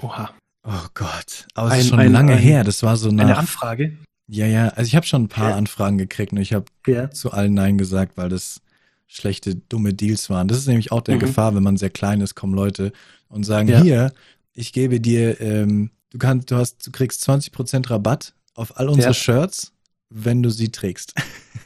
[0.00, 0.30] Oha.
[0.66, 2.64] Oh Gott, aber es Ein- ist schon ein- lange ein- her.
[2.64, 3.38] Das war so Eine nach.
[3.38, 3.98] Anfrage?
[4.28, 5.56] Ja, ja, also ich habe schon ein paar Ja.
[5.56, 7.10] Anfragen gekriegt und ich habe Ja.
[7.10, 8.62] zu allen Nein gesagt, weil das
[9.06, 10.48] schlechte, dumme Deals waren.
[10.48, 11.20] Das ist nämlich auch der Mhm.
[11.20, 12.92] Gefahr, wenn man sehr klein ist, kommen Leute
[13.28, 14.12] und sagen, hier,
[14.54, 19.12] ich gebe dir, ähm, du kannst, du hast, du kriegst 20% Rabatt auf all unsere.
[19.12, 19.72] Shirts,
[20.14, 21.14] wenn du sie trägst.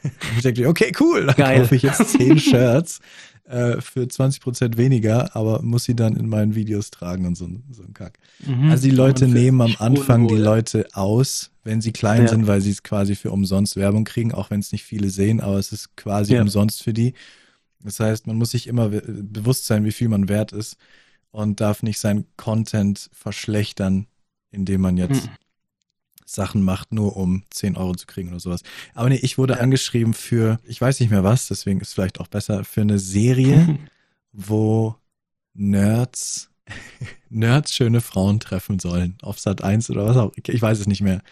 [0.03, 1.61] und ich denke, okay, cool, dann Geil.
[1.61, 3.01] kaufe ich jetzt 10 Shirts
[3.44, 7.82] äh, für 20% weniger, aber muss sie dann in meinen Videos tragen und so, so
[7.82, 8.18] ein Kack.
[8.44, 8.70] Mhm.
[8.70, 12.28] Also die Leute nehmen am Anfang die Leute aus, wenn sie klein ja.
[12.28, 15.40] sind, weil sie es quasi für umsonst Werbung kriegen, auch wenn es nicht viele sehen,
[15.40, 16.42] aber es ist quasi ja.
[16.42, 17.12] umsonst für die.
[17.80, 20.76] Das heißt, man muss sich immer bewusst sein, wie viel man wert ist
[21.30, 24.07] und darf nicht sein Content verschlechtern,
[24.51, 25.30] indem man jetzt mhm.
[26.28, 28.62] Sachen macht, nur um 10 Euro zu kriegen oder sowas.
[28.94, 29.60] Aber nee, ich wurde ja.
[29.60, 33.78] angeschrieben für, ich weiß nicht mehr was, deswegen ist vielleicht auch besser, für eine Serie,
[34.32, 34.94] wo
[35.54, 36.50] Nerds,
[37.30, 39.16] Nerds schöne Frauen treffen sollen.
[39.22, 41.22] Auf Sat 1 oder was auch, ich weiß es nicht mehr.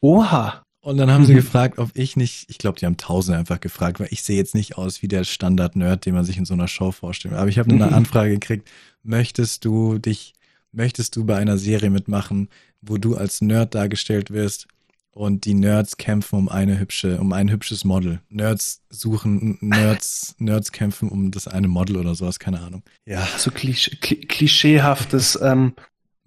[0.00, 0.62] Oha.
[0.80, 3.98] Und dann haben sie gefragt, ob ich nicht, ich glaube, die haben tausende einfach gefragt,
[3.98, 6.68] weil ich sehe jetzt nicht aus wie der Standard-Nerd, den man sich in so einer
[6.68, 7.34] Show vorstellt.
[7.34, 8.70] Aber ich habe eine Anfrage gekriegt,
[9.02, 10.34] möchtest du dich,
[10.76, 12.48] möchtest du bei einer Serie mitmachen,
[12.80, 14.68] wo du als Nerd dargestellt wirst
[15.10, 18.20] und die Nerds kämpfen um eine hübsche, um ein hübsches Model.
[18.28, 22.82] Nerds suchen, Nerds, Nerds kämpfen um das eine Model oder sowas, keine Ahnung.
[23.06, 23.26] Ja.
[23.38, 25.72] So klisch klischeehaftes, ähm,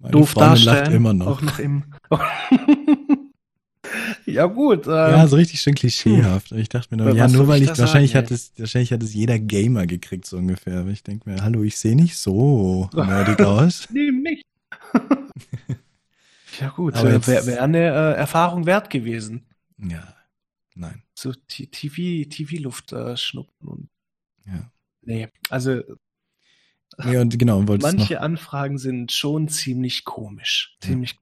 [0.00, 0.84] Meine doof Freundin darstellen.
[0.84, 1.26] lacht immer noch.
[1.38, 1.84] Auch noch im
[4.26, 4.86] Ja, gut.
[4.86, 6.52] Ähm, ja, so richtig schön klischeehaft.
[6.52, 9.14] Ich dachte mir nur, ja, nur weil ich, wahrscheinlich sagen, hat es, wahrscheinlich hat es
[9.14, 10.80] jeder Gamer gekriegt, so ungefähr.
[10.80, 13.88] Aber ich denke mir, hallo, ich sehe nicht so nerdig aus.
[13.90, 14.44] nee, nicht.
[16.60, 19.46] ja, gut, äh, wäre wär eine äh, Erfahrung wert gewesen.
[19.78, 20.14] Ja,
[20.74, 21.02] nein.
[21.14, 23.88] So TV-Luft TV äh, schnuppern und.
[24.46, 24.70] Ja.
[25.02, 25.82] Nee, also.
[26.98, 30.76] Ja, und genau, manche Anfragen sind schon ziemlich komisch.
[30.80, 31.18] Ziemlich ja.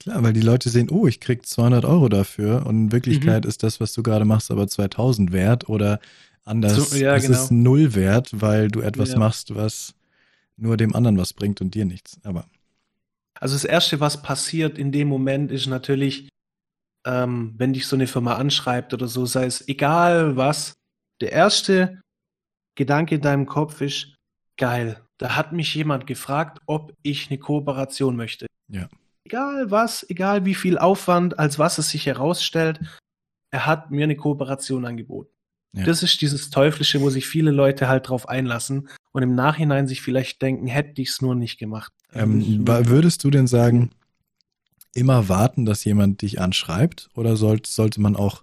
[0.00, 3.48] Klar, weil die Leute sehen, oh, ich krieg 200 Euro dafür und in Wirklichkeit mhm.
[3.48, 6.00] ist das, was du gerade machst, aber 2000 wert oder
[6.44, 7.38] anders, so, ja, es genau.
[7.38, 9.18] ist null wert, weil du etwas ja.
[9.18, 9.94] machst, was
[10.56, 12.20] nur dem anderen was bringt und dir nichts.
[12.22, 12.46] Aber
[13.38, 16.28] also das erste, was passiert in dem Moment, ist natürlich,
[17.04, 20.74] ähm, wenn dich so eine Firma anschreibt oder so, sei es egal was,
[21.20, 22.00] der erste
[22.76, 24.14] Gedanke in deinem Kopf ist
[24.56, 25.02] geil.
[25.18, 28.46] Da hat mich jemand gefragt, ob ich eine Kooperation möchte.
[28.68, 28.88] Ja
[29.26, 32.80] egal was, egal wie viel Aufwand, als was es sich herausstellt,
[33.50, 35.30] er hat mir eine Kooperation angeboten.
[35.72, 35.84] Ja.
[35.84, 40.00] Das ist dieses Teuflische, wo sich viele Leute halt drauf einlassen und im Nachhinein sich
[40.00, 41.92] vielleicht denken, hätte ich es nur nicht gemacht.
[42.14, 43.90] Ähm, würdest du denn sagen,
[44.94, 48.42] immer warten, dass jemand dich anschreibt oder sollte, sollte man auch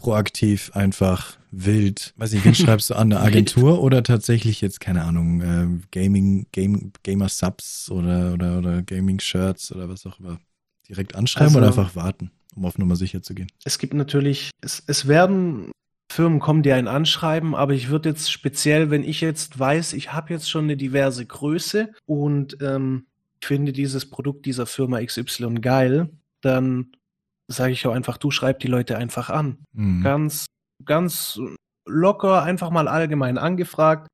[0.00, 5.04] proaktiv einfach wild, weiß ich, wen schreibst du an, eine Agentur oder tatsächlich jetzt, keine
[5.04, 10.38] Ahnung, äh, Gaming, Game, Gamer Subs oder, oder, oder Gaming Shirts oder was auch immer,
[10.88, 13.48] direkt anschreiben also, oder einfach warten, um auf Nummer sicher zu gehen?
[13.64, 15.70] Es gibt natürlich, es, es werden
[16.10, 20.12] Firmen kommen, die einen anschreiben, aber ich würde jetzt speziell, wenn ich jetzt weiß, ich
[20.12, 23.06] habe jetzt schon eine diverse Größe und ähm,
[23.42, 26.92] finde dieses Produkt dieser Firma XY geil, dann
[27.50, 29.58] sage ich auch einfach, du schreib die Leute einfach an.
[29.72, 30.02] Mhm.
[30.02, 30.46] Ganz,
[30.84, 31.40] ganz
[31.86, 34.06] locker, einfach mal allgemein angefragt,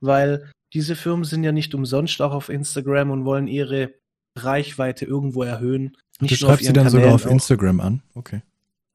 [0.00, 3.94] weil diese Firmen sind ja nicht umsonst auch auf Instagram und wollen ihre
[4.36, 5.96] Reichweite irgendwo erhöhen.
[6.20, 7.30] Nicht du schreibst sie dann Kanälen sogar auf auch.
[7.30, 8.02] Instagram an?
[8.14, 8.42] Okay.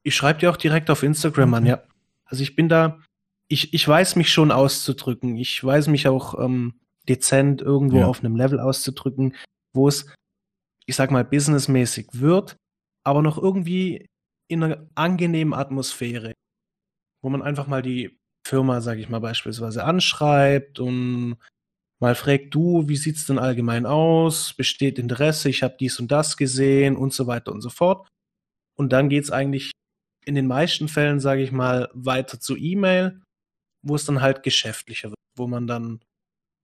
[0.03, 1.57] Ich schreibe dir auch direkt auf Instagram okay.
[1.57, 1.83] an, ja.
[2.25, 2.99] Also ich bin da,
[3.47, 5.37] ich, ich weiß mich schon auszudrücken.
[5.37, 6.73] Ich weiß mich auch ähm,
[7.07, 8.07] dezent irgendwo ja.
[8.07, 9.35] auf einem Level auszudrücken,
[9.73, 10.07] wo es,
[10.85, 12.57] ich sag mal, businessmäßig wird,
[13.03, 14.07] aber noch irgendwie
[14.47, 16.33] in einer angenehmen Atmosphäre,
[17.21, 21.37] wo man einfach mal die Firma, sage ich mal beispielsweise, anschreibt und
[21.99, 24.53] mal fragt, du, wie sieht's denn allgemein aus?
[24.53, 25.49] Besteht Interesse?
[25.49, 28.07] Ich habe dies und das gesehen und so weiter und so fort.
[28.75, 29.71] Und dann geht's eigentlich
[30.25, 33.21] in den meisten Fällen, sage ich mal, weiter zu E-Mail,
[33.81, 36.01] wo es dann halt geschäftlicher wird, wo man dann,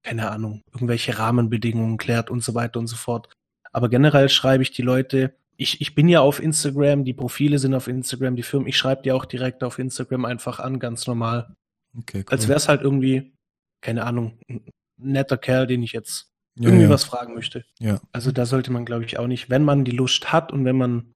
[0.04, 3.34] keine Ahnung, irgendwelche Rahmenbedingungen klärt und so weiter und so fort.
[3.72, 7.74] Aber generell schreibe ich die Leute ich, ich bin ja auf Instagram, die Profile sind
[7.74, 11.54] auf Instagram, die Firmen, ich schreibe dir auch direkt auf Instagram einfach an, ganz normal.
[11.98, 12.26] Okay, cool.
[12.30, 13.34] Als wäre es halt irgendwie,
[13.82, 14.64] keine Ahnung, ein
[14.98, 16.90] netter Kerl, den ich jetzt ja, irgendwie ja.
[16.90, 17.66] was fragen möchte.
[17.80, 18.00] Ja.
[18.14, 20.78] Also da sollte man, glaube ich, auch nicht, wenn man die Lust hat und wenn
[20.78, 21.12] man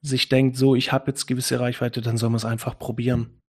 [0.00, 3.40] sich denkt, so, ich habe jetzt gewisse Reichweite, dann soll man es einfach probieren.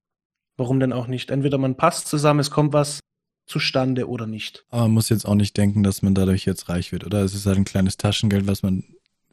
[0.57, 1.31] Warum denn auch nicht?
[1.31, 3.01] Entweder man passt zusammen, es kommt was
[3.47, 4.65] zustande oder nicht.
[4.71, 7.23] Aber man muss jetzt auch nicht denken, dass man dadurch jetzt reich wird, oder?
[7.23, 8.85] Es ist halt ein kleines Taschengeld, was man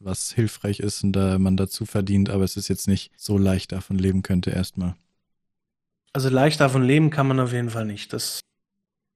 [0.04, 3.72] was hilfreich ist und da man dazu verdient, aber es ist jetzt nicht so leicht
[3.72, 4.96] davon leben könnte erstmal.
[6.14, 8.14] Also leicht davon leben kann man auf jeden Fall nicht.
[8.14, 8.40] Das,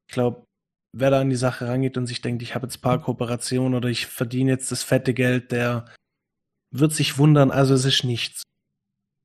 [0.08, 0.46] ich glaube,
[0.94, 3.76] wer da an die Sache rangeht und sich denkt, ich habe jetzt ein paar Kooperationen
[3.76, 5.86] oder ich verdiene jetzt das fette Geld, der
[6.72, 8.44] wird sich wundern, also es ist nichts.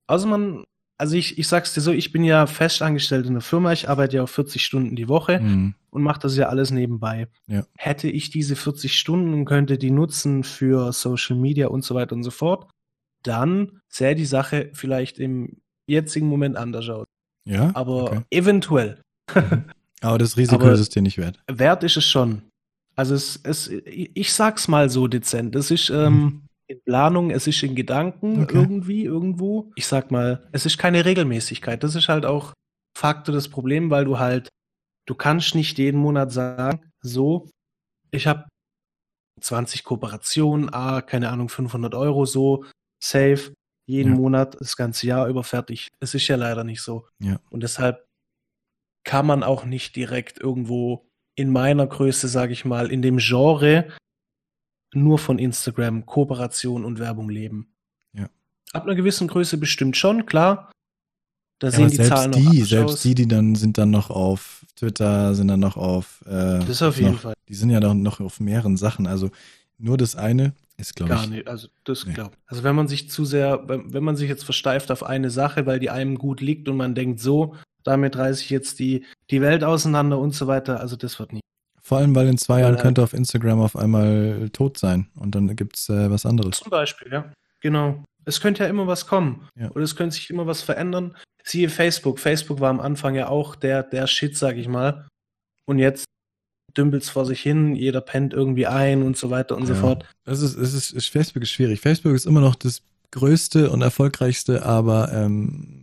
[0.06, 0.64] Also man
[1.02, 4.18] also ich, ich sag's dir so, ich bin ja festangestellt in der Firma, ich arbeite
[4.18, 5.74] ja auch 40 Stunden die Woche mhm.
[5.93, 7.28] Und mache das ja alles nebenbei.
[7.47, 7.64] Ja.
[7.77, 12.14] Hätte ich diese 40 Stunden und könnte die nutzen für Social Media und so weiter
[12.16, 12.70] und so fort,
[13.23, 17.06] dann sähe die Sache vielleicht im jetzigen Moment anders aus.
[17.48, 17.70] Ja.
[17.74, 18.20] Aber okay.
[18.31, 19.01] eventuell.
[20.01, 21.40] Aber das Risiko Aber- ist es dir nicht wert.
[21.51, 22.43] Wert ist es schon.
[22.97, 25.55] Also es, es, ich sag's mal so dezent.
[25.56, 28.43] Es ist ähm, in Planung, es ist in Gedanken Mhm.
[28.43, 28.56] Okay.
[28.59, 29.70] irgendwie, irgendwo.
[29.77, 31.82] Ich sag mal, es ist keine Regelmäßigkeit.
[31.82, 32.52] Das ist halt auch
[32.97, 34.48] Faktor das Problem, weil du halt,
[35.06, 37.48] du kannst nicht jeden Monat sagen, so,
[38.10, 38.46] ich habe
[39.40, 42.64] 20 Kooperationen, ah, keine Ahnung, 500 Euro, so,
[43.02, 43.54] safe,
[43.86, 44.18] jeden Ja.
[44.18, 45.90] Monat, das ganze Jahr über fertig.
[46.00, 47.08] Es ist ja leider nicht so.
[47.18, 47.40] Ja.
[47.50, 48.04] Und deshalb
[49.04, 53.88] kann man auch nicht direkt irgendwo in meiner Größe, sage ich mal, in dem Genre
[54.94, 57.74] nur von Instagram, Kooperation und Werbung leben.
[58.12, 58.28] Ja.
[58.72, 60.70] Ab einer gewissen Größe bestimmt schon, klar.
[61.62, 63.02] Da Ja, sehen die selbst Zahlen noch die, selbst aus.
[63.02, 66.24] die, die dann sind dann noch auf Twitter, sind dann noch auf.
[66.26, 67.34] Äh, Das auf jeden noch, Fall.
[67.48, 69.06] Die sind ja dann noch auf mehreren Sachen.
[69.06, 69.30] Also
[69.78, 71.30] nur das eine ist, glaube Gar ich.
[71.30, 72.14] nicht, also das Nee.
[72.14, 72.36] glaubt.
[72.48, 75.78] Also wenn man sich zu sehr, wenn, man sich jetzt versteift auf eine Sache, weil
[75.78, 79.62] die einem gut liegt und man denkt so, damit reiße ich jetzt die, die Welt
[79.62, 81.43] auseinander und so weiter, also das wird nicht.
[81.80, 85.36] Vor allem, weil in zwei Jahren halt- könnte auf Instagram auf einmal tot sein und
[85.36, 86.59] dann gibt's äh, was anderes.
[86.59, 87.30] Zum Beispiel, ja.
[87.60, 88.02] Genau.
[88.24, 89.49] Es könnte ja immer was kommen.
[89.59, 89.70] Ja.
[89.70, 91.16] Oder es könnte sich immer was verändern.
[91.44, 92.19] Siehe Facebook.
[92.20, 95.07] Facebook war am Anfang ja auch der, der Shit, sag ich mal.
[95.66, 96.05] Und jetzt
[96.77, 99.81] dümpelt's vor sich hin, jeder pennt irgendwie ein und so weiter und so Ja.
[99.81, 100.07] fort.
[100.24, 101.81] Es ist, es ist, es- Facebook ist schwierig.
[101.81, 105.78] Facebook ist immer noch das größte und erfolgreichste, aber ähm,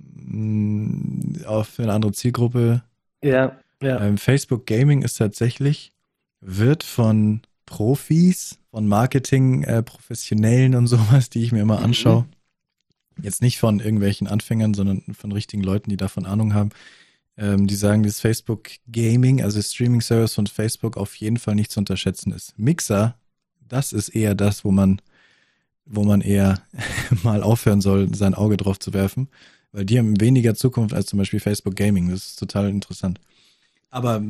[1.64, 2.84] für eine andere Zielgruppe.
[3.24, 4.00] Ja, ja.
[4.02, 5.92] Ähm, Facebook Gaming ist tatsächlich,
[6.42, 9.84] wird von Profis, von Marketing, äh,
[10.76, 11.86] und sowas, die ich mir immer Mhm.
[11.86, 12.26] anschaue.
[13.22, 16.70] Jetzt nicht von irgendwelchen Anfängern, sondern von richtigen Leuten, die davon Ahnung haben.
[17.38, 21.72] Ähm, die sagen, dass Facebook Gaming, also Streaming Service von Facebook, auf jeden Fall nicht
[21.72, 22.58] zu unterschätzen ist.
[22.58, 23.16] Mixer,
[23.68, 25.02] das ist eher das, wo man,
[25.86, 26.62] wo man eher
[27.24, 29.30] mal aufhören soll, sein Auge drauf zu werfen,
[29.72, 32.10] weil die haben weniger Zukunft als zum Beispiel Facebook Gaming.
[32.10, 33.20] Das ist total interessant.
[33.90, 34.22] Aber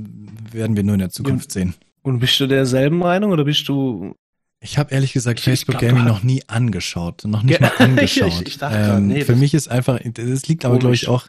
[0.52, 1.74] werden wir nur in der Zukunft sehen.
[2.02, 4.16] Und bist du derselben Meinung oder bist du.
[4.62, 7.72] Ich habe ehrlich gesagt Ich- ich Facebook du Gaming noch nie angeschaut, noch nicht mal
[7.78, 8.28] angeschaut.
[8.42, 11.28] Ich- ich dachte ähm, nee, für mich ist einfach, das liegt aber glaube ich auch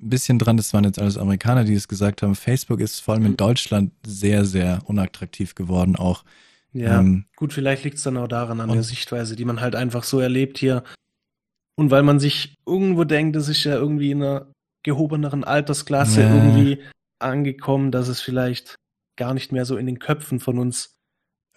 [0.00, 2.34] ein bisschen dran, das waren jetzt alles Amerikaner, die es gesagt haben.
[2.34, 3.36] Facebook ist vor allem in Mhm.
[3.38, 6.24] Deutschland sehr, sehr unattraktiv geworden auch.
[6.72, 10.04] Ja, Ähm, gut, vielleicht liegt's dann auch daran, an der Sichtweise, die man halt einfach
[10.04, 10.82] so erlebt hier.
[11.78, 14.52] Und weil man sich irgendwo denkt, das ist ja irgendwie in einer
[14.84, 16.34] gehobeneren Altersklasse Ja.
[16.34, 16.82] irgendwie
[17.18, 18.74] angekommen, dass es vielleicht
[19.18, 20.95] gar nicht mehr so in den Köpfen von uns.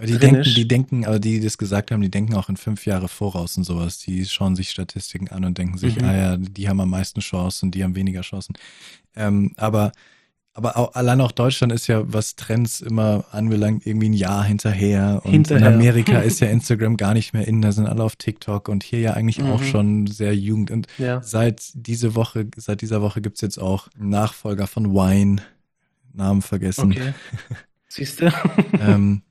[0.08, 0.56] Die denken, ist.
[0.58, 3.58] die denken, aber die, die das gesagt haben, die denken auch in fünf Jahre voraus
[3.58, 3.98] und sowas.
[4.00, 6.04] Die schauen sich Statistiken an und denken sich, Mhm.
[6.06, 8.54] ah ja, die haben am meisten Chancen und die haben weniger Chancen.
[9.16, 9.92] Ähm, aber
[10.56, 15.22] aber auch, allein auch Deutschland ist ja, was Trends immer anbelangt, irgendwie ein Jahr hinterher.
[15.24, 15.68] Und Hinterher.
[15.70, 18.84] in Amerika ist ja Instagram gar nicht mehr in, da sind alle auf TikTok und
[18.84, 19.66] hier ja eigentlich auch Mhm.
[19.66, 20.70] schon sehr jugend.
[20.72, 21.22] Und Ja.
[21.22, 25.42] seit diese Woche, seit dieser Woche gibt's jetzt auch einen Nachfolger von Wine,
[26.14, 27.14] Namen vergessen, Okay.
[27.88, 28.32] Siehst du?
[28.82, 29.22] ähm,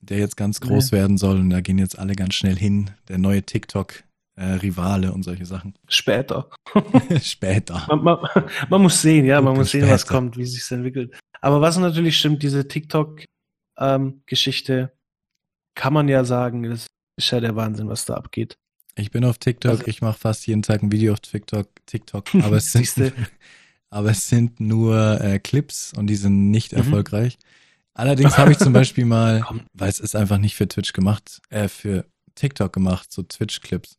[0.00, 2.90] der jetzt ganz groß werden soll und da gehen jetzt alle ganz schnell hin.
[3.08, 5.74] Der neue TikTok-Rivale und solche Sachen.
[5.88, 6.48] Später.
[7.22, 7.84] Später.
[7.88, 8.18] Man, man,
[8.70, 10.14] man muss sehen, ja, man muss sehen, was später.
[10.14, 11.18] kommt, wie sich entwickelt.
[11.40, 12.66] Aber was natürlich stimmt, diese
[13.76, 14.92] TikTok-Geschichte
[15.74, 18.56] kann man ja sagen, das ist ja der Wahnsinn, was da abgeht.
[18.96, 22.34] Ich bin auf TikTok, Also- ich mache fast jeden Tag ein Video auf TikTok, TikTok
[22.36, 23.12] aber es sind,
[23.90, 26.78] aber es sind nur äh, Clips und die sind nicht Mhm.
[26.78, 27.38] erfolgreich.
[27.98, 29.44] Allerdings habe ich zum Beispiel mal,
[29.74, 32.04] weil es ist einfach nicht für Twitch gemacht, äh, für
[32.36, 33.98] TikTok gemacht, so Twitch-Clips.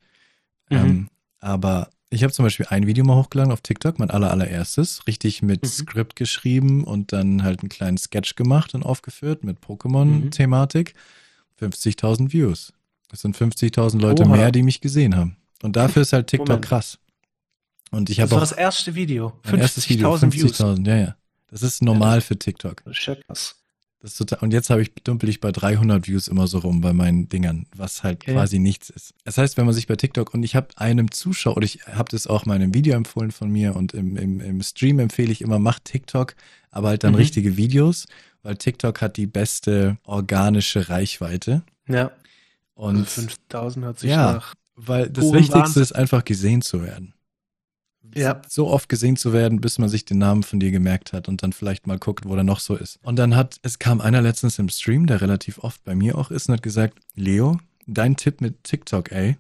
[0.70, 0.78] Mhm.
[0.78, 1.10] Ähm,
[1.40, 5.42] aber ich habe zum Beispiel ein Video mal hochgeladen auf TikTok, mein aller allererstes, richtig
[5.42, 5.68] mit Mhm.
[5.68, 9.66] Skript geschrieben und dann halt einen kleinen Sketch gemacht und aufgeführt mit Mhm.
[9.76, 10.94] Pokémon-Thematik.
[11.60, 12.72] 50.000 Views.
[13.10, 14.36] Das sind 50.000 Leute Oha.
[14.36, 15.36] mehr, die mich gesehen haben.
[15.62, 16.66] Und dafür ist halt TikTok Moment.
[16.66, 17.00] krass.
[17.92, 19.34] Und ich Das habe auch das erste Video.
[19.44, 20.60] mein erstes Video, 50.000 Views.
[20.62, 21.16] 50.000, ja, ja.
[21.52, 22.82] Das ist normal für TikTok.
[22.86, 23.56] Das ist ja krass.
[24.02, 26.94] Das total, und jetzt habe ich dümpel ich bei 300 Views immer so rum bei
[26.94, 28.32] meinen Dingern, was halt Okay.
[28.34, 29.14] quasi nichts ist.
[29.26, 32.10] Das heißt, wenn man sich bei TikTok und ich habe einem Zuschauer oder ich habe
[32.10, 35.32] das auch mal in einem Video empfohlen von mir und im, im, im Stream empfehle
[35.34, 36.36] ich immer, macht TikTok,
[36.72, 37.18] aber halt dann Mhm.
[37.18, 38.06] richtige Videos,
[38.42, 42.12] weil TikTok hat die beste organische Reichweite Ja.
[42.76, 44.56] und also 5000 hört sich ja, nach.
[44.78, 45.84] weil das Wichtigste Wahnsinn.
[45.84, 47.14] ist einfach gesehen zu werden.
[48.16, 48.42] Ja.
[48.48, 51.44] So oft gesehen zu werden, bis man sich den Namen von dir gemerkt hat und
[51.44, 53.00] dann vielleicht mal guckt, wo der noch so ist.
[53.04, 56.32] Und dann hat, es kam einer letztens im Stream, der relativ oft bei mir auch
[56.32, 59.38] ist und hat gesagt, Leo, dein Tipp mit TikTok, ey.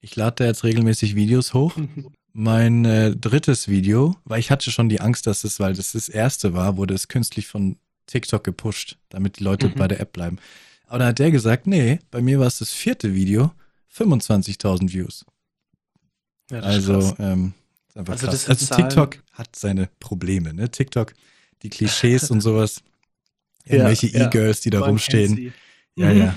[0.00, 1.74] Ich lade da jetzt regelmäßig Videos hoch.
[2.32, 6.08] Mein äh, drittes Video, weil ich hatte schon die Angst, dass es, weil das das
[6.08, 7.76] erste war, wurde es künstlich von
[8.06, 9.74] TikTok gepusht, damit die Leute Mhm.
[9.74, 10.38] bei der App bleiben.
[10.86, 13.50] Aber dann hat der gesagt, nee, bei mir war es das vierte Video,
[13.92, 15.24] 25.000 Views.
[16.50, 17.52] Ja, das Also, ähm,
[17.94, 18.44] einfach Also krass.
[18.44, 20.70] das Also Zahlen- TikTok hat seine Probleme, ne?
[20.70, 21.14] TikTok,
[21.62, 22.82] die Klischees und sowas.
[23.64, 24.26] Irgendwelche Ja, ja.
[24.28, 25.52] E-Girls, die da Man rumstehen.
[25.96, 26.18] Ja, Mhm.
[26.18, 26.36] ja.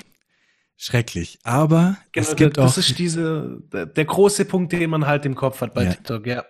[0.77, 1.37] Schrecklich.
[1.43, 5.35] Aber Genau, es gibt das auch, ist diese, der, große Punkt, den man halt im
[5.35, 5.93] Kopf hat bei Ja.
[5.93, 6.43] TikTok, ja.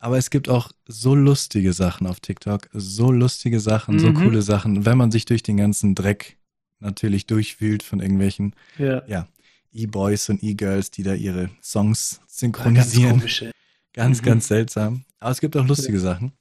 [0.00, 4.14] aber es gibt auch so lustige Sachen auf TikTok, so lustige Sachen, so Mhm.
[4.14, 6.38] coole Sachen, wenn man sich durch den ganzen Dreck
[6.80, 9.28] natürlich durchwühlt von irgendwelchen Ja.
[9.72, 13.18] E-Boys und E-Girls, die da ihre Songs Ganz synchronisieren.
[13.18, 13.50] komisch, ey.
[13.92, 14.24] Ganz, Mhm.
[14.26, 15.04] ganz seltsam.
[15.20, 16.32] Aber es gibt auch lustige Sachen.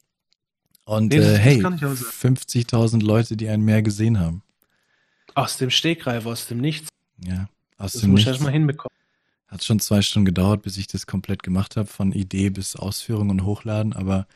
[0.86, 2.12] Und Nee, das- äh, das hey, kann ich auch sagen.
[2.12, 4.42] 50.000 Leute, die einen mehr gesehen haben.
[5.36, 6.88] Aus dem Stegreif, aus dem Nichts.
[7.24, 7.48] Ja,
[7.78, 8.38] aus Das dem muss ich Nichts.
[8.40, 8.90] erst mal hinbekommen.
[9.48, 13.30] Hat schon zwei Stunden gedauert, bis ich das komplett gemacht habe, von Idee bis Ausführung
[13.30, 14.28] und Hochladen, aber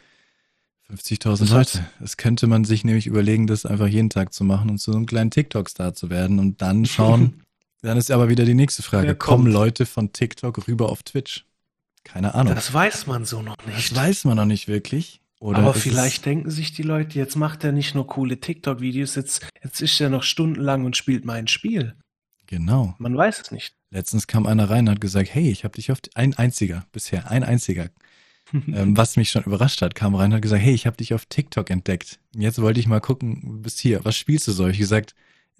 [0.87, 1.87] 50.000 Das hat's- Leute.
[1.99, 4.97] Das könnte man sich nämlich überlegen, das einfach jeden Tag zu machen und zu so
[4.97, 7.41] einem kleinen TikTok-Star zu werden und dann schauen.
[7.84, 9.15] dann ist aber wieder die nächste Frage.
[9.15, 9.51] Kommen?
[9.51, 11.45] Leute von TikTok rüber auf Twitch?
[12.03, 12.55] Keine Ahnung.
[12.55, 13.95] Das weiß man so noch Das nicht.
[13.95, 15.22] weiß man noch nicht wirklich.
[15.39, 19.45] Oder Aber vielleicht denken sich die Leute, jetzt macht er nicht nur coole TikTok-Videos, jetzt,
[19.61, 21.95] jetzt ist er noch stundenlang und spielt mein Spiel.
[22.47, 22.95] Genau.
[22.97, 23.73] Man weiß es nicht.
[23.89, 27.30] Letztens kam einer rein und hat gesagt, hey, ich habe dich auf ein einziger bisher,
[27.30, 27.89] ein einziger,
[28.53, 31.14] ähm, was mich schon überrascht hat, kam rein und hat gesagt, hey, ich habe dich
[31.14, 32.19] auf TikTok entdeckt.
[32.35, 34.68] Jetzt wollte ich mal gucken, du bist hier, was spielst du so?
[34.68, 35.14] Ich gesagt,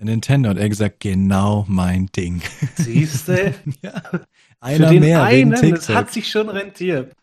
[0.04, 2.42] Nintendo und er gesagt, genau mein Ding.
[2.76, 3.54] Siehste?
[3.82, 4.02] ja.
[4.02, 4.26] Für
[4.60, 7.14] Einer den mehr einen, das hat sich schon rentiert.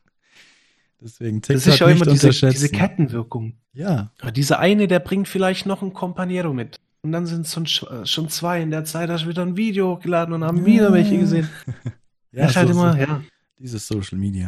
[1.01, 3.55] Deswegen TikTok Das ist ja immer diese, diese Kettenwirkung.
[3.73, 6.77] ja, Aber dieser eine, der bringt vielleicht noch ein Companiero mit.
[7.03, 8.61] Und dann sind es schon, sch- schon zwei.
[8.61, 11.49] In der Zeit hast du wieder ein Video hochgeladen und haben wieder welche gesehen.
[12.33, 13.23] ja, das ist halt so- immer, so, ja,
[13.59, 14.47] dieses Social Media.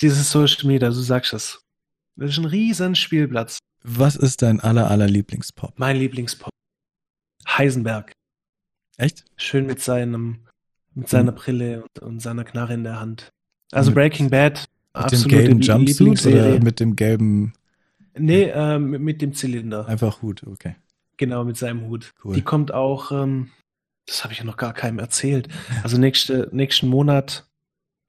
[0.00, 1.60] dieses Social Media, du sagst es.
[2.16, 3.58] Das ist ein riesen Spielplatz.
[3.84, 5.78] Was ist dein aller aller Lieblingspop?
[5.78, 6.50] Mein Lieblingspop.
[7.48, 8.12] Heisenberg.
[8.98, 9.24] Echt?
[9.36, 10.40] Schön mit seinem,
[10.94, 13.30] mit seiner Brille und, und seiner Knarre in der Hand.
[13.72, 14.66] Also Mit- Breaking Bad,
[14.96, 17.54] Mit dem gelben Jumpsuit oder mit dem gelben
[18.14, 19.86] Nee, äh, mit, mit dem Zylinder.
[19.88, 20.42] einfach Hut?
[20.46, 20.76] Okay.
[21.16, 22.12] Genau, mit seinem Hut.
[22.22, 22.34] Cool.
[22.34, 23.50] Die kommt auch, ähm,
[24.06, 25.48] das habe ich ja noch gar keinem erzählt.
[25.82, 27.46] Also nächste, nächsten Monat,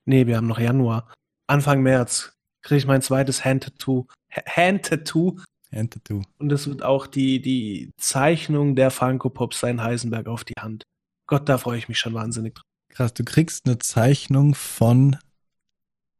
[0.05, 1.09] nee, wir haben noch Januar,
[1.47, 4.07] Anfang März, kriege ich mein zweites Hand-Tattoo.
[4.35, 5.37] Ha- Hand-Tattoo.
[5.73, 6.21] Tattoo.
[6.37, 10.83] Und es wird auch die, die Zeichnung der Funko Pops sein Heisenberg auf die Hand.
[11.27, 12.65] Gott, da freue ich mich schon wahnsinnig drauf.
[12.89, 15.17] Krass, du kriegst eine Zeichnung von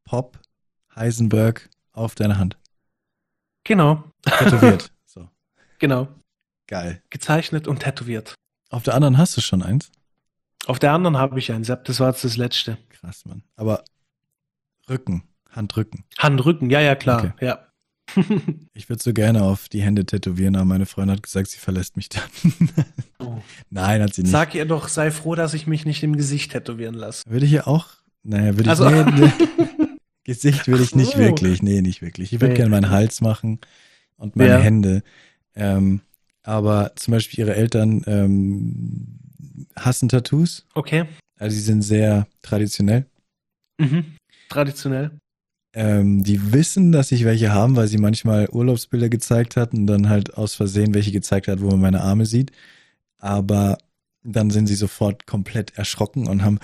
[0.04, 0.40] Pop
[0.94, 2.58] Heisenberg auf deine Hand.
[3.64, 4.92] Genau, Tätowiert.
[5.06, 5.28] so,
[5.78, 6.08] genau.
[6.66, 7.02] geil.
[7.10, 8.34] Gezeichnet und tätowiert.
[8.70, 9.92] Auf der anderen hast du schon eins.
[10.66, 11.68] Auf der anderen habe ich eins.
[11.68, 12.78] Das war jetzt das letzte.
[12.88, 13.44] Krass, Mann.
[13.56, 13.84] Aber
[14.88, 16.04] Rücken, Handrücken.
[16.18, 17.24] Handrücken, ja, ja, klar.
[17.24, 17.46] Okay.
[17.46, 17.66] Ja.
[18.74, 21.96] Ich würde so gerne auf die Hände tätowieren, aber meine Freundin hat gesagt, sie verlässt
[21.96, 22.22] mich dann.
[23.20, 23.40] Oh.
[23.70, 24.32] Nein, hat sie nicht.
[24.32, 27.22] Sag ihr doch, sei froh, dass ich mich nicht im Gesicht tätowieren lasse.
[27.26, 27.86] Würde ich ja auch.
[28.22, 28.68] Naja, würde ich.
[28.68, 29.32] Also- Nee, nee.
[30.24, 31.18] Gesicht würde ich nicht Ach so.
[31.20, 31.62] wirklich.
[31.62, 32.32] Nee, nicht wirklich.
[32.34, 32.56] Ich würde Nee.
[32.58, 33.60] gerne meinen Hals machen
[34.16, 34.58] und meine Ja.
[34.58, 35.02] Hände.
[35.54, 36.00] Ähm,
[36.42, 39.18] aber zum Beispiel ihre Eltern ähm,
[39.76, 40.66] hassen Tattoos.
[40.74, 41.06] Okay.
[41.38, 43.06] Also sie sind sehr traditionell.
[43.78, 44.16] Mhm.
[44.50, 45.12] Traditionell.
[45.74, 50.08] Ähm, die wissen, dass ich welche haben, weil sie manchmal Urlaubsbilder gezeigt hat und dann
[50.08, 52.52] halt aus Versehen welche gezeigt hat, wo man meine Arme sieht.
[53.18, 53.78] Aber
[54.22, 56.58] dann sind sie sofort komplett erschrocken und haben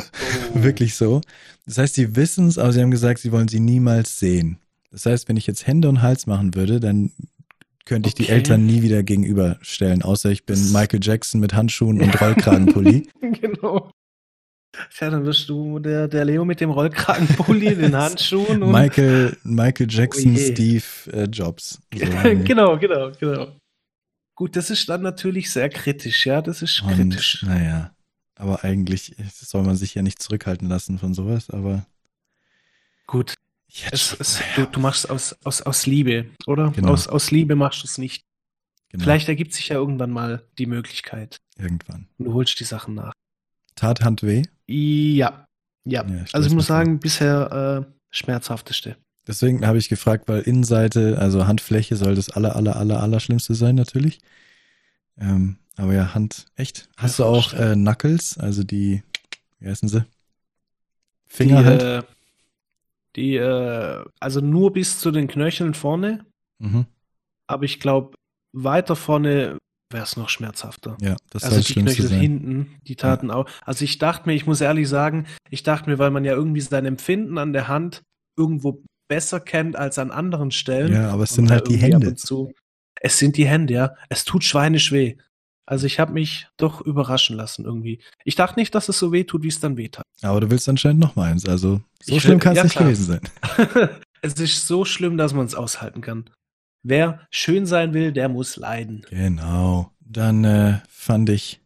[0.54, 1.20] wirklich so.
[1.66, 4.58] Das heißt, sie wissen es, aber sie haben gesagt, sie wollen sie niemals sehen.
[4.90, 7.10] Das heißt, wenn ich jetzt Hände und Hals machen würde, dann
[7.84, 8.32] könnte ich die Okay.
[8.32, 13.08] Eltern nie wieder gegenüberstellen, außer ich bin Michael Jackson mit Handschuhen und Rollkragenpulli.
[13.40, 13.90] genau.
[14.90, 18.72] Tja, dann wirst du der, der Leo mit dem Rollkragenpulli, den Handschuhen und.
[18.72, 20.38] Michael, Michael Jackson, Oh.
[20.38, 21.80] Steve äh, Jobs.
[21.94, 22.04] So,
[22.44, 23.56] genau, genau, genau.
[24.34, 27.42] Gut, das ist dann natürlich sehr kritisch, ja, das ist Und, kritisch.
[27.42, 27.94] naja,
[28.36, 31.86] aber eigentlich soll man sich ja nicht zurückhalten lassen von sowas, aber
[33.06, 33.34] Gut,
[33.70, 36.70] hätte es, es, naja, du, du machst aus, aus, aus Liebe, oder?
[36.70, 36.92] Genau.
[36.92, 38.24] Aus, aus Liebe machst du es nicht.
[38.88, 41.36] genau, Vielleicht ergibt sich ja irgendwann mal die Möglichkeit.
[41.58, 42.08] irgendwann.
[42.16, 43.12] Und du holst die Sachen nach.
[43.76, 44.42] Tat Hand weh?
[44.68, 45.46] Ja,
[45.84, 46.04] ja.
[46.04, 48.96] Ja, ich also ich muss sagen, bisher äh, schmerzhafteste.
[49.26, 53.54] Deswegen habe ich gefragt, weil Innenseite, also Handfläche soll das aller, aller, aller, aller Schlimmste
[53.54, 54.20] sein natürlich.
[55.18, 56.88] Ähm, aber ja, Hand, echt.
[56.96, 57.72] Hast du Ja, auch vorstellen.
[57.72, 59.02] äh, Knuckles, also die,
[59.60, 60.04] wie heißen sie?
[61.26, 61.82] Finger die, halt?
[61.82, 62.02] äh,
[63.16, 66.24] die, äh, also nur bis zu den Knöcheln vorne,
[66.58, 66.86] mhm.
[67.46, 68.14] aber ich glaube,
[68.52, 69.58] weiter vorne
[69.92, 70.96] wäre es noch schmerzhafter.
[71.00, 72.20] Ja, das also die Knöchel sein.
[72.20, 73.46] hinten, die taten auch.
[73.64, 76.60] Also ich dachte mir, ich muss ehrlich sagen, ich dachte mir, weil man ja irgendwie
[76.60, 78.02] sein Empfinden an der Hand
[78.36, 80.92] irgendwo besser kennt als an anderen Stellen.
[80.92, 82.14] Ja, aber es sind halt die Hände.
[82.14, 82.52] zu-
[83.00, 83.94] Es sind die Hände, ja.
[84.08, 85.16] Es tut schweinisch weh.
[85.66, 88.00] Also ich habe mich doch überraschen lassen irgendwie.
[88.24, 90.04] Ich dachte nicht, dass es so weh tut, wie es dann weh tat.
[90.22, 92.72] Aber du willst anscheinend noch mal eins, also so Ich schlimm kann es ja, nicht
[92.76, 92.84] klar.
[92.88, 93.88] gewesen sein.
[94.22, 96.30] es ist so schlimm, dass man es aushalten kann.
[96.82, 99.04] Wer schön sein will, der muss leiden.
[99.10, 99.90] Genau.
[100.00, 101.60] Dann äh, fand ich,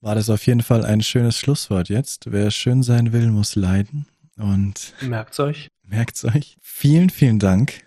[0.00, 2.32] war das auf jeden Fall ein schönes Schlusswort jetzt.
[2.32, 4.06] Wer schön sein will, muss leiden.
[4.38, 5.68] Und Merkt's euch.
[5.84, 6.56] merkt's euch.
[6.60, 7.82] Vielen, vielen Dank,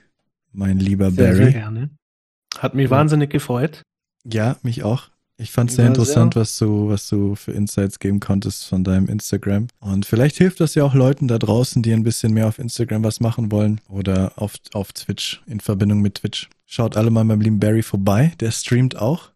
[0.52, 1.44] mein lieber Sehr, Barry.
[1.46, 1.90] sehr gerne.
[2.58, 2.92] Hat mich Ja.
[2.92, 3.82] wahnsinnig gefreut.
[4.24, 5.10] Ja, mich auch.
[5.38, 8.86] Ich fand es sehr interessant, sehr- was du, was du für Insights geben konntest von
[8.86, 9.68] deinem Instagram.
[9.82, 13.04] Und vielleicht hilft das ja auch Leuten da draußen, die ein bisschen mehr auf Instagram
[13.04, 16.50] was machen wollen oder auf, auf Twitch, in Verbindung mit Twitch.
[16.66, 18.32] Schaut alle mal beim lieben Barry vorbei.
[18.40, 19.32] Der streamt auch.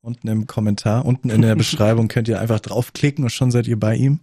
[0.00, 3.78] Unten im Kommentar, unten in der Beschreibung könnt ihr einfach draufklicken und schon seid ihr
[3.78, 4.18] bei ihm.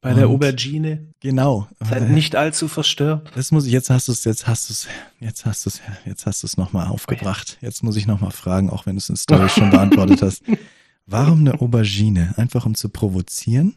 [0.00, 1.12] Bei der Aubergine.
[1.20, 1.66] Genau.
[1.80, 3.32] Seid nicht allzu verstört.
[3.34, 4.86] Das muss ich, jetzt hast du es, jetzt hast du es,
[5.18, 7.58] jetzt hast du es, jetzt hast du es nochmal aufgebracht.
[7.60, 10.42] Jetzt muss ich nochmal fragen, auch wenn du es in Story schon beantwortet hast.
[11.06, 12.34] Warum eine Aubergine?
[12.36, 13.76] Einfach um zu provozieren?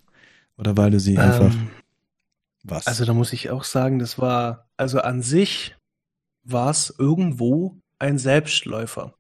[0.58, 1.70] Oder weil du sie einfach, Ähm,
[2.64, 2.86] was?
[2.86, 5.76] also da muss ich auch sagen, das war, also an sich
[6.44, 9.16] war es irgendwo ein Selbstläufer.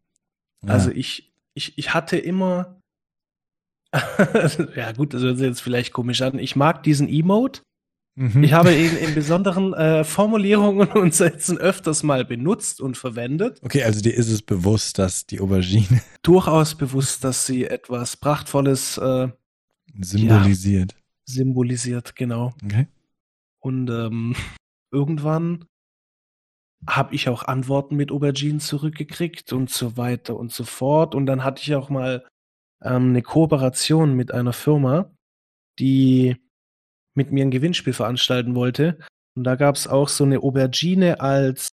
[0.63, 0.73] Ja.
[0.73, 2.80] Also ich, ich, ich hatte immer,
[4.75, 6.39] ja gut, das hört sich jetzt vielleicht komisch an.
[6.39, 7.61] Ich mag diesen Emote.
[8.15, 8.43] Mhm.
[8.43, 13.59] Ich habe ihn in besonderen äh, Formulierungen und Sätzen öfters mal benutzt und verwendet.
[13.63, 18.97] Okay, also dir ist es bewusst, dass die Aubergine Durchaus bewusst, dass sie etwas Prachtvolles
[18.97, 19.29] äh,
[19.99, 20.95] symbolisiert.
[21.25, 22.53] symbolisiert, genau.
[22.63, 22.87] Okay.
[23.59, 24.35] Und ähm,
[24.91, 25.65] irgendwann
[26.87, 31.13] habe ich auch Antworten mit Auberginen zurückgekriegt und so weiter und so fort.
[31.13, 32.25] Und dann hatte ich auch mal
[32.83, 35.11] ähm, eine Kooperation mit einer Firma,
[35.79, 36.37] die
[37.15, 38.97] mit mir ein Gewinnspiel veranstalten wollte.
[39.35, 41.69] Und da gab es auch so eine Aubergine als,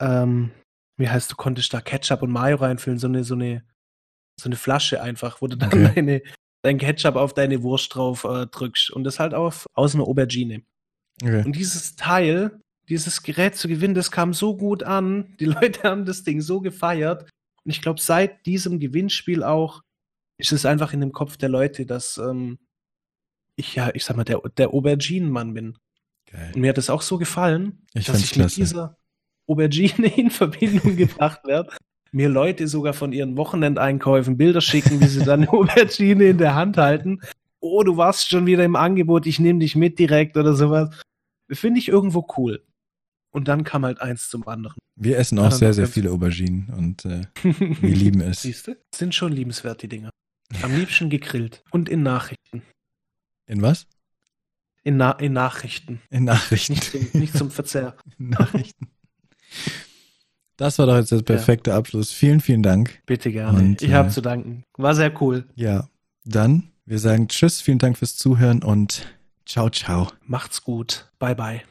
[0.00, 0.50] ähm,
[0.98, 3.64] wie heißt du, konntest da Ketchup und Mayo reinfüllen, so eine, so eine,
[4.40, 5.92] so eine Flasche einfach, wo du dann Okay.
[5.94, 6.22] deine,
[6.62, 8.90] dein Ketchup auf deine Wurst drauf äh, drückst.
[8.90, 10.62] Und das halt auf, aus einer Aubergine.
[11.22, 11.42] okay.
[11.44, 15.36] Und dieses Teil, dieses Gerät zu gewinnen, das kam so gut an.
[15.40, 17.28] Die Leute haben das Ding so gefeiert.
[17.70, 19.82] Und ich glaube, seit diesem Gewinnspiel auch
[20.38, 22.58] ist es einfach in dem Kopf der Leute, dass ähm,
[23.54, 25.78] ich ja, ich sag mal, der, der Auberginenmann bin.
[26.28, 26.50] Geil.
[26.52, 28.56] Und mir hat das auch so gefallen, Ich dass ich mit klasse.
[28.56, 28.96] dieser
[29.46, 31.70] Aubergine in Verbindung gebracht werde.
[32.10, 36.56] Mir Leute sogar von ihren Wochenendeinkäufen Bilder schicken, wie sie dann eine Aubergine in der
[36.56, 37.20] Hand halten.
[37.60, 40.90] Oh, du warst schon wieder im Angebot, ich nehme dich mit direkt oder sowas.
[41.52, 42.64] Finde ich irgendwo cool.
[43.32, 44.76] Und dann kam halt eins zum anderen.
[44.96, 48.42] Wir essen auch Ja, sehr, sehr viele Auberginen und äh, wir lieben es.
[48.42, 48.76] Siehst du?
[48.94, 50.10] Sind schon liebenswert, die Dinger.
[50.62, 51.62] Am liebsten gegrillt.
[51.70, 52.62] Und in Nachrichten.
[53.46, 53.86] In was?
[54.82, 56.00] In, Na in Nachrichten.
[56.10, 56.72] In Nachrichten.
[56.72, 57.96] Nicht zum, nicht zum Verzehr.
[58.18, 58.88] Nachrichten.
[60.56, 62.12] Das war doch jetzt der perfekte Abschluss.
[62.12, 63.00] Vielen, vielen Dank.
[63.06, 63.58] Bitte gerne.
[63.58, 64.64] Und, ich habe äh, zu danken.
[64.76, 65.46] War sehr cool.
[65.54, 65.88] Ja,
[66.24, 69.06] dann, wir sagen Tschüss, vielen Dank fürs Zuhören und
[69.46, 70.08] ciao, ciao.
[70.26, 71.10] Macht's gut.
[71.18, 71.62] Bye, bye.